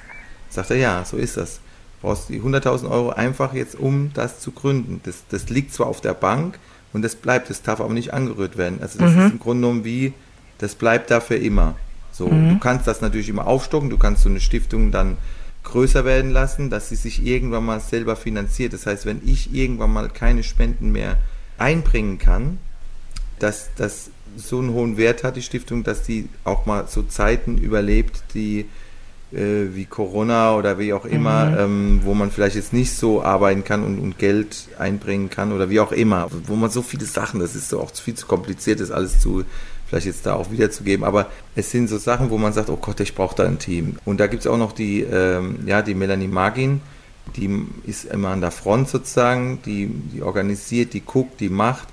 Sagt 0.51 0.69
er, 0.69 0.77
ja, 0.77 1.03
so 1.05 1.17
ist 1.17 1.37
das. 1.37 1.55
Du 1.55 2.07
brauchst 2.07 2.29
die 2.29 2.39
100.000 2.39 2.87
Euro 2.87 3.09
einfach 3.09 3.55
jetzt, 3.55 3.73
um 3.73 4.11
das 4.13 4.41
zu 4.41 4.51
gründen. 4.51 5.01
Das, 5.05 5.23
das 5.27 5.49
liegt 5.49 5.73
zwar 5.73 5.87
auf 5.87 6.01
der 6.01 6.13
Bank 6.13 6.59
und 6.93 7.01
das 7.01 7.15
bleibt, 7.15 7.49
das 7.49 7.63
darf 7.63 7.81
aber 7.81 7.95
nicht 7.95 8.13
angerührt 8.13 8.59
werden. 8.59 8.77
Also 8.79 8.99
das 8.99 9.11
mhm. 9.11 9.21
ist 9.21 9.31
im 9.31 9.39
Grunde 9.39 9.61
genommen 9.61 9.83
wie, 9.83 10.13
das 10.59 10.75
bleibt 10.75 11.09
dafür 11.09 11.39
immer. 11.39 11.73
So, 12.11 12.27
mhm. 12.27 12.49
du 12.49 12.59
kannst 12.59 12.85
das 12.85 13.01
natürlich 13.01 13.29
immer 13.29 13.47
aufstocken, 13.47 13.89
du 13.89 13.97
kannst 13.97 14.21
so 14.21 14.29
eine 14.29 14.39
Stiftung 14.39 14.91
dann 14.91 15.17
größer 15.63 16.05
werden 16.05 16.31
lassen, 16.31 16.69
dass 16.69 16.89
sie 16.89 16.95
sich 16.95 17.25
irgendwann 17.25 17.65
mal 17.65 17.79
selber 17.79 18.15
finanziert. 18.15 18.73
Das 18.73 18.85
heißt, 18.85 19.05
wenn 19.05 19.21
ich 19.25 19.53
irgendwann 19.53 19.91
mal 19.91 20.09
keine 20.09 20.43
Spenden 20.43 20.91
mehr 20.91 21.17
einbringen 21.57 22.17
kann, 22.19 22.59
dass 23.39 23.69
das 23.75 24.09
so 24.35 24.59
einen 24.59 24.71
hohen 24.71 24.97
Wert 24.97 25.23
hat, 25.23 25.35
die 25.35 25.41
Stiftung, 25.41 25.83
dass 25.83 26.03
die 26.03 26.29
auch 26.43 26.65
mal 26.65 26.87
so 26.87 27.03
Zeiten 27.03 27.57
überlebt, 27.57 28.23
die 28.33 28.65
äh, 29.31 29.75
wie 29.75 29.85
Corona 29.85 30.55
oder 30.55 30.79
wie 30.79 30.93
auch 30.93 31.05
immer, 31.05 31.45
mhm. 31.45 31.57
ähm, 31.59 31.99
wo 32.03 32.13
man 32.13 32.31
vielleicht 32.31 32.55
jetzt 32.55 32.73
nicht 32.73 32.93
so 32.93 33.21
arbeiten 33.21 33.63
kann 33.63 33.83
und, 33.83 33.99
und, 33.99 34.17
Geld 34.17 34.69
einbringen 34.79 35.29
kann 35.29 35.51
oder 35.51 35.69
wie 35.69 35.79
auch 35.79 35.91
immer, 35.91 36.29
wo 36.45 36.55
man 36.55 36.69
so 36.69 36.81
viele 36.81 37.05
Sachen, 37.05 37.39
das 37.39 37.55
ist 37.55 37.69
so 37.69 37.81
auch 37.81 37.91
viel 37.93 38.15
zu 38.15 38.25
kompliziert, 38.25 38.79
das 38.79 38.91
alles 38.91 39.19
zu 39.19 39.43
vielleicht 39.87 40.05
jetzt 40.05 40.25
da 40.25 40.35
auch 40.35 40.51
wiederzugeben, 40.51 41.05
aber 41.05 41.27
es 41.55 41.71
sind 41.71 41.87
so 41.87 41.97
Sachen, 41.97 42.29
wo 42.29 42.37
man 42.37 42.53
sagt, 42.53 42.69
oh 42.69 42.77
Gott, 42.77 42.99
ich 42.99 43.15
brauche 43.15 43.35
da 43.35 43.45
ein 43.45 43.59
Team. 43.59 43.97
Und 44.05 44.19
da 44.19 44.27
gibt 44.27 44.41
es 44.41 44.47
auch 44.47 44.57
noch 44.57 44.73
die, 44.73 45.01
ähm, 45.01 45.59
ja, 45.65 45.81
die 45.81 45.95
Melanie 45.95 46.27
Magin, 46.27 46.81
die 47.35 47.65
ist 47.85 48.05
immer 48.05 48.29
an 48.29 48.41
der 48.41 48.51
Front 48.51 48.89
sozusagen, 48.89 49.59
die, 49.65 49.87
die 49.87 50.21
organisiert, 50.21 50.93
die 50.93 51.01
guckt, 51.01 51.39
die 51.39 51.49
macht 51.49 51.87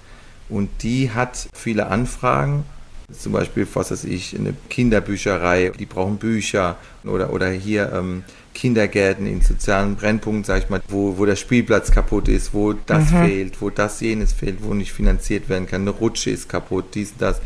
und 0.48 0.70
die 0.82 1.10
hat 1.10 1.48
viele 1.52 1.86
Anfragen. 1.86 2.64
Zum 3.12 3.32
Beispiel, 3.32 3.66
was 3.74 3.90
weiß 3.90 4.04
ich, 4.04 4.36
eine 4.38 4.54
Kinderbücherei, 4.70 5.72
die 5.78 5.86
brauchen 5.86 6.16
Bücher 6.16 6.76
oder, 7.04 7.32
oder 7.32 7.50
hier 7.50 7.92
ähm, 7.92 8.24
Kindergärten 8.54 9.26
in 9.26 9.42
sozialen 9.42 9.96
Brennpunkten, 9.96 10.44
sag 10.44 10.62
ich 10.62 10.70
mal, 10.70 10.80
wo, 10.88 11.18
wo 11.18 11.26
der 11.26 11.36
Spielplatz 11.36 11.90
kaputt 11.90 12.28
ist, 12.28 12.54
wo 12.54 12.72
das 12.72 13.10
mhm. 13.10 13.24
fehlt, 13.24 13.60
wo 13.60 13.68
das 13.68 14.00
jenes 14.00 14.32
fehlt, 14.32 14.62
wo 14.62 14.72
nicht 14.72 14.92
finanziert 14.92 15.48
werden 15.48 15.66
kann, 15.66 15.82
eine 15.82 15.90
Rutsche 15.90 16.30
ist 16.30 16.48
kaputt, 16.48 16.94
dies 16.94 17.12
und 17.12 17.22
das. 17.22 17.40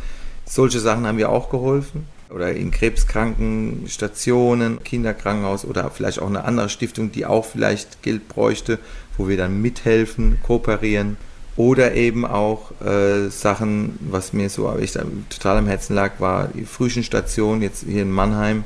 Solche 0.48 0.80
Sachen 0.80 1.06
haben 1.06 1.18
wir 1.18 1.28
auch 1.28 1.50
geholfen. 1.50 2.06
Oder 2.30 2.52
in 2.52 2.70
Krebskrankenstationen, 2.70 4.82
Kinderkrankenhaus 4.82 5.64
oder 5.64 5.90
vielleicht 5.90 6.20
auch 6.20 6.26
eine 6.26 6.44
andere 6.44 6.68
Stiftung, 6.68 7.12
die 7.12 7.24
auch 7.24 7.44
vielleicht 7.44 8.02
Geld 8.02 8.28
bräuchte, 8.28 8.78
wo 9.16 9.28
wir 9.28 9.36
dann 9.36 9.62
mithelfen, 9.62 10.38
kooperieren. 10.42 11.16
Oder 11.56 11.94
eben 11.94 12.24
auch 12.24 12.70
äh, 12.80 13.28
Sachen, 13.30 13.98
was 14.00 14.32
mir 14.32 14.48
so 14.48 14.74
echt 14.76 14.98
total 15.30 15.58
am 15.58 15.66
Herzen 15.66 15.94
lag, 15.94 16.12
war 16.18 16.48
die 16.48 16.64
Frühchenstation 16.64 17.62
jetzt 17.62 17.84
hier 17.84 18.02
in 18.02 18.10
Mannheim. 18.10 18.64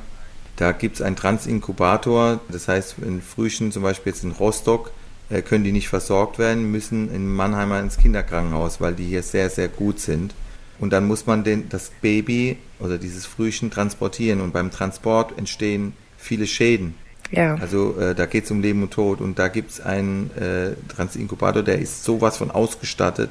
Da 0.57 0.73
gibt 0.73 0.97
es 0.97 1.03
einen 1.03 1.17
Transinkubator. 1.17 2.41
Das 2.51 2.69
heißt, 2.69 2.97
in 3.05 3.23
Frühchen, 3.23 3.73
zum 3.73 3.83
Beispiel 3.83 4.13
jetzt 4.13 4.25
in 4.25 4.33
Rostock, 4.33 4.91
äh, 5.31 5.41
können 5.41 5.65
die 5.65 5.73
nicht 5.73 5.89
versorgt 5.89 6.39
werden, 6.39 6.71
müssen 6.71 7.13
in 7.15 7.33
Mannheim 7.33 7.73
ins 7.73 7.97
Kinderkrankenhaus, 7.97 8.81
weil 8.81 8.95
die 8.95 9.07
hier 9.07 9.23
sehr, 9.23 9.51
sehr 9.51 9.69
gut 9.69 9.99
sind. 9.99 10.35
Und 10.83 10.93
dann 10.93 11.07
muss 11.07 11.27
man 11.27 11.45
den, 11.45 11.69
das 11.69 11.93
Baby 12.01 12.59
oder 12.81 12.99
dieses 12.99 13.25
Frühchen 13.25 13.71
transportieren. 13.71 14.41
Und 14.41 14.53
beim 14.53 14.73
Transport 14.73 15.39
entstehen 15.39 15.93
viele 16.19 16.49
Schäden. 16.49 16.97
Ja. 17.31 17.55
Also 17.55 17.97
äh, 18.01 18.17
da 18.17 18.27
geht 18.27 18.47
es 18.47 18.51
um 18.51 18.61
Leben 18.61 18.83
und 18.83 18.93
Tod. 18.93 19.21
Und 19.21 19.39
da 19.39 19.47
gibt 19.47 19.71
es 19.71 19.81
einen 19.81 20.33
äh, 20.37 20.73
Transinkubator, 20.93 21.63
der 21.63 21.79
ist 21.79 22.03
sowas 22.03 22.37
von 22.37 22.51
ausgestattet, 22.51 23.31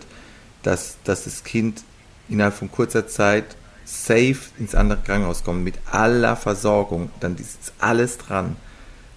dass, 0.64 0.96
dass 1.04 1.26
das 1.26 1.44
Kind 1.44 1.84
innerhalb 2.30 2.54
von 2.54 2.72
kurzer 2.72 3.10
Zeit 3.10 3.58
safe 3.84 4.38
ins 4.58 4.74
andere 4.74 5.02
Krankenhaus 5.06 5.44
kommt, 5.44 5.66
mit 5.66 5.76
aller 5.92 6.38
Versorgung. 6.38 7.10
Dann 7.20 7.36
ist 7.36 7.74
alles 7.80 8.18
dran. 8.18 8.56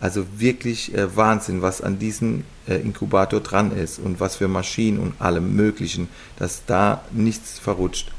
Also 0.00 0.26
wirklich 0.38 0.92
äh, 0.92 1.16
Wahnsinn, 1.16 1.62
was 1.62 1.80
an 1.80 2.00
diesem 2.00 2.42
äh, 2.66 2.74
Inkubator 2.74 3.38
dran 3.38 3.70
ist 3.70 4.00
und 4.00 4.18
was 4.18 4.34
für 4.34 4.48
Maschinen 4.48 4.98
und 4.98 5.20
allem 5.20 5.54
Möglichen, 5.54 6.08
dass 6.36 6.64
da 6.66 7.04
nichts 7.12 7.60
verrutscht. 7.60 8.10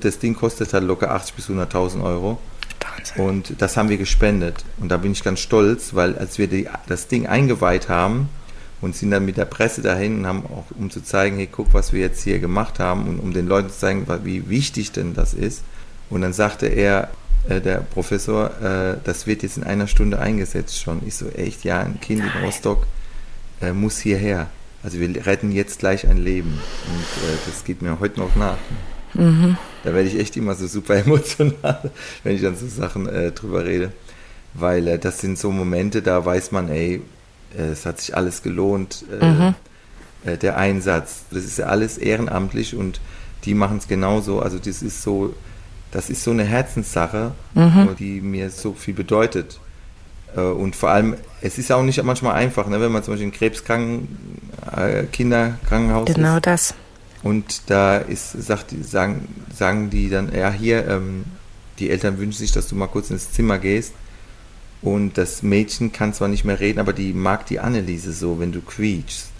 Das 0.00 0.18
Ding 0.18 0.34
kostet 0.34 0.72
halt 0.72 0.84
locker 0.84 1.10
80 1.10 1.34
bis 1.34 1.48
100.000 1.48 2.02
Euro. 2.02 2.38
Und 3.16 3.54
das 3.58 3.76
haben 3.76 3.88
wir 3.88 3.96
gespendet. 3.96 4.64
Und 4.78 4.88
da 4.88 4.96
bin 4.96 5.12
ich 5.12 5.22
ganz 5.22 5.40
stolz, 5.40 5.94
weil 5.94 6.16
als 6.16 6.38
wir 6.38 6.46
die, 6.46 6.68
das 6.86 7.08
Ding 7.08 7.26
eingeweiht 7.26 7.88
haben 7.88 8.28
und 8.80 8.96
sind 8.96 9.10
dann 9.10 9.24
mit 9.24 9.36
der 9.36 9.44
Presse 9.44 9.82
dahin 9.82 10.18
und 10.18 10.26
haben 10.26 10.44
auch, 10.46 10.64
um 10.78 10.90
zu 10.90 11.02
zeigen, 11.02 11.36
hey, 11.36 11.48
guck, 11.50 11.72
was 11.72 11.92
wir 11.92 12.00
jetzt 12.00 12.22
hier 12.22 12.38
gemacht 12.38 12.78
haben 12.78 13.08
und 13.08 13.18
um 13.18 13.32
den 13.32 13.46
Leuten 13.46 13.70
zu 13.70 13.78
zeigen, 13.78 14.06
wie 14.24 14.48
wichtig 14.48 14.92
denn 14.92 15.14
das 15.14 15.34
ist. 15.34 15.62
Und 16.10 16.22
dann 16.22 16.32
sagte 16.32 16.66
er, 16.66 17.10
äh, 17.48 17.60
der 17.60 17.78
Professor, 17.78 18.50
äh, 18.62 18.96
das 19.04 19.26
wird 19.26 19.42
jetzt 19.42 19.56
in 19.56 19.64
einer 19.64 19.86
Stunde 19.86 20.18
eingesetzt 20.18 20.80
schon. 20.80 21.02
Ich 21.06 21.14
so, 21.14 21.28
echt, 21.28 21.64
ja, 21.64 21.80
ein 21.80 22.00
Kind 22.00 22.22
in 22.22 22.44
Rostock 22.44 22.86
äh, 23.60 23.72
muss 23.72 23.98
hierher. 23.98 24.48
Also 24.82 24.98
wir 24.98 25.26
retten 25.26 25.52
jetzt 25.52 25.78
gleich 25.78 26.06
ein 26.06 26.18
Leben. 26.18 26.52
Und 26.52 27.28
äh, 27.28 27.36
das 27.46 27.64
geht 27.64 27.82
mir 27.82 28.00
heute 28.00 28.20
noch 28.20 28.36
nach. 28.36 28.58
Mhm. 29.14 29.56
Da 29.84 29.94
werde 29.94 30.08
ich 30.08 30.18
echt 30.18 30.36
immer 30.36 30.54
so 30.54 30.66
super 30.66 30.96
emotional, 31.06 31.90
wenn 32.22 32.36
ich 32.36 32.42
dann 32.42 32.56
so 32.56 32.66
Sachen 32.66 33.08
äh, 33.08 33.32
drüber 33.32 33.64
rede. 33.64 33.92
Weil 34.54 34.86
äh, 34.86 34.98
das 34.98 35.20
sind 35.20 35.38
so 35.38 35.50
Momente, 35.50 36.02
da 36.02 36.24
weiß 36.24 36.52
man, 36.52 36.68
ey, 36.68 37.02
äh, 37.56 37.62
es 37.62 37.86
hat 37.86 38.00
sich 38.00 38.16
alles 38.16 38.42
gelohnt. 38.42 39.04
Äh, 39.20 39.26
mhm. 39.26 39.54
Äh, 40.24 40.36
der 40.36 40.56
Einsatz, 40.56 41.24
das 41.30 41.44
ist 41.44 41.58
ja 41.58 41.66
alles 41.66 41.98
ehrenamtlich 41.98 42.74
und 42.74 43.00
die 43.44 43.54
machen 43.54 43.78
es 43.78 43.88
genauso. 43.88 44.40
Also 44.40 44.58
das 44.58 44.82
ist 44.82 45.02
so, 45.02 45.34
das 45.90 46.10
ist 46.10 46.24
so 46.24 46.30
eine 46.30 46.44
Herzenssache, 46.44 47.32
mhm. 47.54 47.90
die 47.98 48.20
mir 48.20 48.50
so 48.50 48.72
viel 48.72 48.94
bedeutet. 48.94 49.60
Äh, 50.36 50.40
und 50.40 50.76
vor 50.76 50.90
allem, 50.90 51.16
es 51.40 51.58
ist 51.58 51.70
auch 51.70 51.82
nicht 51.82 52.02
manchmal 52.02 52.34
einfach, 52.34 52.66
ne, 52.68 52.80
wenn 52.80 52.92
man 52.92 53.02
zum 53.02 53.14
Beispiel 53.14 53.28
in 53.28 53.34
Krebskranken, 53.34 54.08
Kinderkrankenhaus 55.12 56.06
genau 56.06 56.10
ist. 56.10 56.14
Genau 56.14 56.40
das 56.40 56.74
und 57.24 57.70
da 57.70 57.96
ist, 57.96 58.32
sagt, 58.32 58.74
sagen, 58.84 59.26
sagen 59.52 59.88
die 59.88 60.10
dann, 60.10 60.32
ja, 60.32 60.52
hier, 60.52 60.86
ähm, 60.86 61.24
die 61.78 61.88
Eltern 61.88 62.18
wünschen 62.18 62.38
sich, 62.38 62.52
dass 62.52 62.68
du 62.68 62.76
mal 62.76 62.86
kurz 62.86 63.10
ins 63.10 63.32
Zimmer 63.32 63.58
gehst. 63.58 63.94
Und 64.82 65.16
das 65.16 65.42
Mädchen 65.42 65.90
kann 65.90 66.12
zwar 66.12 66.28
nicht 66.28 66.44
mehr 66.44 66.60
reden, 66.60 66.78
aber 66.78 66.92
die 66.92 67.14
mag 67.14 67.46
die 67.46 67.60
Anneliese 67.60 68.12
so, 68.12 68.38
wenn 68.40 68.52
du 68.52 68.60
quietschst. 68.60 69.30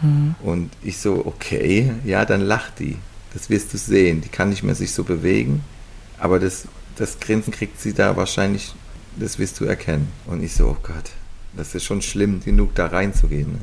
Mhm. 0.00 0.36
Und 0.42 0.70
ich 0.82 0.96
so, 0.96 1.26
okay, 1.26 1.92
ja, 2.06 2.24
dann 2.24 2.40
lacht 2.40 2.78
die. 2.78 2.96
Das 3.34 3.50
wirst 3.50 3.74
du 3.74 3.76
sehen. 3.76 4.22
Die 4.22 4.30
kann 4.30 4.48
nicht 4.48 4.62
mehr 4.62 4.74
sich 4.74 4.92
so 4.92 5.04
bewegen, 5.04 5.62
aber 6.18 6.38
das, 6.38 6.64
das 6.96 7.20
Grinsen 7.20 7.52
kriegt 7.52 7.78
sie 7.78 7.92
da 7.92 8.16
wahrscheinlich, 8.16 8.74
das 9.20 9.38
wirst 9.38 9.60
du 9.60 9.66
erkennen. 9.66 10.08
Und 10.26 10.42
ich 10.42 10.54
so, 10.54 10.68
oh 10.68 10.76
Gott, 10.82 11.10
das 11.54 11.74
ist 11.74 11.84
schon 11.84 12.00
schlimm 12.00 12.40
genug, 12.42 12.74
da 12.74 12.86
reinzugehen. 12.86 13.52
Ne? 13.52 13.58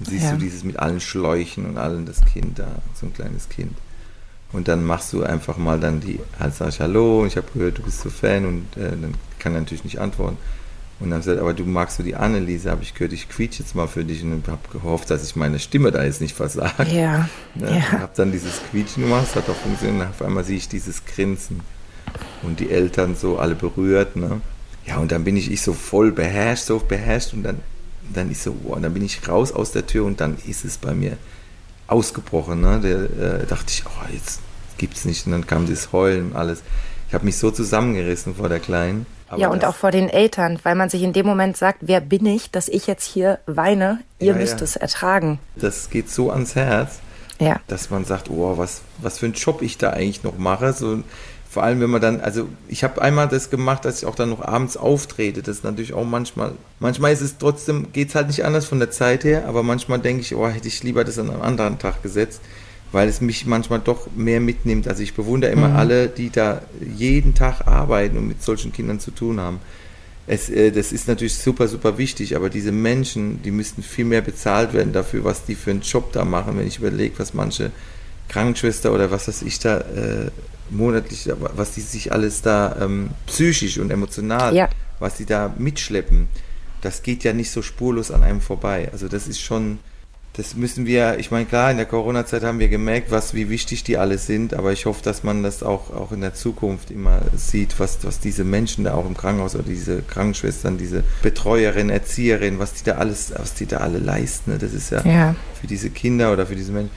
Und 0.00 0.08
siehst 0.08 0.24
ja. 0.24 0.32
du 0.32 0.38
dieses 0.38 0.64
mit 0.64 0.78
allen 0.78 1.00
Schläuchen 1.00 1.66
und 1.66 1.78
allem 1.78 2.06
das 2.06 2.24
Kind 2.24 2.58
da, 2.58 2.66
so 2.98 3.06
ein 3.06 3.12
kleines 3.12 3.48
Kind. 3.48 3.76
Und 4.52 4.66
dann 4.66 4.84
machst 4.84 5.12
du 5.12 5.22
einfach 5.22 5.58
mal 5.58 5.78
dann 5.78 6.00
die, 6.00 6.18
halt 6.38 6.54
sag 6.54 6.70
ich 6.70 6.80
Hallo, 6.80 7.24
ich 7.26 7.36
habe 7.36 7.46
gehört, 7.54 7.78
du 7.78 7.82
bist 7.82 8.00
so 8.00 8.10
Fan 8.10 8.46
und 8.46 8.76
äh, 8.76 8.90
dann 8.90 9.14
kann 9.38 9.54
er 9.54 9.60
natürlich 9.60 9.84
nicht 9.84 10.00
antworten. 10.00 10.38
Und 10.98 11.10
dann 11.10 11.22
sagt 11.22 11.38
aber 11.38 11.54
du 11.54 11.64
magst 11.64 11.98
du 11.98 12.02
die 12.02 12.14
Anneliese, 12.14 12.70
habe 12.70 12.82
ich 12.82 12.94
gehört, 12.94 13.12
ich 13.12 13.28
quietsch 13.28 13.58
jetzt 13.58 13.74
mal 13.74 13.88
für 13.88 14.04
dich 14.04 14.22
und 14.22 14.46
habe 14.48 14.60
gehofft, 14.70 15.10
dass 15.10 15.24
ich 15.24 15.36
meine 15.36 15.58
Stimme 15.58 15.90
da 15.92 16.02
jetzt 16.04 16.20
nicht 16.20 16.34
versage. 16.34 16.92
Ja. 16.94 17.28
Ne? 17.54 17.78
ja. 17.78 18.00
Habe 18.00 18.12
dann 18.16 18.32
dieses 18.32 18.60
Quietschen 18.70 19.04
gemacht, 19.04 19.26
das 19.28 19.36
hat 19.36 19.48
auch 19.48 19.56
funktioniert. 19.56 20.02
Und 20.02 20.08
auf 20.08 20.22
einmal 20.22 20.44
sehe 20.44 20.58
ich 20.58 20.68
dieses 20.68 21.04
Grinsen 21.06 21.60
und 22.42 22.60
die 22.60 22.70
Eltern 22.70 23.16
so 23.16 23.38
alle 23.38 23.54
berührt. 23.54 24.16
Ne? 24.16 24.42
Ja, 24.84 24.98
und 24.98 25.10
dann 25.10 25.24
bin 25.24 25.36
ich, 25.36 25.50
ich 25.50 25.62
so 25.62 25.72
voll 25.72 26.12
beherrscht, 26.12 26.64
so 26.64 26.78
beherrscht 26.78 27.32
und 27.32 27.44
dann 27.44 27.60
dann 28.12 28.30
ist 28.30 28.42
so, 28.42 28.54
wow, 28.64 28.78
dann 28.80 28.92
bin 28.94 29.04
ich 29.04 29.26
raus 29.28 29.52
aus 29.52 29.72
der 29.72 29.86
Tür 29.86 30.04
und 30.04 30.20
dann 30.20 30.36
ist 30.46 30.64
es 30.64 30.78
bei 30.78 30.94
mir 30.94 31.16
ausgebrochen. 31.86 32.60
Ne? 32.60 32.80
Da 32.82 33.38
äh, 33.38 33.46
dachte 33.46 33.66
ich, 33.68 33.84
oh, 33.86 34.12
jetzt 34.12 34.40
gibt's 34.78 35.04
nicht. 35.04 35.26
Und 35.26 35.32
dann 35.32 35.46
kam 35.46 35.68
das 35.68 35.92
Heulen 35.92 36.30
und 36.30 36.36
alles. 36.36 36.62
Ich 37.08 37.14
habe 37.14 37.24
mich 37.24 37.36
so 37.36 37.50
zusammengerissen 37.50 38.36
vor 38.36 38.48
der 38.48 38.60
Kleinen. 38.60 39.04
ja, 39.36 39.48
und 39.48 39.64
auch 39.64 39.74
vor 39.74 39.90
den 39.90 40.08
Eltern, 40.08 40.58
weil 40.62 40.76
man 40.76 40.88
sich 40.88 41.02
in 41.02 41.12
dem 41.12 41.26
Moment 41.26 41.56
sagt, 41.56 41.78
wer 41.82 42.00
bin 42.00 42.24
ich, 42.26 42.50
dass 42.50 42.68
ich 42.68 42.86
jetzt 42.86 43.04
hier 43.04 43.40
weine? 43.46 44.00
Ihr 44.18 44.32
ja, 44.32 44.34
müsst 44.34 44.58
ja. 44.58 44.64
es 44.64 44.76
ertragen. 44.76 45.38
Das 45.56 45.90
geht 45.90 46.08
so 46.08 46.30
ans 46.30 46.54
Herz, 46.54 47.00
ja. 47.40 47.60
dass 47.66 47.90
man 47.90 48.04
sagt, 48.04 48.30
oh, 48.30 48.56
was, 48.58 48.82
was 48.98 49.18
für 49.18 49.26
einen 49.26 49.34
Job 49.34 49.62
ich 49.62 49.76
da 49.76 49.90
eigentlich 49.90 50.22
noch 50.22 50.38
mache. 50.38 50.72
So, 50.72 51.02
vor 51.50 51.64
allem, 51.64 51.80
wenn 51.80 51.90
man 51.90 52.00
dann, 52.00 52.20
also 52.20 52.48
ich 52.68 52.84
habe 52.84 53.02
einmal 53.02 53.26
das 53.26 53.50
gemacht, 53.50 53.84
dass 53.84 53.98
ich 53.98 54.06
auch 54.06 54.14
dann 54.14 54.30
noch 54.30 54.40
abends 54.40 54.76
auftrete. 54.76 55.42
Das 55.42 55.56
ist 55.56 55.64
natürlich 55.64 55.92
auch 55.92 56.04
manchmal, 56.04 56.52
manchmal 56.78 57.12
ist 57.12 57.22
es 57.22 57.38
trotzdem, 57.38 57.90
geht 57.92 58.10
es 58.10 58.14
halt 58.14 58.28
nicht 58.28 58.44
anders 58.44 58.66
von 58.66 58.78
der 58.78 58.92
Zeit 58.92 59.24
her, 59.24 59.46
aber 59.48 59.64
manchmal 59.64 59.98
denke 59.98 60.22
ich, 60.22 60.36
oh, 60.36 60.46
hätte 60.46 60.68
ich 60.68 60.84
lieber 60.84 61.02
das 61.02 61.18
an 61.18 61.28
einem 61.28 61.42
anderen 61.42 61.80
Tag 61.80 62.04
gesetzt, 62.04 62.40
weil 62.92 63.08
es 63.08 63.20
mich 63.20 63.46
manchmal 63.46 63.80
doch 63.80 64.06
mehr 64.14 64.38
mitnimmt. 64.38 64.86
Also 64.86 65.02
ich 65.02 65.14
bewundere 65.14 65.50
immer 65.50 65.70
mhm. 65.70 65.76
alle, 65.76 66.06
die 66.06 66.30
da 66.30 66.62
jeden 66.96 67.34
Tag 67.34 67.66
arbeiten 67.66 68.16
und 68.16 68.28
mit 68.28 68.44
solchen 68.44 68.72
Kindern 68.72 69.00
zu 69.00 69.10
tun 69.10 69.40
haben. 69.40 69.58
es, 70.28 70.50
äh, 70.50 70.70
das 70.70 70.92
ist 70.92 71.08
natürlich 71.08 71.34
super, 71.34 71.66
super 71.66 71.98
wichtig, 71.98 72.36
aber 72.36 72.48
diese 72.48 72.70
Menschen, 72.70 73.42
die 73.42 73.50
müssten 73.50 73.82
viel 73.82 74.04
mehr 74.04 74.20
bezahlt 74.20 74.72
werden 74.72 74.92
dafür, 74.92 75.24
was 75.24 75.46
die 75.46 75.56
für 75.56 75.72
einen 75.72 75.80
Job 75.80 76.12
da 76.12 76.24
machen, 76.24 76.56
wenn 76.56 76.68
ich 76.68 76.78
überlege, 76.78 77.18
was 77.18 77.34
manche 77.34 77.72
Krankenschwester 78.30 78.92
oder 78.92 79.10
was 79.10 79.28
weiß 79.28 79.42
ich 79.42 79.58
da 79.58 79.78
äh, 79.78 80.30
monatlich, 80.70 81.28
was 81.38 81.72
die 81.72 81.80
sich 81.80 82.12
alles 82.12 82.42
da 82.42 82.76
ähm, 82.80 83.10
psychisch 83.26 83.78
und 83.78 83.90
emotional, 83.90 84.54
Ja. 84.54 84.68
was 85.00 85.16
die 85.16 85.26
da 85.26 85.52
mitschleppen, 85.58 86.28
das 86.80 87.02
geht 87.02 87.24
ja 87.24 87.32
nicht 87.32 87.50
so 87.50 87.60
spurlos 87.60 88.10
an 88.10 88.22
einem 88.22 88.40
vorbei. 88.40 88.88
Also 88.92 89.08
das 89.08 89.26
ist 89.28 89.40
schon, 89.40 89.80
das 90.34 90.54
müssen 90.54 90.86
wir, 90.86 91.18
ich 91.18 91.32
meine, 91.32 91.44
klar, 91.44 91.72
in 91.72 91.76
der 91.76 91.86
Corona-Zeit 91.86 92.44
haben 92.44 92.60
wir 92.60 92.68
gemerkt, 92.68 93.10
was, 93.10 93.34
wie 93.34 93.50
wichtig 93.50 93.82
die 93.82 93.98
alle 93.98 94.16
sind, 94.16 94.54
aber 94.54 94.72
ich 94.72 94.86
hoffe, 94.86 95.02
dass 95.02 95.24
man 95.24 95.42
das 95.42 95.62
auch, 95.64 95.90
auch 95.90 96.12
in 96.12 96.20
der 96.20 96.32
Zukunft 96.34 96.92
immer 96.92 97.20
sieht, 97.36 97.80
was, 97.80 97.98
was 98.04 98.20
diese 98.20 98.44
Menschen 98.44 98.84
da 98.84 98.94
auch 98.94 99.06
im 99.06 99.16
Krankenhaus 99.16 99.56
oder 99.56 99.64
diese 99.64 100.02
Krankenschwestern, 100.02 100.78
diese 100.78 101.02
Betreuerin, 101.22 101.90
Erzieherin, 101.90 102.60
was 102.60 102.74
die 102.74 102.84
da 102.84 102.92
alles, 102.92 103.32
was 103.36 103.54
die 103.54 103.66
da 103.66 103.78
alle 103.78 103.98
leisten. 103.98 104.52
Ne? 104.52 104.58
Das 104.58 104.72
ist 104.72 104.90
ja, 104.90 105.02
Ja. 105.04 105.34
für 105.60 105.66
diese 105.66 105.90
Kinder 105.90 106.32
oder 106.32 106.46
für 106.46 106.54
diese 106.54 106.70
Menschen. 106.70 106.92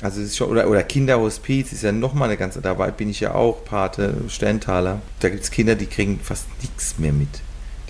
Also 0.00 0.20
es 0.20 0.28
ist 0.28 0.36
schon, 0.36 0.48
oder, 0.50 0.68
oder 0.68 0.82
Kinderhospiz 0.84 1.72
ist 1.72 1.82
ja 1.82 1.90
nochmal 1.90 2.28
eine 2.28 2.36
ganze, 2.36 2.60
dabei 2.60 2.90
bin 2.90 3.10
ich 3.10 3.20
ja 3.20 3.34
auch 3.34 3.64
Pate, 3.64 4.14
Sterntaler. 4.28 5.00
Da 5.20 5.28
gibt 5.28 5.42
es 5.42 5.50
Kinder, 5.50 5.74
die 5.74 5.86
kriegen 5.86 6.20
fast 6.22 6.46
nichts 6.60 6.98
mehr 6.98 7.12
mit. 7.12 7.28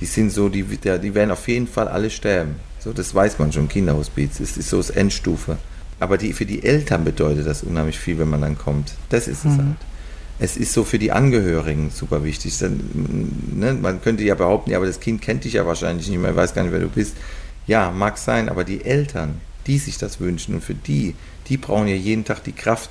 Die 0.01 0.07
sind 0.07 0.31
so, 0.31 0.49
die, 0.49 0.63
die 0.63 1.15
werden 1.15 1.31
auf 1.31 1.49
jeden 1.49 1.67
Fall 1.67 1.89
alle 1.89 2.09
sterben. 2.09 2.57
So, 2.79 2.93
das 2.93 3.15
weiß 3.15 3.39
man 3.39 3.53
schon, 3.53 3.69
Kinderhospiz. 3.69 4.39
Das 4.39 4.57
ist 4.57 4.71
so 4.71 4.79
das 4.79 4.91
Endstufe. 4.91 5.59
Aber 6.01 6.17
die, 6.17 6.33
für 6.33 6.47
die 6.47 6.65
Eltern 6.65 7.05
bedeutet 7.05 7.47
das 7.47 7.63
unheimlich 7.63 7.99
viel, 7.99 8.19
wenn 8.19 8.31
man 8.31 8.41
dann 8.41 8.57
kommt. 8.57 8.95
Das 9.09 9.27
ist 9.29 9.45
es 9.45 9.57
halt. 9.57 9.77
Es 10.39 10.57
ist 10.57 10.73
so 10.73 10.85
für 10.85 11.01
die 11.01 11.11
Angehörigen 11.11 11.91
super 11.91 12.23
wichtig. 12.23 12.57
Dann, 12.59 12.81
ne, 13.57 13.75
man 13.75 14.01
könnte 14.01 14.23
ja 14.23 14.37
behaupten, 14.37 14.71
ja, 14.71 14.77
aber 14.77 14.87
das 14.87 15.01
Kind 15.01 15.21
kennt 15.21 15.43
dich 15.43 15.55
ja 15.55 15.67
wahrscheinlich 15.67 16.09
nicht 16.09 16.21
mehr, 16.21 16.37
weiß 16.37 16.55
gar 16.55 16.63
nicht, 16.63 16.73
wer 16.73 16.81
du 16.81 16.89
bist. 16.89 17.17
Ja, 17.67 17.91
mag 17.91 18.17
sein, 18.19 18.49
aber 18.49 18.63
die 18.63 18.85
Eltern, 18.85 19.41
die 19.67 19.79
sich 19.79 19.99
das 19.99 20.21
wünschen 20.21 20.55
und 20.55 20.63
für 20.63 20.75
die, 20.75 21.17
die 21.49 21.57
brauchen 21.57 21.89
ja 21.89 21.95
jeden 21.95 22.25
Tag 22.25 22.45
die 22.45 22.53
Kraft, 22.53 22.91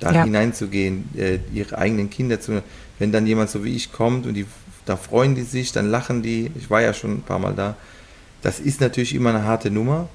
da 0.00 0.12
Ja. 0.12 0.24
hineinzugehen, 0.24 1.08
äh, 1.16 1.38
ihre 1.52 1.76
eigenen 1.78 2.08
Kinder 2.10 2.40
zu. 2.40 2.62
Wenn 2.98 3.12
dann 3.12 3.26
jemand 3.26 3.50
so 3.50 3.64
wie 3.64 3.74
ich 3.74 3.92
kommt 3.92 4.26
und 4.26 4.34
die, 4.34 4.46
da 4.86 4.96
freuen 4.96 5.34
die 5.34 5.42
sich, 5.42 5.72
dann 5.72 5.90
lachen 5.90 6.22
die. 6.22 6.50
Ich 6.58 6.70
war 6.70 6.80
ja 6.82 6.94
schon 6.94 7.12
ein 7.18 7.22
paar 7.22 7.38
Mal 7.38 7.54
da. 7.54 7.76
Das 8.42 8.60
ist 8.60 8.80
natürlich 8.80 9.14
immer 9.14 9.30
eine 9.30 9.44
harte 9.44 9.70
Nummer, 9.70 10.08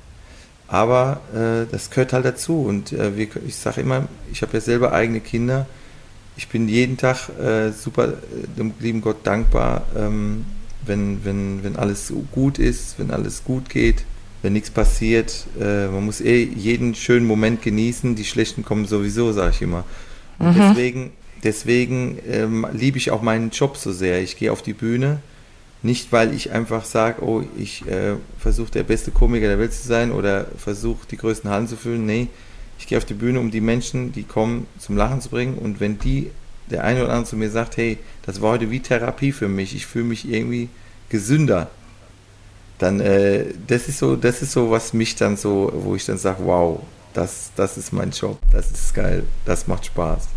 aber 0.67 1.21
äh, 1.33 1.71
das 1.71 1.89
gehört 1.91 2.13
halt 2.13 2.25
dazu. 2.25 2.61
Und 2.63 2.91
äh, 2.93 3.15
wir, 3.15 3.27
ich 3.47 3.55
sage 3.55 3.81
immer, 3.81 4.07
ich 4.31 4.41
habe 4.41 4.53
ja 4.53 4.61
selber 4.61 4.91
eigene 4.93 5.19
Kinder. 5.19 5.67
Ich 6.37 6.47
bin 6.49 6.67
jeden 6.67 6.97
Tag 6.97 7.29
äh, 7.39 7.71
super 7.71 8.09
äh, 8.09 8.13
dem 8.57 8.73
lieben 8.79 9.01
Gott 9.01 9.17
dankbar, 9.25 9.83
ähm, 9.95 10.45
wenn, 10.85 11.23
wenn, 11.23 11.63
wenn 11.63 11.75
alles 11.75 12.07
so 12.07 12.25
gut 12.31 12.59
ist, 12.59 12.97
wenn 12.99 13.11
alles 13.11 13.43
gut 13.43 13.69
geht, 13.69 14.03
wenn 14.45 14.53
nichts 14.53 14.69
passiert. 14.69 15.47
Äh, 15.59 15.87
man 15.87 16.05
muss 16.05 16.21
eh 16.21 16.43
jeden 16.43 16.93
schönen 16.93 17.25
Moment 17.25 17.63
genießen. 17.63 18.13
Die 18.13 18.23
schlechten 18.23 18.63
kommen 18.63 18.85
sowieso, 18.85 19.31
sage 19.31 19.49
ich 19.55 19.61
immer. 19.63 19.85
Und 20.37 20.55
deswegen, 20.55 21.13
deswegen 21.43 22.19
ähm, 22.29 22.67
liebe 22.71 22.99
ich 22.99 23.09
auch 23.09 23.23
meinen 23.23 23.49
Job 23.49 23.75
so 23.75 23.91
sehr. 23.91 24.21
Ich 24.21 24.37
gehe 24.37 24.51
auf 24.51 24.61
die 24.61 24.73
Bühne. 24.73 25.19
Nicht, 25.81 26.11
weil 26.11 26.31
ich 26.31 26.51
einfach 26.51 26.85
sage, 26.85 27.23
oh, 27.23 27.41
ich 27.57 27.87
äh, 27.87 28.17
versuche 28.37 28.69
der 28.69 28.83
beste 28.83 29.09
Komiker 29.09 29.47
der 29.47 29.57
Welt 29.57 29.73
zu 29.73 29.87
sein 29.87 30.11
oder 30.11 30.45
versuche 30.57 31.07
die 31.09 31.17
größten 31.17 31.49
Hallen 31.49 31.67
zu 31.67 31.75
füllen. 31.75 32.05
Nee, 32.05 32.27
ich 32.77 32.85
gehe 32.85 32.99
auf 32.99 33.05
die 33.05 33.15
Bühne, 33.15 33.39
um 33.39 33.49
die 33.49 33.61
Menschen, 33.61 34.11
die 34.11 34.23
kommen, 34.23 34.67
zum 34.77 34.95
Lachen 34.95 35.21
zu 35.21 35.29
bringen. 35.29 35.57
Und 35.57 35.79
wenn 35.79 35.97
die, 35.97 36.29
der 36.69 36.83
eine 36.83 37.03
oder 37.03 37.13
andere 37.13 37.29
zu 37.29 37.35
mir 37.35 37.49
sagt, 37.49 37.77
hey, 37.77 37.97
das 38.27 38.43
war 38.43 38.51
heute 38.51 38.69
wie 38.69 38.79
Therapie 38.79 39.31
für 39.31 39.47
mich, 39.47 39.75
ich 39.75 39.87
fühle 39.87 40.05
mich 40.05 40.29
irgendwie 40.29 40.69
gesünder, 41.09 41.71
dann 42.77 42.99
äh, 42.99 43.45
das 43.67 43.87
ist 43.87 43.99
so, 43.99 44.15
das 44.15 44.41
ist 44.41 44.51
so, 44.51 44.71
was 44.71 44.93
mich 44.93 45.15
dann 45.15 45.37
so, 45.37 45.71
wo 45.73 45.95
ich 45.95 46.05
dann 46.05 46.17
sage, 46.17 46.39
wow, 46.45 46.79
das, 47.13 47.51
das 47.55 47.77
ist 47.77 47.93
mein 47.93 48.11
Job, 48.11 48.37
das 48.51 48.71
ist 48.71 48.93
geil, 48.93 49.23
das 49.45 49.67
macht 49.67 49.85
Spaß. 49.85 50.27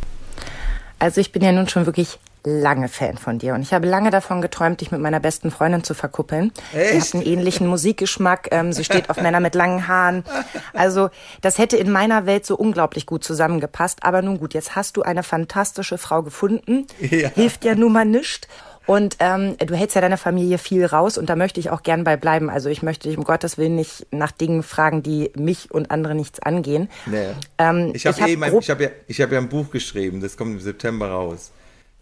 Also 0.98 1.20
ich 1.20 1.32
bin 1.32 1.42
ja 1.42 1.52
nun 1.52 1.68
schon 1.68 1.86
wirklich 1.86 2.18
lange 2.44 2.88
Fan 2.88 3.18
von 3.18 3.38
dir 3.38 3.54
und 3.54 3.62
ich 3.62 3.72
habe 3.74 3.86
lange 3.86 4.10
davon 4.10 4.40
geträumt, 4.40 4.80
dich 4.80 4.90
mit 4.90 5.00
meiner 5.00 5.20
besten 5.20 5.50
Freundin 5.50 5.84
zu 5.84 5.94
verkuppeln. 5.94 6.52
Sie 6.72 6.78
Echt? 6.78 7.08
hat 7.08 7.14
einen 7.14 7.26
ähnlichen 7.26 7.66
Musikgeschmack, 7.66 8.48
ähm, 8.52 8.72
sie 8.72 8.84
steht 8.84 9.10
auf 9.10 9.20
Männer 9.20 9.40
mit 9.40 9.54
langen 9.54 9.88
Haaren. 9.88 10.24
Also 10.72 11.10
das 11.40 11.58
hätte 11.58 11.76
in 11.76 11.90
meiner 11.90 12.26
Welt 12.26 12.46
so 12.46 12.56
unglaublich 12.56 13.06
gut 13.06 13.24
zusammengepasst. 13.24 14.02
Aber 14.02 14.22
nun 14.22 14.38
gut, 14.38 14.54
jetzt 14.54 14.76
hast 14.76 14.96
du 14.96 15.02
eine 15.02 15.22
fantastische 15.22 15.98
Frau 15.98 16.22
gefunden. 16.22 16.86
Ja. 17.00 17.28
Hilft 17.30 17.64
ja 17.64 17.74
nun 17.74 17.92
mal 17.92 18.04
nischt. 18.04 18.46
Und 18.88 19.16
ähm, 19.20 19.54
du 19.58 19.74
hältst 19.76 19.94
ja 19.96 20.00
deiner 20.00 20.16
Familie 20.16 20.56
viel 20.56 20.86
raus 20.86 21.18
und 21.18 21.28
da 21.28 21.36
möchte 21.36 21.60
ich 21.60 21.68
auch 21.68 21.82
gern 21.82 22.04
bei 22.04 22.16
bleiben. 22.16 22.48
Also 22.48 22.70
ich 22.70 22.82
möchte 22.82 23.06
dich 23.08 23.18
um 23.18 23.24
Gottes 23.24 23.58
Willen 23.58 23.74
nicht 23.76 24.06
nach 24.12 24.32
Dingen 24.32 24.62
fragen, 24.62 25.02
die 25.02 25.30
mich 25.36 25.70
und 25.70 25.90
andere 25.90 26.14
nichts 26.14 26.40
angehen. 26.40 26.88
Nee. 27.04 27.26
Ähm, 27.58 27.90
ich 27.92 28.06
habe 28.06 28.18
hab 28.18 28.28
eh 28.28 28.36
mein, 28.36 28.50
grob- 28.50 28.62
ich 28.62 28.70
hab 28.70 28.80
ja, 28.80 28.88
ich 29.06 29.20
hab 29.20 29.30
ja 29.30 29.36
ein 29.38 29.50
Buch 29.50 29.70
geschrieben, 29.70 30.22
das 30.22 30.38
kommt 30.38 30.52
im 30.54 30.60
September 30.60 31.10
raus. 31.10 31.50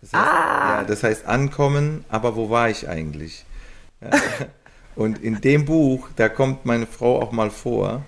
Das 0.01 0.13
heißt, 0.13 0.25
Ah. 0.31 0.77
ja, 0.79 0.85
das 0.85 1.03
heißt 1.03 1.27
Ankommen, 1.27 2.05
aber 2.09 2.37
wo 2.37 2.51
war 2.51 2.71
ich 2.71 2.89
eigentlich? 2.89 3.45
Ja. 4.01 4.11
Und 4.95 5.19
in 5.23 5.41
dem 5.41 5.65
Buch, 5.65 6.09
da 6.15 6.29
kommt 6.29 6.67
meine 6.67 6.87
Frau 6.87 7.21
auch 7.21 7.33
mal 7.33 7.51
vor. 7.51 8.03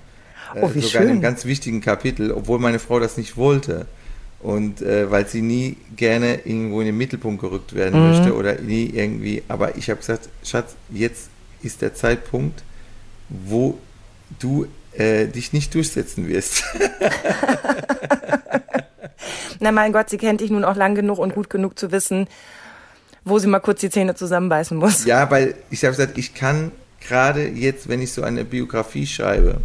äh, 0.55 0.61
Oh, 0.62 0.70
wie 0.72 0.81
sogar 0.83 1.03
in 1.03 1.09
einem 1.09 1.16
schön. 1.16 1.22
ganz 1.22 1.45
wichtigen 1.47 1.81
Kapitel, 1.81 2.31
obwohl 2.31 2.61
meine 2.61 2.79
Frau 2.79 3.01
das 3.01 3.16
nicht 3.16 3.37
wollte. 3.37 3.87
Und 4.41 4.82
äh, 4.82 5.11
weil 5.11 5.26
sie 5.26 5.43
nie 5.43 5.76
gerne 5.97 6.41
irgendwo 6.45 6.80
in 6.80 6.86
den 6.86 6.97
Mittelpunkt 6.97 7.41
gerückt 7.41 7.74
werden 7.74 8.01
Mhm. 8.01 8.09
möchte 8.11 8.34
oder 8.36 8.55
nie 8.61 8.86
irgendwie. 8.86 9.43
Aber 9.49 9.76
ich 9.76 9.91
habe 9.91 9.99
gesagt, 9.99 10.28
Schatz, 10.45 10.76
jetzt 10.91 11.28
ist 11.62 11.82
der 11.82 11.95
Zeitpunkt, 11.95 12.62
wo 13.28 13.78
du 14.39 14.66
äh, 14.93 15.26
dich 15.26 15.53
nicht 15.53 15.74
durchsetzen 15.74 16.28
wirst. 16.28 16.62
Na 19.61 19.72
mein 19.72 19.93
Gott, 19.93 20.09
sie 20.11 20.18
kennt 20.18 20.41
dich 20.41 20.51
nun 20.51 20.64
auch 20.64 20.76
lang 20.76 20.95
genug 20.95 21.18
und 21.18 21.34
gut 21.34 21.51
genug 21.51 21.78
zu 21.78 21.91
wissen, 21.91 22.28
wo 23.24 23.39
sie 23.39 23.49
mal 23.49 23.59
kurz 23.59 23.80
die 23.80 23.91
Zähne 23.91 24.14
zusammenbeißen 24.14 24.76
muss. 24.76 25.05
Ja, 25.05 25.30
weil 25.30 25.55
ich 25.70 25.84
habe 25.84 25.97
gesagt, 25.97 26.16
ich 26.16 26.34
kann 26.34 26.70
gerade 27.01 27.47
jetzt, 27.49 27.89
wenn 27.89 28.01
ich 28.01 28.12
so 28.12 28.22
eine 28.22 28.45
Biografie 28.45 29.07
schreibe, 29.07 29.61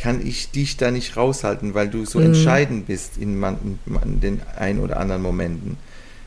kann 0.00 0.26
ich 0.26 0.50
dich 0.50 0.76
da 0.76 0.90
nicht 0.90 1.16
raushalten, 1.16 1.74
weil 1.74 1.88
du 1.88 2.04
so 2.06 2.20
entscheidend 2.20 2.86
bist 2.86 3.18
in, 3.18 3.38
man, 3.38 3.78
in 4.04 4.20
den 4.20 4.40
ein 4.56 4.80
oder 4.80 4.98
anderen 4.98 5.22
Momenten. 5.22 5.76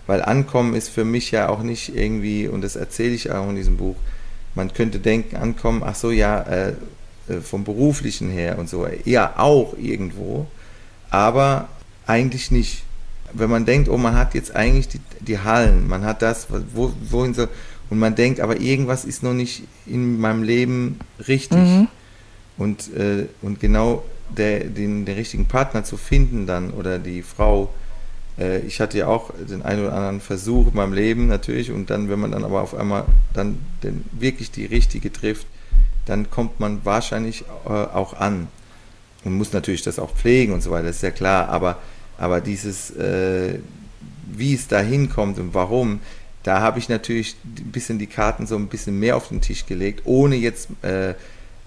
Weil 0.05 0.21
Ankommen 0.21 0.75
ist 0.75 0.89
für 0.89 1.05
mich 1.05 1.31
ja 1.31 1.49
auch 1.49 1.63
nicht 1.63 1.95
irgendwie, 1.95 2.47
und 2.47 2.61
das 2.61 2.75
erzähle 2.75 3.15
ich 3.15 3.31
auch 3.31 3.49
in 3.49 3.55
diesem 3.55 3.77
Buch, 3.77 3.95
man 4.55 4.73
könnte 4.73 4.99
denken, 4.99 5.37
Ankommen, 5.37 5.81
ach 5.83 5.95
so, 5.95 6.11
ja, 6.11 6.41
äh, 6.41 6.73
äh, 7.27 7.41
vom 7.41 7.63
beruflichen 7.63 8.29
her 8.29 8.59
und 8.59 8.69
so, 8.69 8.85
ja, 9.05 9.33
auch 9.37 9.75
irgendwo, 9.77 10.45
aber 11.09 11.69
eigentlich 12.05 12.51
nicht. 12.51 12.83
Wenn 13.31 13.49
man 13.49 13.65
denkt, 13.65 13.89
oh, 13.89 13.97
man 13.97 14.15
hat 14.15 14.35
jetzt 14.35 14.55
eigentlich 14.55 14.89
die, 14.89 14.99
die 15.21 15.39
Hallen, 15.39 15.87
man 15.87 16.03
hat 16.03 16.21
das, 16.21 16.47
wo, 16.73 16.91
wohin 17.09 17.33
so, 17.33 17.47
und 17.89 17.97
man 17.97 18.13
denkt, 18.13 18.39
aber 18.41 18.59
irgendwas 18.59 19.05
ist 19.05 19.23
noch 19.23 19.33
nicht 19.33 19.63
in 19.85 20.19
meinem 20.19 20.43
Leben 20.43 20.99
richtig. 21.27 21.87
Und, 22.57 22.93
äh, 22.95 23.27
und 23.41 23.59
genau 23.59 24.03
der, 24.29 24.65
den, 24.65 25.05
den 25.05 25.15
richtigen 25.15 25.45
Partner 25.45 25.83
zu 25.83 25.97
finden 25.97 26.45
dann 26.45 26.71
oder 26.71 26.99
die 26.99 27.21
Frau, 27.21 27.73
äh, 28.37 28.59
ich 28.59 28.79
hatte 28.79 28.97
ja 28.97 29.07
auch 29.07 29.31
den 29.49 29.61
einen 29.61 29.81
oder 29.81 29.93
anderen 29.93 30.21
Versuch 30.21 30.67
in 30.67 30.75
meinem 30.75 30.93
Leben 30.93 31.27
natürlich. 31.27 31.71
Und 31.71 31.89
dann, 31.89 32.09
wenn 32.09 32.19
man 32.19 32.31
dann 32.31 32.43
aber 32.43 32.61
auf 32.61 32.75
einmal 32.75 33.05
dann 33.33 33.57
den, 33.83 34.05
wirklich 34.11 34.51
die 34.51 34.65
richtige 34.65 35.11
trifft, 35.11 35.47
dann 36.05 36.29
kommt 36.29 36.59
man 36.59 36.83
wahrscheinlich 36.83 37.43
äh, 37.65 37.69
auch 37.69 38.13
an 38.13 38.47
und 39.23 39.33
muss 39.33 39.53
natürlich 39.53 39.83
das 39.83 39.99
auch 39.99 40.13
pflegen 40.15 40.53
und 40.53 40.61
so 40.61 40.71
weiter, 40.71 40.89
ist 40.89 41.01
ja 41.01 41.11
klar, 41.11 41.49
aber, 41.49 41.77
aber 42.17 42.41
dieses, 42.41 42.91
äh, 42.91 43.59
wie 44.27 44.53
es 44.53 44.67
da 44.67 44.79
hinkommt 44.79 45.39
und 45.39 45.53
warum, 45.53 45.99
da 46.43 46.59
habe 46.59 46.79
ich 46.79 46.89
natürlich 46.89 47.37
ein 47.45 47.71
bisschen 47.71 47.99
die 47.99 48.07
Karten 48.07 48.47
so 48.47 48.57
ein 48.57 48.67
bisschen 48.67 48.99
mehr 48.99 49.15
auf 49.15 49.29
den 49.29 49.39
Tisch 49.39 49.65
gelegt, 49.65 50.01
ohne 50.03 50.35
jetzt, 50.35 50.69
äh, 50.81 51.13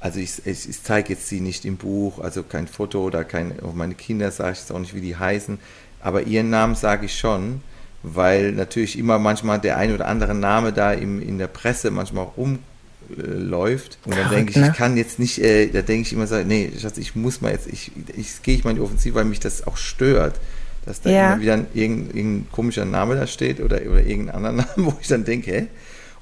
also 0.07 0.21
ich, 0.21 0.47
ich, 0.47 0.69
ich 0.69 0.83
zeige 0.85 1.15
jetzt 1.15 1.27
sie 1.29 1.41
nicht 1.41 1.65
im 1.65 1.77
Buch, 1.77 2.21
also 2.21 2.45
kein 2.45 2.69
Foto 2.69 3.03
oder 3.03 3.25
kein, 3.25 3.59
auch 3.61 3.75
meine 3.75 3.95
Kinder 3.95 4.31
sage 4.31 4.53
ich 4.53 4.59
jetzt 4.61 4.71
auch 4.71 4.79
nicht, 4.79 4.95
wie 4.95 5.01
die 5.01 5.17
heißen, 5.17 5.59
aber 6.01 6.23
ihren 6.23 6.49
Namen 6.49 6.77
sage 6.77 7.07
ich 7.07 7.19
schon, 7.19 7.61
weil 8.05 8.53
natürlich 8.53 8.97
immer 8.97 9.19
manchmal 9.19 9.59
der 9.59 9.79
ein 9.79 9.93
oder 9.93 10.07
andere 10.07 10.33
Name 10.35 10.73
da 10.73 10.93
im, 10.93 11.21
in 11.21 11.39
der 11.39 11.49
Presse 11.49 11.91
manchmal 11.91 12.29
rumläuft 12.37 13.99
und 14.05 14.17
dann 14.17 14.31
denke 14.31 14.51
ich, 14.53 14.57
ne? 14.57 14.69
ich 14.71 14.77
kann 14.77 14.97
jetzt 14.97 15.19
nicht, 15.19 15.39
äh, 15.41 15.67
da 15.69 15.83
denke 15.83 16.03
ich 16.07 16.13
immer 16.13 16.29
so, 16.29 16.37
nee, 16.37 16.71
Schatz, 16.81 16.99
ich 16.99 17.17
muss 17.17 17.41
mal 17.41 17.51
jetzt, 17.53 17.67
ich, 17.67 17.91
ich 18.17 18.43
gehe 18.43 18.55
ich 18.55 18.63
mal 18.65 18.71
in 18.71 18.77
die 18.77 18.83
Offensive, 18.83 19.15
weil 19.17 19.25
mich 19.25 19.41
das 19.41 19.67
auch 19.67 19.77
stört, 19.77 20.39
dass 20.85 21.01
da 21.01 21.11
Ja. 21.11 21.33
immer 21.33 21.41
wieder 21.43 21.55
ein, 21.55 21.67
irgendein, 21.75 22.17
irgendein 22.17 22.53
komischer 22.53 22.85
Name 22.85 23.17
da 23.17 23.27
steht 23.27 23.61
oder, 23.61 23.81
oder 23.91 24.05
irgendein 24.05 24.37
anderer 24.37 24.53
Name, 24.77 24.87
wo 24.87 24.95
ich 25.01 25.09
dann 25.09 25.25
denke, 25.25 25.51
hä? 25.51 25.67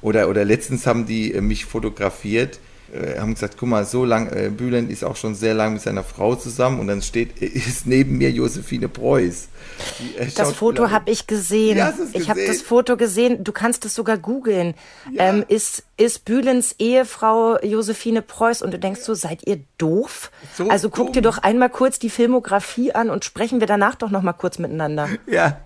Oder, 0.01 0.29
oder 0.31 0.45
letztens 0.45 0.87
haben 0.87 1.05
die 1.07 1.35
äh, 1.35 1.41
mich 1.43 1.67
fotografiert 1.67 2.59
äh, 2.93 3.19
haben 3.19 3.35
gesagt, 3.35 3.57
guck 3.59 3.69
mal, 3.69 3.85
so 3.85 4.05
lang, 4.05 4.31
äh, 4.31 4.51
Bülent 4.51 4.91
ist 4.91 5.05
auch 5.05 5.17
schon 5.17 5.35
sehr 5.35 5.55
lang 5.55 5.75
mit 5.75 5.83
seiner 5.83 6.05
Frau 6.05 6.35
zusammen 6.35 6.81
und 6.81 6.87
dann 6.87 7.03
steht, 7.03 7.39
ist 7.41 7.87
neben 7.87 8.19
mir 8.19 8.31
Josephine 8.31 8.89
Preuß. 8.89 9.49
Die, 9.99 10.17
äh, 10.17 10.29
das 10.35 10.53
Foto 10.53 10.91
habe 10.91 11.11
ich 11.11 11.27
gesehen. 11.27 11.79
Ja, 11.79 11.93
ich 12.13 12.29
habe 12.29 12.45
das 12.47 12.63
Foto 12.63 12.97
gesehen. 12.97 13.43
Du 13.43 13.53
kannst 13.53 13.85
es 13.85 13.95
sogar 13.95 14.19
googeln. 14.19 14.75
Ja. 15.11 15.29
Ähm, 15.29 15.45
ist, 15.49 15.85
ist 15.97 16.25
Bülents 16.25 16.77
Ehefrau 16.79 17.59
Josephine 17.63 18.23
Preuß 18.23 18.63
und 18.63 18.73
du 18.73 18.79
denkst 18.79 19.01
so, 19.01 19.15
seid 19.15 19.47
ihr 19.47 19.61
doof? 19.79 20.31
So 20.57 20.69
also 20.69 20.91
guck 20.91 21.07
dumm. 21.07 21.13
dir 21.15 21.23
doch 21.23 21.39
einmal 21.39 21.71
kurz 21.71 21.99
die 21.99 22.11
Filmografie 22.11 22.93
an 22.93 23.11
und 23.11 23.25
sprechen 23.25 23.61
wir 23.61 23.67
danach 23.67 23.95
doch 23.95 24.11
noch 24.11 24.23
mal 24.23 24.33
kurz 24.33 24.59
miteinander. 24.59 25.09
Ja, 25.27 25.59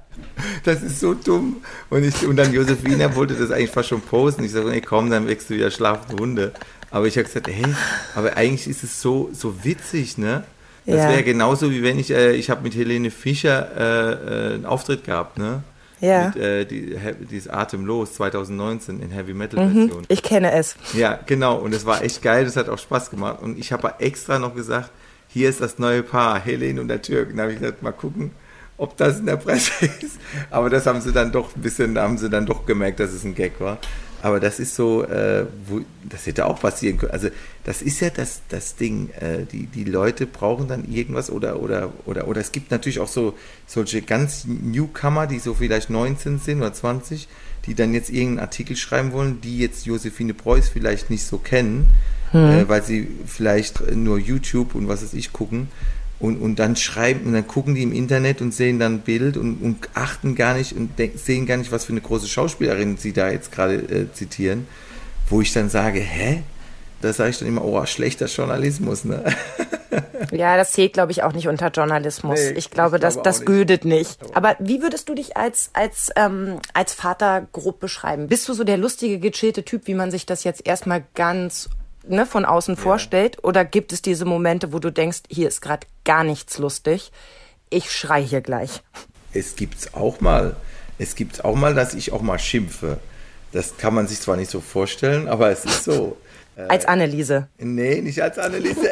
das 0.64 0.82
ist 0.82 1.00
so 1.00 1.14
dumm. 1.14 1.62
Und, 1.90 2.04
ich, 2.04 2.26
und 2.26 2.36
dann 2.36 2.52
Josephine 2.52 3.14
wollte 3.14 3.34
das 3.34 3.50
eigentlich 3.50 3.70
fast 3.70 3.88
schon 3.88 4.00
posten. 4.00 4.44
Ich 4.44 4.52
sage, 4.52 4.70
nee, 4.70 4.80
komm, 4.80 5.10
dann 5.10 5.26
wächst 5.26 5.50
du 5.50 5.54
wieder 5.54 5.70
schlafende 5.70 6.20
Hunde. 6.20 6.52
Aber 6.90 7.06
ich 7.06 7.16
habe 7.16 7.24
gesagt, 7.24 7.48
hey, 7.48 7.74
aber 8.14 8.36
eigentlich 8.36 8.66
ist 8.66 8.82
es 8.82 9.00
so, 9.00 9.30
so 9.32 9.64
witzig, 9.64 10.18
ne? 10.18 10.44
Das 10.86 10.96
ja. 10.96 11.10
wäre 11.10 11.22
genauso 11.22 11.70
wie 11.70 11.82
wenn 11.82 11.98
ich, 11.98 12.10
äh, 12.10 12.32
ich 12.32 12.48
habe 12.48 12.62
mit 12.62 12.74
Helene 12.74 13.10
Fischer 13.10 13.68
äh, 13.76 14.12
äh, 14.12 14.54
einen 14.54 14.64
Auftritt 14.64 15.04
gehabt, 15.04 15.36
ne? 15.36 15.62
Ja. 16.00 16.28
Mit, 16.28 16.36
äh, 16.36 16.64
die, 16.64 16.96
dieses 17.30 17.50
Atemlos 17.50 18.14
2019 18.14 19.02
in 19.02 19.10
Heavy 19.10 19.34
Metal 19.34 19.66
mhm. 19.66 19.72
Version. 19.74 20.00
Mhm, 20.00 20.06
ich 20.08 20.22
kenne 20.22 20.52
es. 20.52 20.76
Ja, 20.94 21.18
genau. 21.26 21.56
Und 21.56 21.74
es 21.74 21.84
war 21.84 22.02
echt 22.02 22.22
geil. 22.22 22.44
Das 22.44 22.56
hat 22.56 22.68
auch 22.68 22.78
Spaß 22.78 23.10
gemacht. 23.10 23.42
Und 23.42 23.58
ich 23.58 23.72
habe 23.72 23.94
extra 23.98 24.38
noch 24.38 24.54
gesagt, 24.54 24.90
hier 25.28 25.50
ist 25.50 25.60
das 25.60 25.78
neue 25.78 26.02
Paar, 26.02 26.40
Helene 26.40 26.80
und 26.80 26.88
der 26.88 27.02
Türk. 27.02 27.30
Und 27.30 27.36
da 27.36 27.42
habe 27.42 27.52
ich 27.52 27.60
gesagt, 27.60 27.82
mal 27.82 27.92
gucken, 27.92 28.30
ob 28.78 28.96
das 28.96 29.18
in 29.18 29.26
der 29.26 29.36
Presse 29.36 29.72
ist. 30.00 30.18
Aber 30.50 30.70
das 30.70 30.86
haben 30.86 31.00
sie 31.00 31.12
dann 31.12 31.32
doch 31.32 31.54
ein 31.54 31.60
bisschen, 31.60 31.98
haben 31.98 32.16
sie 32.16 32.30
dann 32.30 32.46
doch 32.46 32.64
gemerkt, 32.64 33.00
dass 33.00 33.12
es 33.12 33.24
ein 33.24 33.34
Gag 33.34 33.60
war. 33.60 33.78
Aber 34.20 34.40
das 34.40 34.58
ist 34.58 34.74
so, 34.74 35.04
äh, 35.04 35.46
wo, 35.66 35.80
das 36.08 36.26
hätte 36.26 36.46
auch 36.46 36.60
passieren 36.60 36.98
können. 36.98 37.12
Also 37.12 37.28
das 37.64 37.82
ist 37.82 38.00
ja 38.00 38.10
das, 38.10 38.42
das 38.48 38.74
Ding. 38.76 39.10
Äh, 39.10 39.44
die, 39.44 39.66
die 39.66 39.84
Leute 39.84 40.26
brauchen 40.26 40.66
dann 40.66 40.90
irgendwas 40.90 41.30
oder, 41.30 41.60
oder, 41.60 41.92
oder, 42.04 42.26
oder 42.26 42.40
es 42.40 42.50
gibt 42.50 42.70
natürlich 42.70 42.98
auch 42.98 43.08
so 43.08 43.34
solche 43.66 44.02
ganz 44.02 44.44
Newcomer, 44.46 45.26
die 45.26 45.38
so 45.38 45.54
vielleicht 45.54 45.90
19 45.90 46.40
sind 46.40 46.58
oder 46.58 46.72
20, 46.72 47.28
die 47.66 47.74
dann 47.74 47.94
jetzt 47.94 48.10
irgendeinen 48.10 48.40
Artikel 48.40 48.76
schreiben 48.76 49.12
wollen, 49.12 49.40
die 49.40 49.58
jetzt 49.58 49.86
Josephine 49.86 50.34
Preuß 50.34 50.68
vielleicht 50.68 51.10
nicht 51.10 51.24
so 51.24 51.38
kennen, 51.38 51.86
hm. 52.32 52.50
äh, 52.50 52.68
weil 52.68 52.82
sie 52.82 53.06
vielleicht 53.26 53.94
nur 53.94 54.18
YouTube 54.18 54.74
und 54.74 54.88
was 54.88 55.02
weiß 55.02 55.14
ich 55.14 55.32
gucken 55.32 55.68
und, 56.20 56.40
und 56.40 56.58
dann 56.58 56.76
schreiben 56.76 57.26
und 57.26 57.32
dann 57.32 57.46
gucken 57.46 57.74
die 57.74 57.82
im 57.82 57.92
Internet 57.92 58.40
und 58.40 58.52
sehen 58.52 58.78
dann 58.78 58.94
ein 58.94 59.00
Bild 59.00 59.36
und, 59.36 59.62
und 59.62 59.88
achten 59.94 60.34
gar 60.34 60.54
nicht 60.54 60.72
und 60.72 60.90
sehen 61.14 61.46
gar 61.46 61.56
nicht, 61.56 61.70
was 61.70 61.84
für 61.84 61.92
eine 61.92 62.00
große 62.00 62.26
Schauspielerin 62.26 62.96
sie 62.96 63.12
da 63.12 63.30
jetzt 63.30 63.52
gerade 63.52 63.74
äh, 63.74 64.12
zitieren, 64.12 64.66
wo 65.28 65.40
ich 65.40 65.52
dann 65.52 65.68
sage, 65.68 66.00
hä? 66.00 66.42
Da 67.00 67.12
sage 67.12 67.30
ich 67.30 67.38
dann 67.38 67.46
immer, 67.46 67.64
oh, 67.64 67.84
schlechter 67.86 68.26
Journalismus, 68.26 69.04
ne? 69.04 69.24
Ja, 70.32 70.56
das 70.56 70.72
zählt, 70.72 70.92
glaube 70.92 71.12
ich, 71.12 71.22
auch 71.22 71.32
nicht 71.32 71.48
unter 71.48 71.68
Journalismus. 71.68 72.38
Nee, 72.38 72.58
ich 72.58 72.70
glaube, 72.70 72.96
ich 72.96 73.02
das, 73.02 73.22
das 73.22 73.44
gödet 73.44 73.84
nicht. 73.84 74.18
Aber 74.34 74.56
wie 74.58 74.82
würdest 74.82 75.08
du 75.08 75.14
dich 75.14 75.36
als, 75.36 75.70
als, 75.72 76.10
ähm, 76.16 76.58
als 76.74 76.92
Vater 76.92 77.46
grob 77.52 77.80
beschreiben? 77.80 78.28
Bist 78.28 78.48
du 78.48 78.52
so 78.52 78.64
der 78.64 78.76
lustige, 78.76 79.18
gechillte 79.18 79.64
Typ, 79.64 79.86
wie 79.86 79.94
man 79.94 80.10
sich 80.10 80.26
das 80.26 80.44
jetzt 80.44 80.66
erstmal 80.66 81.04
ganz 81.14 81.70
ne, 82.06 82.26
von 82.26 82.44
außen 82.44 82.74
ja. 82.74 82.80
vorstellt? 82.80 83.42
Oder 83.42 83.64
gibt 83.64 83.92
es 83.92 84.02
diese 84.02 84.24
Momente, 84.24 84.72
wo 84.72 84.78
du 84.78 84.90
denkst, 84.90 85.22
hier 85.30 85.48
ist 85.48 85.60
gerade 85.60 85.86
gar 86.04 86.24
nichts 86.24 86.58
lustig, 86.58 87.12
ich 87.70 87.90
schrei 87.90 88.22
hier 88.22 88.40
gleich? 88.40 88.82
Es 89.32 89.56
gibt's 89.56 89.94
auch 89.94 90.20
mal. 90.20 90.56
Es 90.98 91.14
gibt 91.14 91.44
auch 91.44 91.54
mal, 91.54 91.74
dass 91.74 91.94
ich 91.94 92.12
auch 92.12 92.22
mal 92.22 92.38
schimpfe. 92.38 92.98
Das 93.52 93.76
kann 93.76 93.94
man 93.94 94.08
sich 94.08 94.20
zwar 94.20 94.36
nicht 94.36 94.50
so 94.50 94.60
vorstellen, 94.60 95.28
aber 95.28 95.50
es 95.50 95.64
ist 95.64 95.84
so. 95.84 96.16
als 96.68 96.86
Anneliese. 96.86 97.48
Nee, 97.58 98.00
nicht 98.00 98.22
als 98.22 98.38
Anneliese. 98.38 98.90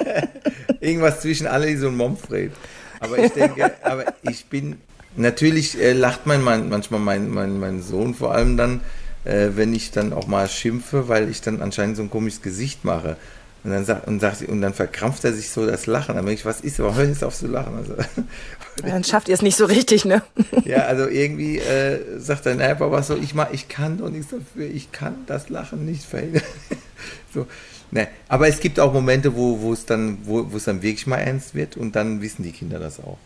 Irgendwas 0.80 1.20
zwischen 1.20 1.46
Anneliese 1.46 1.88
und 1.88 1.96
Momfred. 1.96 2.52
Aber 3.00 3.18
ich 3.18 3.32
denke, 3.32 3.72
aber 3.82 4.04
ich 4.22 4.46
bin, 4.46 4.80
natürlich 5.16 5.80
äh, 5.80 5.92
lacht 5.92 6.26
mein, 6.26 6.42
manchmal 6.42 7.00
mein, 7.00 7.30
mein, 7.30 7.58
mein 7.60 7.82
Sohn 7.82 8.14
vor 8.14 8.34
allem 8.34 8.56
dann, 8.56 8.80
äh, 9.28 9.56
wenn 9.56 9.74
ich 9.74 9.90
dann 9.90 10.12
auch 10.12 10.26
mal 10.26 10.48
schimpfe, 10.48 11.08
weil 11.08 11.28
ich 11.28 11.40
dann 11.40 11.60
anscheinend 11.60 11.96
so 11.96 12.02
ein 12.02 12.10
komisches 12.10 12.42
Gesicht 12.42 12.84
mache. 12.84 13.16
Und 13.64 13.72
dann, 13.72 13.84
sagt, 13.84 14.06
und, 14.06 14.20
sagt, 14.20 14.42
und 14.48 14.62
dann 14.62 14.72
verkrampft 14.72 15.24
er 15.24 15.32
sich 15.32 15.50
so 15.50 15.66
das 15.66 15.86
Lachen. 15.86 16.14
Dann 16.14 16.24
denke 16.24 16.40
ich, 16.40 16.46
was 16.46 16.60
ist, 16.60 16.78
aber 16.80 16.94
hör 16.94 17.04
jetzt 17.04 17.24
auf 17.24 17.36
zu 17.36 17.48
lachen. 17.48 17.76
Also, 17.76 17.94
dann 18.82 19.04
schafft 19.04 19.28
ihr 19.28 19.34
es 19.34 19.42
nicht 19.42 19.56
so 19.56 19.64
richtig, 19.64 20.04
ne? 20.04 20.22
ja, 20.64 20.86
also 20.86 21.08
irgendwie 21.08 21.58
äh, 21.58 22.18
sagt 22.18 22.46
er, 22.46 22.54
naja, 22.54 22.76
Papa, 22.76 23.02
so, 23.02 23.16
ich, 23.16 23.34
mach, 23.34 23.50
ich 23.50 23.68
kann 23.68 23.98
doch 23.98 24.10
nichts 24.10 24.28
dafür, 24.30 24.70
ich 24.72 24.92
kann 24.92 25.16
das 25.26 25.48
Lachen 25.50 25.84
nicht 25.84 26.04
verhindern. 26.04 26.42
so, 27.34 27.46
ne. 27.90 28.08
Aber 28.28 28.48
es 28.48 28.60
gibt 28.60 28.78
auch 28.78 28.92
Momente, 28.92 29.36
wo, 29.36 29.60
wo, 29.60 29.72
es 29.72 29.84
dann, 29.84 30.18
wo, 30.22 30.50
wo 30.52 30.56
es 30.56 30.64
dann 30.64 30.82
wirklich 30.82 31.06
mal 31.06 31.18
ernst 31.18 31.54
wird 31.54 31.76
und 31.76 31.96
dann 31.96 32.22
wissen 32.22 32.44
die 32.44 32.52
Kinder 32.52 32.78
das 32.78 33.00
auch. 33.00 33.18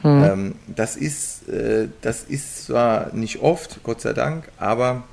Hm. 0.00 0.24
Ähm, 0.24 0.54
das, 0.66 0.96
ist, 0.96 1.46
äh, 1.48 1.88
das 2.00 2.24
ist 2.24 2.66
zwar 2.66 3.12
nicht 3.12 3.42
oft, 3.42 3.82
Gott 3.84 4.00
sei 4.00 4.14
Dank, 4.14 4.48
aber 4.56 5.04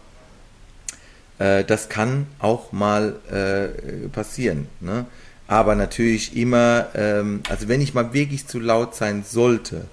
äh, 1.41 1.63
das 1.63 1.89
kann 1.89 2.27
auch 2.39 2.71
mal 2.71 3.15
äh, 3.31 4.07
passieren. 4.09 4.67
Ne? 4.79 5.05
Aber 5.47 5.75
natürlich 5.75 6.37
immer, 6.37 6.87
ähm, 6.95 7.41
also 7.49 7.67
wenn 7.67 7.81
ich 7.81 7.93
mal 7.93 8.13
wirklich 8.13 8.47
zu 8.47 8.59
laut 8.59 8.95
sein 8.95 9.23
sollte, 9.27 9.85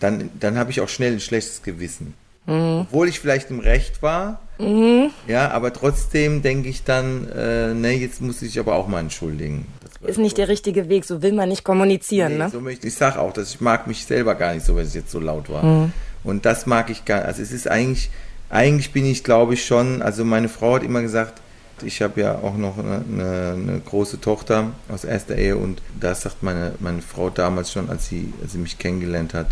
dann, 0.00 0.30
dann 0.38 0.58
habe 0.58 0.70
ich 0.70 0.80
auch 0.80 0.88
schnell 0.88 1.12
ein 1.12 1.20
schlechtes 1.20 1.62
Gewissen. 1.62 2.14
Mhm. 2.46 2.86
Obwohl 2.88 3.08
ich 3.08 3.20
vielleicht 3.20 3.50
im 3.50 3.60
Recht 3.60 4.02
war, 4.02 4.40
mhm. 4.58 5.10
ja, 5.28 5.50
aber 5.50 5.72
trotzdem 5.72 6.42
denke 6.42 6.68
ich 6.68 6.82
dann, 6.82 7.28
äh, 7.28 7.72
ne, 7.74 7.92
jetzt 7.92 8.20
muss 8.20 8.42
ich 8.42 8.58
aber 8.58 8.74
auch 8.74 8.88
mal 8.88 9.00
entschuldigen. 9.00 9.66
Ist 10.02 10.18
nicht 10.18 10.38
der 10.38 10.48
richtige 10.48 10.88
Weg, 10.88 11.04
so 11.04 11.22
will 11.22 11.32
man 11.32 11.50
nicht 11.50 11.62
kommunizieren, 11.62 12.32
nee, 12.32 12.38
ne? 12.38 12.50
So 12.50 12.60
möchte, 12.60 12.86
ich 12.86 12.94
sage 12.94 13.20
auch, 13.20 13.34
dass 13.34 13.50
ich 13.50 13.60
mag 13.60 13.86
mich 13.86 14.06
selber 14.06 14.34
gar 14.34 14.54
nicht 14.54 14.64
so, 14.64 14.74
wenn 14.74 14.86
es 14.86 14.94
jetzt 14.94 15.10
so 15.10 15.20
laut 15.20 15.50
war. 15.50 15.62
Mhm. 15.62 15.92
Und 16.24 16.46
das 16.46 16.66
mag 16.66 16.90
ich 16.90 17.04
gar, 17.04 17.24
also 17.24 17.42
es 17.42 17.52
ist 17.52 17.68
eigentlich, 17.68 18.10
eigentlich 18.50 18.92
bin 18.92 19.06
ich, 19.06 19.24
glaube 19.24 19.54
ich, 19.54 19.64
schon, 19.64 20.02
also 20.02 20.24
meine 20.24 20.48
Frau 20.48 20.74
hat 20.74 20.82
immer 20.82 21.02
gesagt, 21.02 21.40
ich 21.82 22.02
habe 22.02 22.20
ja 22.20 22.34
auch 22.34 22.56
noch 22.56 22.78
eine, 22.78 23.04
eine, 23.08 23.54
eine, 23.54 23.80
große 23.80 24.20
Tochter 24.20 24.72
aus 24.88 25.04
erster 25.04 25.36
Ehe 25.36 25.56
und 25.56 25.80
da 25.98 26.14
sagt 26.14 26.42
meine, 26.42 26.72
meine 26.80 27.00
Frau 27.00 27.30
damals 27.30 27.72
schon, 27.72 27.88
als 27.88 28.08
sie, 28.08 28.32
als 28.42 28.52
sie 28.52 28.58
mich 28.58 28.78
kennengelernt 28.78 29.32
hat, 29.32 29.46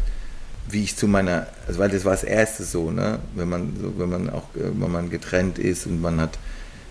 wie 0.68 0.82
ich 0.82 0.96
zu 0.96 1.08
meiner, 1.08 1.46
also 1.66 1.78
weil 1.78 1.88
das 1.88 2.04
war 2.04 2.12
das 2.12 2.24
erste 2.24 2.64
so, 2.64 2.90
ne, 2.90 3.20
wenn 3.34 3.48
man 3.48 3.72
so, 3.80 3.94
wenn 3.98 4.10
man 4.10 4.30
auch, 4.30 4.44
wenn 4.54 4.90
man 4.90 5.08
getrennt 5.10 5.58
ist 5.58 5.86
und 5.86 6.02
man 6.02 6.20
hat, 6.20 6.38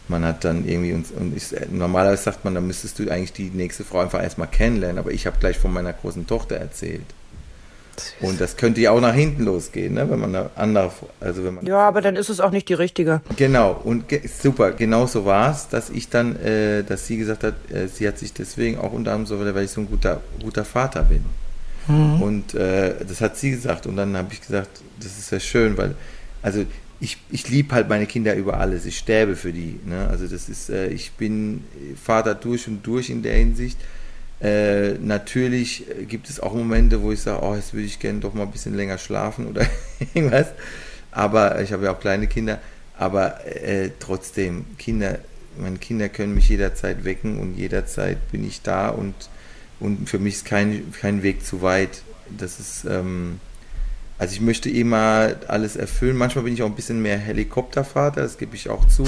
man 0.08 0.24
hat 0.24 0.44
dann 0.46 0.68
irgendwie 0.68 0.94
uns 0.94 1.12
und 1.12 1.36
ich, 1.36 1.54
normalerweise 1.70 2.24
sagt 2.24 2.44
man, 2.46 2.56
da 2.56 2.62
müsstest 2.62 2.98
du 2.98 3.10
eigentlich 3.10 3.34
die 3.34 3.50
nächste 3.50 3.84
Frau 3.84 4.00
einfach 4.00 4.24
erstmal 4.24 4.48
kennenlernen, 4.48 4.98
aber 4.98 5.12
ich 5.12 5.28
habe 5.28 5.38
gleich 5.40 5.60
von 5.60 5.74
meiner 5.74 5.94
großen 5.94 6.26
Tochter 6.26 6.56
erzählt. 6.56 7.06
Und 8.22 8.40
das 8.40 8.58
könnte 8.58 8.82
ja 8.82 8.92
auch 8.92 9.02
nach 9.02 9.14
hinten 9.14 9.44
losgehen, 9.44 9.96
ne? 9.96 10.10
wenn 10.10 10.20
man 10.20 10.36
eine 10.36 10.50
andere, 10.56 10.92
also 11.20 11.44
wenn 11.44 11.56
man. 11.56 11.66
Ja, 11.66 11.80
aber 11.80 12.02
dann 12.02 12.16
ist 12.16 12.30
es 12.30 12.40
auch 12.40 12.52
nicht 12.52 12.70
die 12.70 12.74
richtige. 12.74 13.22
Genau, 13.36 13.80
und 13.84 14.08
ge 14.08 14.22
super, 14.28 14.72
genau 14.72 15.06
so 15.08 15.26
war 15.26 15.52
es, 15.52 15.68
dass 15.68 15.90
ich 15.90 16.10
dann, 16.10 16.36
äh, 16.38 16.84
dass 16.84 17.08
sie 17.08 17.18
gesagt 17.18 17.44
hat, 17.44 17.56
äh, 17.72 17.88
sie 17.88 18.08
hat 18.08 18.18
sich 18.18 18.34
deswegen 18.34 18.78
auch 18.78 18.94
unter 18.94 19.14
anderem 19.14 19.26
so, 19.26 19.56
weil 19.56 19.66
ich 19.66 19.72
so 19.72 19.82
ein 19.82 19.88
guter, 19.88 20.22
guter 20.42 20.66
Vater 20.66 21.04
bin. 21.04 21.24
Mhm. 21.88 22.22
Und 22.22 22.54
äh, 22.54 22.94
das 23.08 23.22
hat 23.22 23.38
sie 23.38 23.52
gesagt. 23.52 23.88
Und 23.88 23.96
dann 23.96 24.16
habe 24.16 24.30
ich 24.32 24.42
gesagt, 24.42 24.82
das 25.00 25.18
ist 25.18 25.32
ja 25.32 25.40
schön, 25.40 25.78
weil, 25.78 25.96
also 26.42 26.66
ich, 27.00 27.18
ich 27.30 27.50
liebe 27.50 27.74
halt 27.74 27.90
meine 27.90 28.06
Kinder 28.06 28.36
über 28.36 28.60
alles. 28.60 28.86
Ich 28.86 28.98
sterbe 28.98 29.36
für 29.36 29.54
die. 29.54 29.80
Ne? 29.86 30.08
Also 30.10 30.28
das 30.28 30.50
ist, 30.50 30.70
äh, 30.70 30.88
ich 30.88 31.12
bin 31.12 31.64
Vater 32.02 32.36
durch 32.36 32.68
und 32.68 32.86
durch 32.86 33.10
in 33.10 33.22
der 33.22 33.36
Hinsicht. 33.36 33.78
Äh, 34.40 34.94
natürlich 35.00 35.86
gibt 36.08 36.30
es 36.30 36.40
auch 36.40 36.54
Momente, 36.54 37.02
wo 37.02 37.12
ich 37.12 37.22
sage, 37.22 37.44
oh, 37.44 37.56
jetzt 37.56 37.74
würde 37.74 37.86
ich 37.86 38.00
gerne 38.00 38.20
doch 38.20 38.34
mal 38.34 38.44
ein 38.44 38.52
bisschen 38.52 38.76
länger 38.76 38.98
schlafen 38.98 39.48
oder 39.48 39.66
irgendwas. 40.14 40.48
Aber 41.12 41.62
ich 41.62 41.74
habe 41.74 41.86
ja 41.86 41.92
auch 41.94 42.00
kleine 42.00 42.28
Kinder. 42.28 42.60
Aber 42.98 43.46
äh, 43.46 43.92
trotzdem, 44.00 44.66
Kinder, 44.78 45.20
meine 45.58 45.78
Kinder 45.78 46.10
können 46.10 46.36
mich 46.36 46.50
jederzeit 46.50 47.04
wecken 47.04 47.40
und 47.40 47.56
jederzeit 47.56 48.32
bin 48.32 48.46
ich 48.46 48.62
da 48.62 48.90
und, 48.90 49.14
und 49.80 50.10
für 50.10 50.20
mich 50.20 50.36
ist 50.36 50.46
kein, 50.46 50.94
kein 51.00 51.24
Weg 51.24 51.46
zu 51.46 51.62
weit. 51.62 52.02
Das 52.36 52.60
ist, 52.60 52.86
ähm, 52.86 53.40
also 54.20 54.34
ich 54.34 54.42
möchte 54.42 54.70
immer 54.70 55.36
alles 55.48 55.76
erfüllen. 55.76 56.18
Manchmal 56.18 56.44
bin 56.44 56.54
ich 56.54 56.64
auch 56.64 56.68
ein 56.68 56.76
bisschen 56.76 57.02
mehr 57.02 57.18
Helikoptervater, 57.18 58.22
das 58.22 58.38
gebe 58.38 58.56
ich 58.56 58.70
auch 58.70 58.88
zu. 58.88 59.04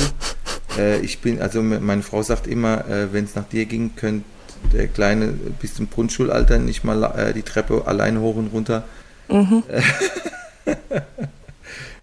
Äh, 0.78 1.00
ich 1.00 1.20
bin, 1.20 1.42
also 1.42 1.62
meine 1.62 2.04
Frau 2.04 2.22
sagt 2.22 2.48
immer, 2.48 2.88
äh, 2.88 3.12
wenn 3.12 3.26
es 3.26 3.36
nach 3.36 3.48
dir 3.48 3.66
ging, 3.66 3.96
könnt 3.96 4.24
der 4.74 4.88
Kleine 4.88 5.28
bis 5.62 5.76
zum 5.76 5.89
Grundschulalter 5.89 6.57
nicht 6.57 6.84
mal 6.84 7.03
äh, 7.03 7.34
die 7.34 7.43
Treppe 7.43 7.84
allein 7.86 8.20
hoch 8.20 8.36
und 8.36 8.47
runter. 8.47 8.84
Mhm. 9.30 9.64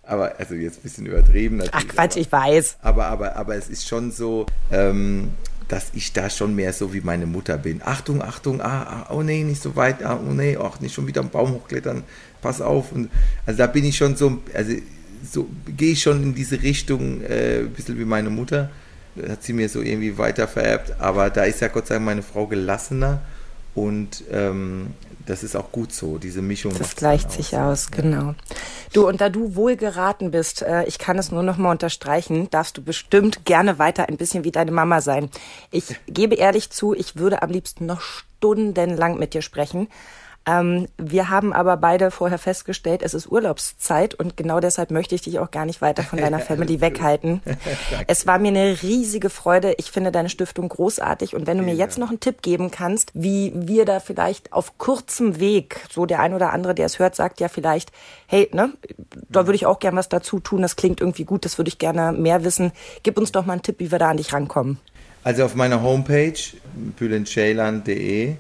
aber 0.03 0.35
also 0.39 0.55
jetzt 0.55 0.79
ein 0.79 0.83
bisschen 0.83 1.07
übertrieben. 1.07 1.63
Ach 1.73 1.87
Quatsch, 1.87 2.17
ich 2.17 2.31
weiß. 2.31 2.79
Aber, 2.83 3.07
aber, 3.07 3.37
aber 3.37 3.57
es 3.57 3.69
ist 3.69 3.89
schon 3.89 4.11
so, 4.11 4.47
ähm, 4.71 5.31
dass 5.69 5.91
ich 5.95 6.13
da 6.13 6.31
schon 6.31 6.55
mehr 6.55 6.73
so 6.73 6.95
wie 6.95 7.01
meine 7.01 7.27
Mutter 7.27 7.59
bin. 7.59 7.83
Achtung, 7.85 8.23
Achtung, 8.23 8.61
ah, 8.61 9.05
ah 9.09 9.15
oh 9.15 9.23
nee, 9.23 9.43
nicht 9.43 9.63
so 9.63 9.75
weit, 9.75 10.05
ah, 10.05 10.19
oh 10.25 10.33
nee, 10.33 10.57
ach, 10.57 10.81
nicht 10.81 10.95
schon 10.95 11.07
wieder 11.07 11.21
am 11.21 11.31
Baum 11.31 11.53
hochklettern, 11.53 12.05
pass 12.41 12.61
auf. 12.61 12.93
Und, 12.93 13.11
also 13.45 13.59
da 13.59 13.67
bin 13.67 13.85
ich 13.85 13.97
schon 13.97 14.17
so, 14.17 14.43
also 14.55 14.73
so 15.29 15.49
gehe 15.77 15.93
ich 15.93 16.03
schon 16.03 16.23
in 16.23 16.35
diese 16.35 16.63
Richtung, 16.63 17.23
äh, 17.23 17.61
ein 17.61 17.71
bisschen 17.71 17.99
wie 17.99 18.05
meine 18.05 18.31
Mutter. 18.31 18.71
Hat 19.29 19.43
sie 19.43 19.53
mir 19.53 19.69
so 19.69 19.81
irgendwie 19.81 20.19
weiter 20.19 20.49
vererbt. 20.49 20.95
Aber 20.99 21.31
da 21.31 21.45
ist 21.45 21.61
ja 21.61 21.69
Gott 21.69 21.87
sei 21.87 21.97
Dank 21.97 22.07
meine 22.07 22.23
Frau 22.23 22.47
gelassener 22.47 23.21
und 23.75 24.25
ähm, 24.33 24.95
das 25.27 25.43
ist 25.43 25.57
auch 25.57 25.71
gut 25.73 25.93
so, 25.93 26.19
diese 26.19 26.41
Mischung. 26.41 26.73
Das 26.79 26.97
gleicht 26.97 27.31
sich 27.31 27.57
aus, 27.57 27.89
ja. 27.91 28.01
genau. 28.01 28.35
Du, 28.93 29.07
und 29.07 29.21
da 29.21 29.29
du 29.29 29.55
wohl 29.55 29.77
geraten 29.77 30.31
bist, 30.31 30.63
äh, 30.63 30.85
ich 30.85 30.99
kann 30.99 31.19
es 31.19 31.31
nur 31.31 31.43
noch 31.43 31.59
mal 31.59 31.73
unterstreichen, 31.73 32.49
darfst 32.51 32.79
du 32.79 32.83
bestimmt 32.83 33.45
gerne 33.45 33.79
weiter 33.79 34.09
ein 34.09 34.17
bisschen 34.17 34.45
wie 34.45 34.53
deine 34.53 34.71
Mama 34.71 35.01
sein. 35.01 35.29
Ich 35.71 35.97
gebe 36.07 36.37
ehrlich 36.37 36.71
zu, 36.71 36.95
ich 36.95 37.17
würde 37.17 37.43
am 37.43 37.51
liebsten 37.51 37.87
noch 37.87 38.01
stundenlang 38.01 39.19
mit 39.19 39.35
dir 39.35 39.43
sprechen. 39.43 39.89
Ähm, 40.49 40.87
wir 40.97 41.29
haben 41.29 41.53
aber 41.53 41.77
beide 41.77 42.13
vorher 42.13 42.39
festgestellt, 42.39 43.03
es 43.03 43.15
ist 43.15 43.27
Urlaubszeit 43.27 44.15
und 44.15 44.37
genau 44.37 44.61
deshalb 44.61 44.93
möchte 44.93 45.17
ich 45.17 45.23
dich 45.23 45.41
auch 45.41 45.51
gar 45.51 45.67
nicht 45.67 45.83
weiter 45.83 46.05
von 46.05 46.19
deiner 46.21 46.39
Family 46.39 46.81
weghalten. 46.81 47.43
es 48.07 48.29
war 48.29 48.39
mir 48.39 48.49
eine 48.49 48.81
riesige 48.81 49.29
Freude. 49.29 49.75
Ich 49.79 49.91
finde 49.91 50.13
deine 50.13 50.29
Stiftung 50.29 50.69
großartig 50.69 51.35
und 51.35 51.49
wenn 51.49 51.59
du 51.59 51.65
mir 51.65 51.75
jetzt 51.75 51.99
noch 51.99 52.11
einen 52.11 52.21
Tipp 52.21 52.43
geben 52.43 52.71
kannst, 52.71 53.11
wie 53.15 53.53
wir 53.57 53.85
da 53.85 53.99
vielleicht 53.99 54.53
auf 54.53 54.79
kurzem 54.79 55.41
Weg, 55.41 55.81
so 55.91 56.07
der 56.07 56.21
ein 56.21 56.33
oder 56.33 56.53
andere, 56.53 56.77
der 56.77 56.87
es 56.87 57.01
hört, 57.01 57.17
sagt 57.17 57.41
ja 57.41 57.49
vielleicht, 57.49 57.91
hey, 58.29 58.49
ne, 58.53 58.73
da 59.29 59.47
würde 59.47 59.57
ich 59.57 59.67
auch 59.67 59.81
gern 59.81 59.97
was 59.97 60.09
dazu 60.09 60.39
tun, 60.39 60.63
das 60.63 60.77
klingt 60.77 61.01
irgendwie 61.01 61.25
gut, 61.25 61.45
das 61.45 61.59
würde 61.59 61.69
ich 61.69 61.79
gerne 61.79 62.13
mehr 62.13 62.45
wissen. 62.45 62.71
Gib 63.03 63.19
uns 63.19 63.33
doch 63.33 63.47
mal 63.47 63.55
einen 63.55 63.63
Tipp, 63.63 63.77
wie 63.81 63.91
wir 63.91 63.99
da 63.99 64.11
an 64.11 64.17
dich 64.17 64.33
rankommen. 64.33 64.79
Also 65.25 65.45
auf 65.45 65.57
meiner 65.57 65.83
Homepage 65.83 66.39
bühlenschälern.de 66.97 68.37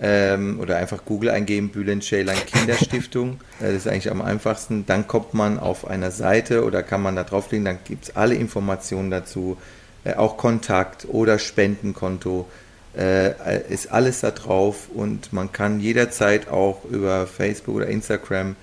ähm, 0.00 0.60
oder 0.60 0.76
einfach 0.76 1.04
Google 1.04 1.30
eingeben, 1.30 1.70
Bülent 1.70 2.04
Ceylan 2.04 2.36
Kinderstiftung. 2.46 3.40
das 3.60 3.72
ist 3.72 3.88
eigentlich 3.88 4.10
am 4.10 4.22
einfachsten. 4.22 4.86
Dann 4.86 5.08
kommt 5.08 5.34
man 5.34 5.58
auf 5.58 5.86
einer 5.86 6.10
Seite 6.10 6.64
oder 6.64 6.82
kann 6.82 7.02
man 7.02 7.16
da 7.16 7.24
draufklicken, 7.24 7.64
dann 7.64 7.78
gibt 7.84 8.04
es 8.04 8.16
alle 8.16 8.34
Informationen 8.34 9.10
dazu, 9.10 9.56
äh, 10.04 10.14
auch 10.14 10.36
Kontakt 10.36 11.06
oder 11.08 11.38
Spendenkonto. 11.38 12.48
Äh, 12.96 13.62
ist 13.68 13.92
alles 13.92 14.20
da 14.20 14.30
drauf 14.30 14.88
und 14.92 15.32
man 15.32 15.52
kann 15.52 15.78
jederzeit 15.78 16.48
auch 16.48 16.84
über 16.84 17.26
Facebook 17.26 17.76
oder 17.76 17.86
Instagram 17.86 18.56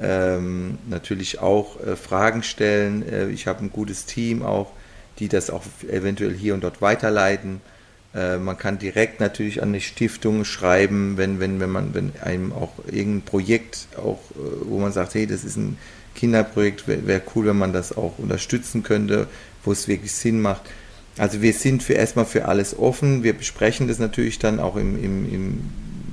ähm, 0.00 0.78
natürlich 0.88 1.38
auch 1.40 1.80
äh, 1.80 1.96
Fragen 1.96 2.42
stellen. 2.42 3.08
Äh, 3.08 3.28
ich 3.28 3.46
habe 3.46 3.64
ein 3.64 3.72
gutes 3.72 4.04
Team 4.04 4.42
auch, 4.42 4.72
die 5.18 5.28
das 5.28 5.50
auch 5.50 5.62
eventuell 5.88 6.34
hier 6.34 6.54
und 6.54 6.62
dort 6.64 6.82
weiterleiten. 6.82 7.60
Äh, 8.14 8.38
man 8.38 8.56
kann 8.56 8.78
direkt 8.78 9.20
natürlich 9.20 9.62
an 9.62 9.72
die 9.72 9.80
Stiftung 9.80 10.44
schreiben, 10.44 11.16
wenn, 11.16 11.40
wenn, 11.40 11.60
wenn 11.60 11.70
man, 11.70 11.94
wenn 11.94 12.12
einem 12.22 12.52
auch 12.52 12.72
irgendein 12.86 13.22
Projekt 13.22 13.88
auch, 13.96 14.20
äh, 14.32 14.64
wo 14.64 14.78
man 14.78 14.92
sagt, 14.92 15.14
hey, 15.14 15.26
das 15.26 15.44
ist 15.44 15.56
ein 15.56 15.78
Kinderprojekt, 16.14 16.88
wäre 16.88 17.06
wär 17.06 17.22
cool, 17.34 17.46
wenn 17.46 17.58
man 17.58 17.72
das 17.72 17.96
auch 17.96 18.18
unterstützen 18.18 18.82
könnte, 18.82 19.28
wo 19.64 19.72
es 19.72 19.88
wirklich 19.88 20.12
Sinn 20.12 20.40
macht. 20.40 20.62
Also 21.16 21.42
wir 21.42 21.52
sind 21.52 21.82
für 21.82 21.94
erstmal 21.94 22.24
für 22.24 22.46
alles 22.46 22.78
offen. 22.78 23.22
Wir 23.24 23.32
besprechen 23.32 23.88
das 23.88 23.98
natürlich 23.98 24.38
dann 24.38 24.60
auch 24.60 24.76
im, 24.76 25.02
im, 25.02 25.32
im 25.32 25.60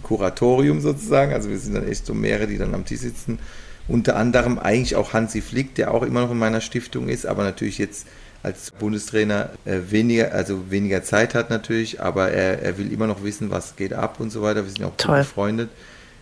Kuratorium 0.04 0.82
sozusagen. 0.82 1.34
Also 1.34 1.50
wir 1.50 1.60
sind 1.60 1.76
dann 1.76 1.88
echt 1.88 2.06
so 2.06 2.14
mehrere, 2.14 2.48
die 2.48 2.58
dann 2.58 2.74
am 2.74 2.86
Tisch 2.86 3.00
sitzen. 3.00 3.40
Unter 3.88 4.16
anderem 4.16 4.58
eigentlich 4.58 4.96
auch 4.96 5.14
Hansi 5.14 5.42
Flick, 5.42 5.76
der 5.76 5.94
auch 5.94 6.02
immer 6.02 6.22
noch 6.22 6.32
in 6.32 6.40
meiner 6.40 6.62
Stiftung 6.62 7.08
ist, 7.08 7.28
aber 7.28 7.44
natürlich 7.44 7.78
jetzt 7.78 8.08
als 8.46 8.70
Bundestrainer 8.70 9.50
äh, 9.66 9.80
weniger, 9.90 10.32
also 10.32 10.70
weniger 10.70 11.04
Zeit 11.04 11.34
hat 11.34 11.50
natürlich, 11.50 12.00
aber 12.00 12.30
er, 12.30 12.62
er 12.62 12.78
will 12.78 12.94
immer 12.94 13.08
noch 13.08 13.24
wissen, 13.24 13.50
was 13.50 13.76
geht 13.76 13.92
ab 13.92 14.20
und 14.20 14.30
so 14.30 14.44
weiter. 14.44 14.64
Wir 14.64 14.72
sind 14.72 14.84
auch 14.84 14.96
Toll. 14.98 15.20
befreundet. 15.20 15.70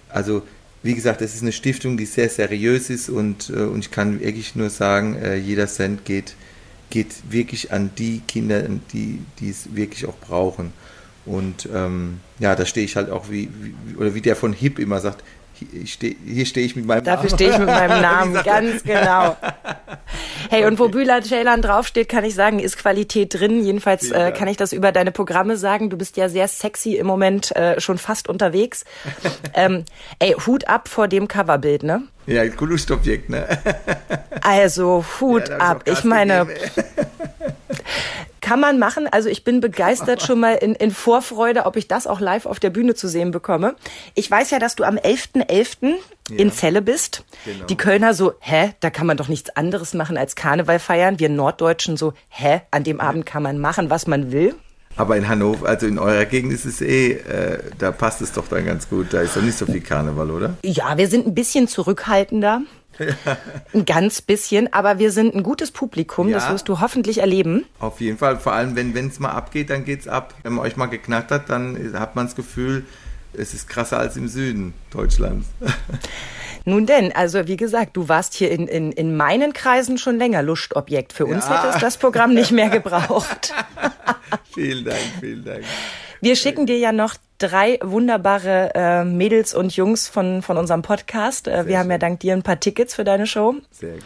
Also 0.08 0.42
wie 0.84 0.96
gesagt, 0.96 1.22
es 1.22 1.36
ist 1.36 1.42
eine 1.42 1.52
Stiftung, 1.52 1.98
die 1.98 2.06
sehr 2.06 2.30
seriös 2.30 2.90
ist 2.90 3.10
und, 3.10 3.50
äh, 3.50 3.64
und 3.64 3.80
ich 3.80 3.92
kann 3.92 4.22
wirklich 4.22 4.56
nur 4.56 4.70
sagen, 4.70 5.16
äh, 5.16 5.36
jeder 5.36 5.68
Cent 5.68 6.06
geht, 6.06 6.36
geht 6.90 7.14
wirklich 7.30 7.74
an 7.74 7.92
die 7.98 8.22
Kinder, 8.26 8.64
die, 8.94 9.20
die 9.40 9.50
es 9.50 9.76
wirklich 9.76 10.06
auch 10.06 10.18
brauchen. 10.18 10.72
Und 11.26 11.70
ähm, 11.74 12.20
ja, 12.40 12.56
da 12.56 12.66
stehe 12.66 12.86
ich 12.86 12.96
halt 12.96 13.10
auch 13.10 13.30
wie, 13.30 13.50
wie, 13.62 13.96
oder 13.96 14.16
wie 14.16 14.22
der 14.22 14.36
von 14.36 14.54
Hip 14.54 14.80
immer 14.80 15.00
sagt, 15.00 15.24
Steh, 15.86 16.16
hier 16.26 16.46
stehe 16.46 16.66
ich 16.66 16.76
mit 16.76 16.86
meinem 16.86 17.04
Dafür 17.04 17.30
stehe 17.30 17.52
ich 17.52 17.58
mit 17.58 17.68
meinem 17.68 18.02
Namen, 18.02 18.34
ganz 18.44 18.84
genau. 18.84 19.36
Hey, 20.50 20.66
und 20.66 20.80
wo 20.80 20.90
Bühler 20.90 21.22
Ceylan 21.22 21.62
draufsteht, 21.62 22.10
kann 22.10 22.24
ich 22.24 22.36
sagen, 22.36 22.60
ist 22.60 22.78
Qualität 22.78 23.34
drin. 23.34 23.64
Jedenfalls 23.64 24.12
äh, 24.12 24.32
kann 24.32 24.48
ich 24.48 24.58
das 24.58 24.74
über 24.74 24.92
deine 24.92 25.12
Programme 25.12 25.58
sagen. 25.58 25.90
Du 25.90 25.98
bist 25.98 26.18
ja 26.18 26.30
sehr 26.30 26.48
sexy 26.48 26.96
im 26.96 27.08
Moment 27.08 27.56
äh, 27.56 27.80
schon 27.80 27.98
fast 27.98 28.30
unterwegs. 28.30 28.86
ähm, 29.54 29.86
ey, 30.20 30.36
Hut 30.46 30.68
ab 30.68 30.88
vor 30.88 31.08
dem 31.08 31.28
Coverbild, 31.28 31.84
ne? 31.84 32.04
Ja, 32.26 32.48
cooles 32.50 32.90
Objekt, 32.90 33.30
ne? 33.30 33.46
also, 34.42 35.04
Hut 35.20 35.50
ja, 35.50 35.58
ab. 35.58 35.84
Ich, 35.86 36.00
ich 36.00 36.04
meine, 36.06 36.48
kann 38.44 38.60
man 38.60 38.78
machen. 38.78 39.08
Also 39.10 39.30
ich 39.30 39.44
bin 39.44 39.62
begeistert 39.62 40.22
schon 40.28 40.40
mal 40.40 40.54
in, 40.54 40.76
in 40.76 40.92
Vorfreude, 40.92 41.66
ob 41.66 41.78
ich 41.78 41.88
das 41.88 42.06
auch 42.06 42.20
live 42.20 42.46
auf 42.46 42.60
der 42.60 42.70
Bühne 42.70 42.94
zu 42.94 43.08
sehen 43.08 43.32
bekomme. 43.32 43.76
Ich 44.14 44.30
weiß 44.30 44.52
ja, 44.52 44.60
dass 44.60 44.76
du 44.76 44.84
am 44.84 44.98
11.11. 44.98 45.48
.11. 45.50 45.94
Ja. 46.30 46.38
in 46.38 46.52
Celle 46.52 46.82
bist. 46.82 47.26
Genau. 47.44 47.66
Die 47.66 47.76
Kölner 47.76 48.14
so, 48.14 48.34
hä, 48.40 48.74
da 48.80 48.90
kann 48.90 49.08
man 49.08 49.18
doch 49.18 49.28
nichts 49.28 49.50
anderes 49.58 49.94
machen 49.94 50.18
als 50.18 50.36
Karneval 50.36 50.80
feiern. 50.80 51.20
Wir 51.20 51.28
Norddeutschen 51.28 51.98
so, 51.98 52.14
hä, 52.30 52.62
an 52.72 52.84
dem 52.86 53.02
Abend 53.02 53.26
kann 53.26 53.44
man 53.44 53.60
machen, 53.60 53.90
was 53.90 54.08
man 54.08 54.32
will. 54.32 54.56
Aber 54.96 55.18
in 55.18 55.28
Hannover, 55.28 55.68
also 55.68 55.88
in 55.88 55.98
eurer 55.98 56.26
Gegend 56.26 56.54
ist 56.54 56.66
es 56.66 56.80
eh, 56.80 57.14
äh, 57.14 57.60
da 57.80 57.92
passt 57.92 58.22
es 58.22 58.32
doch 58.32 58.48
dann 58.48 58.66
ganz 58.66 58.90
gut. 58.90 59.08
Da 59.12 59.22
ist 59.22 59.36
doch 59.36 59.42
nicht 59.42 59.58
so 59.58 59.66
viel 59.66 59.82
Karneval, 59.82 60.30
oder? 60.30 60.58
Ja, 60.64 60.98
wir 60.98 61.08
sind 61.08 61.26
ein 61.26 61.34
bisschen 61.34 61.68
zurückhaltender. 61.68 62.62
Ein 63.74 63.86
ganz 63.86 64.22
bisschen, 64.22 64.72
aber 64.72 65.00
wir 65.00 65.12
sind 65.12 65.36
ein 65.36 65.44
gutes 65.44 65.72
Publikum, 65.72 66.30
ja. 66.30 66.36
das 66.36 66.50
wirst 66.50 66.70
du 66.70 66.80
hoffentlich 66.80 67.20
erleben. 67.20 67.66
Auf 67.80 68.02
jeden 68.02 68.18
Fall, 68.18 68.38
vor 68.38 68.54
allem 68.54 68.76
wenn 68.76 69.08
es 69.08 69.20
mal 69.20 69.32
abgeht, 69.32 69.70
dann 69.70 69.86
geht's 69.86 70.08
ab. 70.08 70.34
Wenn 70.44 70.54
man 70.54 70.66
euch 70.66 70.76
mal 70.76 70.88
geknackt 70.88 71.32
hat, 71.32 71.50
dann 71.50 71.94
hat 72.00 72.16
man 72.16 72.28
das 72.28 72.36
Gefühl, 72.36 72.86
es 73.34 73.54
ist 73.54 73.68
krasser 73.68 73.98
als 74.00 74.16
im 74.16 74.28
Süden 74.28 74.74
Deutschlands. 74.92 75.48
Nun 76.66 76.86
denn, 76.86 77.14
also 77.14 77.48
wie 77.48 77.58
gesagt, 77.58 77.98
du 77.98 78.08
warst 78.08 78.34
hier 78.36 78.50
in, 78.50 78.68
in, 78.68 78.92
in 78.94 79.18
meinen 79.18 79.52
Kreisen 79.52 79.98
schon 79.98 80.18
länger 80.18 80.42
Lustobjekt. 80.44 81.12
Für 81.12 81.26
uns 81.26 81.46
ja. 81.46 81.58
hätte 81.58 81.76
es 81.76 81.82
das 81.82 81.98
Programm 81.98 82.34
nicht 82.34 82.52
mehr 82.52 82.70
gebraucht. 82.70 83.54
vielen 84.54 84.86
Dank, 84.86 85.02
vielen 85.20 85.44
Dank. 85.44 85.64
Wir 86.22 86.38
schicken 86.38 86.66
dir 86.66 86.78
ja 86.78 86.94
noch 86.94 87.16
drei 87.44 87.78
wunderbare 87.82 88.72
äh, 88.74 89.04
Mädels 89.04 89.54
und 89.54 89.76
Jungs 89.76 90.08
von, 90.08 90.42
von 90.42 90.58
unserem 90.58 90.82
Podcast. 90.82 91.48
Äh, 91.48 91.52
wir 91.52 91.64
schön. 91.64 91.78
haben 91.78 91.92
ja 91.92 91.98
dank 91.98 92.20
dir 92.22 92.34
ein 92.34 92.44
paar 92.44 92.60
Tickets 92.60 92.96
für 92.96 93.04
deine 93.04 93.28
Show. 93.28 93.56
Sehr 93.72 93.94
gut. 93.94 94.04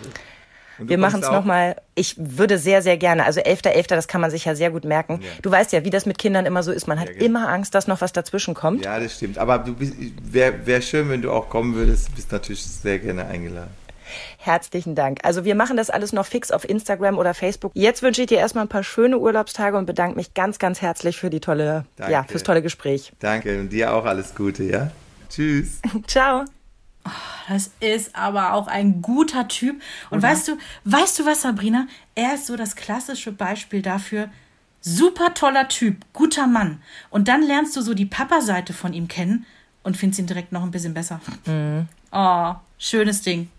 Wir 0.80 0.98
machen 1.00 1.24
es 1.24 1.32
nochmal. 1.32 1.78
Ich 1.96 2.16
würde 2.18 2.60
sehr, 2.60 2.84
sehr 2.84 2.98
gerne. 2.98 3.26
Also 3.26 3.42
11.11., 3.42 3.66
.11., 3.66 3.88
das 3.90 4.08
kann 4.08 4.22
man 4.22 4.30
sich 4.30 4.46
ja 4.46 4.54
sehr 4.54 4.70
gut 4.70 4.86
merken. 4.86 5.20
Ja. 5.22 5.28
Du 5.42 5.50
weißt 5.50 5.72
ja, 5.74 5.84
wie 5.84 5.90
das 5.90 6.06
mit 6.06 6.20
Kindern 6.20 6.46
immer 6.46 6.62
so 6.62 6.72
ist. 6.72 6.88
Man 6.88 7.00
hat 7.00 7.08
ja, 7.08 7.14
genau. 7.14 7.26
immer 7.26 7.50
Angst, 7.50 7.74
dass 7.74 7.88
noch 7.88 8.02
was 8.02 8.14
dazwischen 8.14 8.54
kommt. 8.54 8.86
Ja, 8.86 9.00
das 9.00 9.16
stimmt. 9.16 9.40
Aber 9.40 9.58
du 9.58 9.76
wäre 9.80 10.66
wär 10.66 10.82
schön, 10.82 11.10
wenn 11.10 11.24
du 11.24 11.32
auch 11.32 11.50
kommen 11.50 11.74
würdest. 11.74 12.10
Du 12.10 12.14
bist 12.14 12.32
natürlich 12.32 12.64
sehr 12.64 13.00
gerne 13.00 13.26
eingeladen. 13.26 13.72
Herzlichen 14.38 14.96
Dank. 14.96 15.20
Also 15.24 15.46
wir 15.46 15.56
machen 15.56 15.78
das 15.78 15.90
alles 15.90 16.14
noch 16.14 16.26
fix 16.26 16.52
auf 16.52 16.68
Instagram 16.68 17.18
oder 17.18 17.34
Facebook. 17.34 17.72
Jetzt 17.76 18.02
wünsche 18.02 18.22
ich 18.22 18.28
dir 18.28 18.38
erstmal 18.38 18.66
ein 18.66 18.70
paar 18.70 18.84
schöne 18.84 19.18
Urlaubstage 19.18 19.78
und 19.78 19.86
bedanke 19.86 20.16
mich 20.16 20.34
ganz, 20.34 20.60
ganz 20.60 20.82
herzlich 20.82 21.18
für 21.18 21.30
die 21.30 21.40
tolle, 21.40 21.86
Danke. 21.96 22.14
ja, 22.14 22.24
fürs 22.24 22.44
tolle 22.44 22.62
Gespräch. 22.62 23.14
Danke 23.20 23.60
und 23.60 23.70
dir 23.70 23.94
auch 23.94 24.06
alles 24.06 24.36
Gute, 24.36 24.64
ja? 24.64 24.92
Tschüss. 25.30 25.82
Ciao. 26.08 26.46
Oh, 27.06 27.10
das 27.50 27.72
ist 27.80 28.16
aber 28.16 28.54
auch 28.54 28.68
ein 28.68 29.02
guter 29.02 29.48
Typ. 29.48 29.82
Und 30.10 30.20
mhm. 30.20 30.24
weißt 30.24 30.48
du, 30.50 30.58
weißt 30.86 31.20
du 31.20 31.26
was, 31.26 31.42
Sabrina? 31.42 31.88
Er 32.16 32.34
ist 32.34 32.48
so 32.48 32.56
das 32.56 32.76
klassische 32.76 33.32
Beispiel 33.32 33.82
dafür. 33.82 34.30
Super 34.82 35.34
toller 35.34 35.68
Typ, 35.68 36.06
guter 36.14 36.48
Mann. 36.48 36.82
Und 37.10 37.28
dann 37.28 37.42
lernst 37.42 37.76
du 37.76 37.82
so 37.82 37.94
die 37.94 38.06
Papa-Seite 38.06 38.74
von 38.74 38.94
ihm 38.94 39.08
kennen 39.08 39.46
und 39.84 39.98
findest 39.98 40.20
ihn 40.20 40.28
direkt 40.28 40.52
noch 40.52 40.64
ein 40.64 40.72
bisschen 40.72 40.94
besser. 40.94 41.20
Mhm. 41.46 41.88
Oh, 42.12 42.56
schönes 42.78 43.22
Ding. 43.22 43.50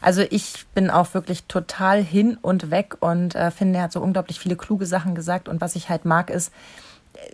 Also 0.00 0.22
ich 0.30 0.66
bin 0.74 0.90
auch 0.90 1.14
wirklich 1.14 1.44
total 1.44 2.02
hin 2.02 2.38
und 2.40 2.70
weg 2.70 2.96
und 3.00 3.34
äh, 3.34 3.50
finde, 3.50 3.78
er 3.78 3.84
hat 3.84 3.92
so 3.92 4.00
unglaublich 4.00 4.38
viele 4.38 4.56
kluge 4.56 4.86
Sachen 4.86 5.14
gesagt. 5.14 5.48
Und 5.48 5.60
was 5.60 5.76
ich 5.76 5.88
halt 5.88 6.04
mag, 6.04 6.30
ist, 6.30 6.52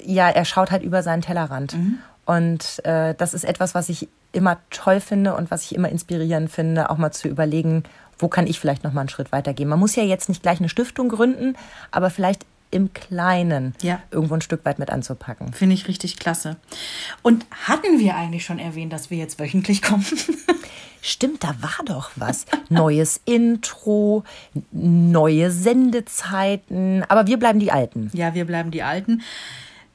ja, 0.05 0.29
er 0.29 0.45
schaut 0.45 0.71
halt 0.71 0.83
über 0.83 1.03
seinen 1.03 1.23
Tellerrand. 1.23 1.75
Mhm. 1.75 1.99
Und 2.27 2.85
äh, 2.85 3.15
das 3.15 3.35
ist 3.35 3.45
etwas, 3.45 3.75
was 3.75 3.89
ich 3.89 4.09
immer 4.33 4.59
toll 4.71 5.01
finde 5.01 5.35
und 5.35 5.51
was 5.51 5.63
ich 5.63 5.75
immer 5.75 5.89
inspirierend 5.89 6.51
finde, 6.51 6.91
auch 6.91 6.99
mal 6.99 7.11
zu 7.11 7.29
überlegen, 7.29 7.85
wo 8.19 8.29
kann 8.29 8.47
ich 8.47 8.61
vielleicht 8.61 8.85
noch 8.85 8.93
mal 8.93 9.03
einen 9.03 9.09
Schritt 9.09 9.33
weitergehen. 9.33 9.69
Man 9.69 9.79
muss 9.79 9.97
ja 9.97 10.03
jetzt 10.03 10.29
nicht 10.29 10.43
gleich 10.43 10.59
eine 10.59 10.69
Stiftung 10.69 11.09
gründen, 11.09 11.57
aber 11.91 12.11
vielleicht 12.11 12.45
im 12.71 12.93
Kleinen 12.93 13.75
ja. 13.83 14.03
irgendwo 14.11 14.35
ein 14.35 14.41
Stück 14.41 14.65
weit 14.65 14.79
mit 14.79 14.91
anzupacken. 14.91 15.53
Finde 15.53 15.75
ich 15.75 15.89
richtig 15.89 16.19
klasse. 16.19 16.57
Und 17.23 17.47
hatten 17.51 17.99
wir 17.99 18.17
eigentlich 18.17 18.45
schon 18.45 18.59
erwähnt, 18.59 18.93
dass 18.93 19.11
wir 19.11 19.19
jetzt 19.19 19.39
wöchentlich 19.39 19.83
kommen? 19.83 20.05
Stimmt, 21.01 21.45
da 21.45 21.55
war 21.61 21.85
doch 21.85 22.11
was. 22.17 22.47
Neues 22.69 23.21
Intro, 23.25 24.25
neue 24.73 25.51
Sendezeiten. 25.51 27.05
Aber 27.09 27.27
wir 27.27 27.39
bleiben 27.39 27.61
die 27.61 27.73
Alten. 27.73 28.11
Ja, 28.13 28.35
wir 28.35 28.45
bleiben 28.45 28.71
die 28.71 28.83
Alten. 28.83 29.23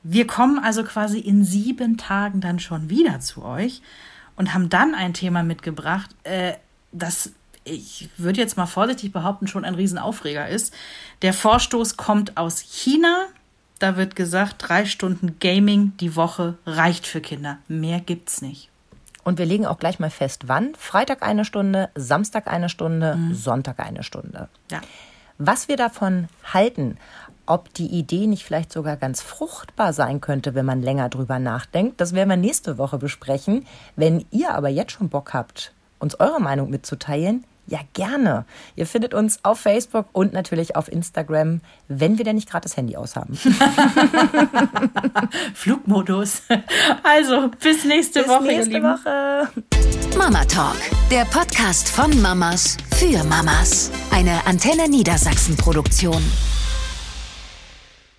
Wir 0.04 0.28
kommen 0.28 0.60
also 0.60 0.84
quasi 0.84 1.20
in 1.20 1.46
sieben 1.46 1.98
Tagen 1.98 2.42
dann 2.42 2.60
schon 2.60 2.90
wieder 2.90 3.20
zu 3.20 3.44
euch 3.44 3.82
und 4.36 4.54
haben 4.54 4.70
dann 4.70 4.96
ein 4.96 5.14
Thema 5.14 5.44
mitgebracht, 5.44 6.10
äh, 6.24 6.54
das 6.92 7.32
ich 7.66 8.10
würde 8.18 8.40
jetzt 8.40 8.58
mal 8.58 8.66
vorsichtig 8.66 9.12
behaupten, 9.12 9.48
schon 9.48 9.66
ein 9.66 9.76
Riesenaufreger 9.76 10.48
ist. 10.48 10.74
Der 11.22 11.34
Vorstoß 11.34 11.98
kommt 11.98 12.38
aus 12.38 12.60
China. 12.60 13.26
Da 13.80 13.98
wird 13.98 14.16
gesagt, 14.16 14.56
drei 14.60 14.86
Stunden 14.86 15.38
Gaming 15.40 15.94
die 16.00 16.16
Woche 16.16 16.58
reicht 16.66 17.08
für 17.08 17.22
Kinder. 17.22 17.58
Mehr 17.68 18.00
gibt's 18.00 18.42
nicht. 18.42 18.70
Und 19.24 19.40
wir 19.40 19.46
legen 19.46 19.66
auch 19.66 19.80
gleich 19.80 20.00
mal 20.00 20.10
fest, 20.10 20.48
wann. 20.48 20.76
Freitag 20.76 21.24
eine 21.24 21.46
Stunde, 21.46 21.90
Samstag 21.96 22.48
eine 22.48 22.68
Stunde, 22.70 23.18
Sonntag 23.32 23.80
eine 23.80 24.04
Stunde. 24.04 24.50
Ja. 24.70 24.82
Was 25.38 25.68
wir 25.70 25.78
davon 25.78 26.28
halten, 26.54 26.98
ob 27.46 27.74
die 27.74 27.88
Idee 27.88 28.28
nicht 28.28 28.44
vielleicht 28.44 28.72
sogar 28.72 28.98
ganz 28.98 29.22
fruchtbar 29.22 29.94
sein 29.94 30.22
könnte, 30.22 30.56
wenn 30.56 30.66
man 30.66 30.82
länger 30.82 31.10
drüber 31.10 31.40
nachdenkt, 31.40 32.00
das 32.00 32.14
werden 32.14 32.30
wir 32.30 32.38
nächste 32.38 32.78
Woche 32.78 32.98
besprechen. 32.98 33.66
Wenn 33.96 34.26
ihr 34.32 34.54
aber 34.54 34.70
jetzt 34.70 34.94
schon 34.94 35.10
Bock 35.10 35.34
habt, 35.34 35.74
uns 36.00 36.20
eure 36.20 36.42
Meinung 36.42 36.70
mitzuteilen, 36.70 37.46
ja 37.68 37.80
gerne. 37.94 38.46
Ihr 38.76 38.86
findet 38.86 39.14
uns 39.14 39.40
auf 39.44 39.60
Facebook 39.60 40.08
und 40.12 40.34
natürlich 40.34 40.76
auf 40.76 40.92
Instagram, 40.92 41.62
wenn 41.88 42.18
wir 42.18 42.26
denn 42.26 42.36
nicht 42.36 42.50
gerade 42.50 42.64
das 42.64 42.76
Handy 42.78 42.96
aushaben. 42.96 43.36
Flugmodus. 45.54 46.44
Also, 47.04 47.50
bis 47.62 47.86
nächste 47.86 48.22
Bis 48.22 48.30
Woche, 48.30 48.46
ihr 48.46 48.58
nächste 48.58 48.74
Lieben. 48.74 48.86
Woche. 48.86 49.50
Mama 50.18 50.44
Talk, 50.46 50.78
der 51.10 51.26
Podcast 51.26 51.90
von 51.90 52.22
Mamas 52.22 52.78
für 52.96 53.24
Mamas. 53.24 53.92
Eine 54.12 54.46
Antenne 54.46 54.88
Niedersachsen 54.90 55.58
Produktion. 55.58 56.22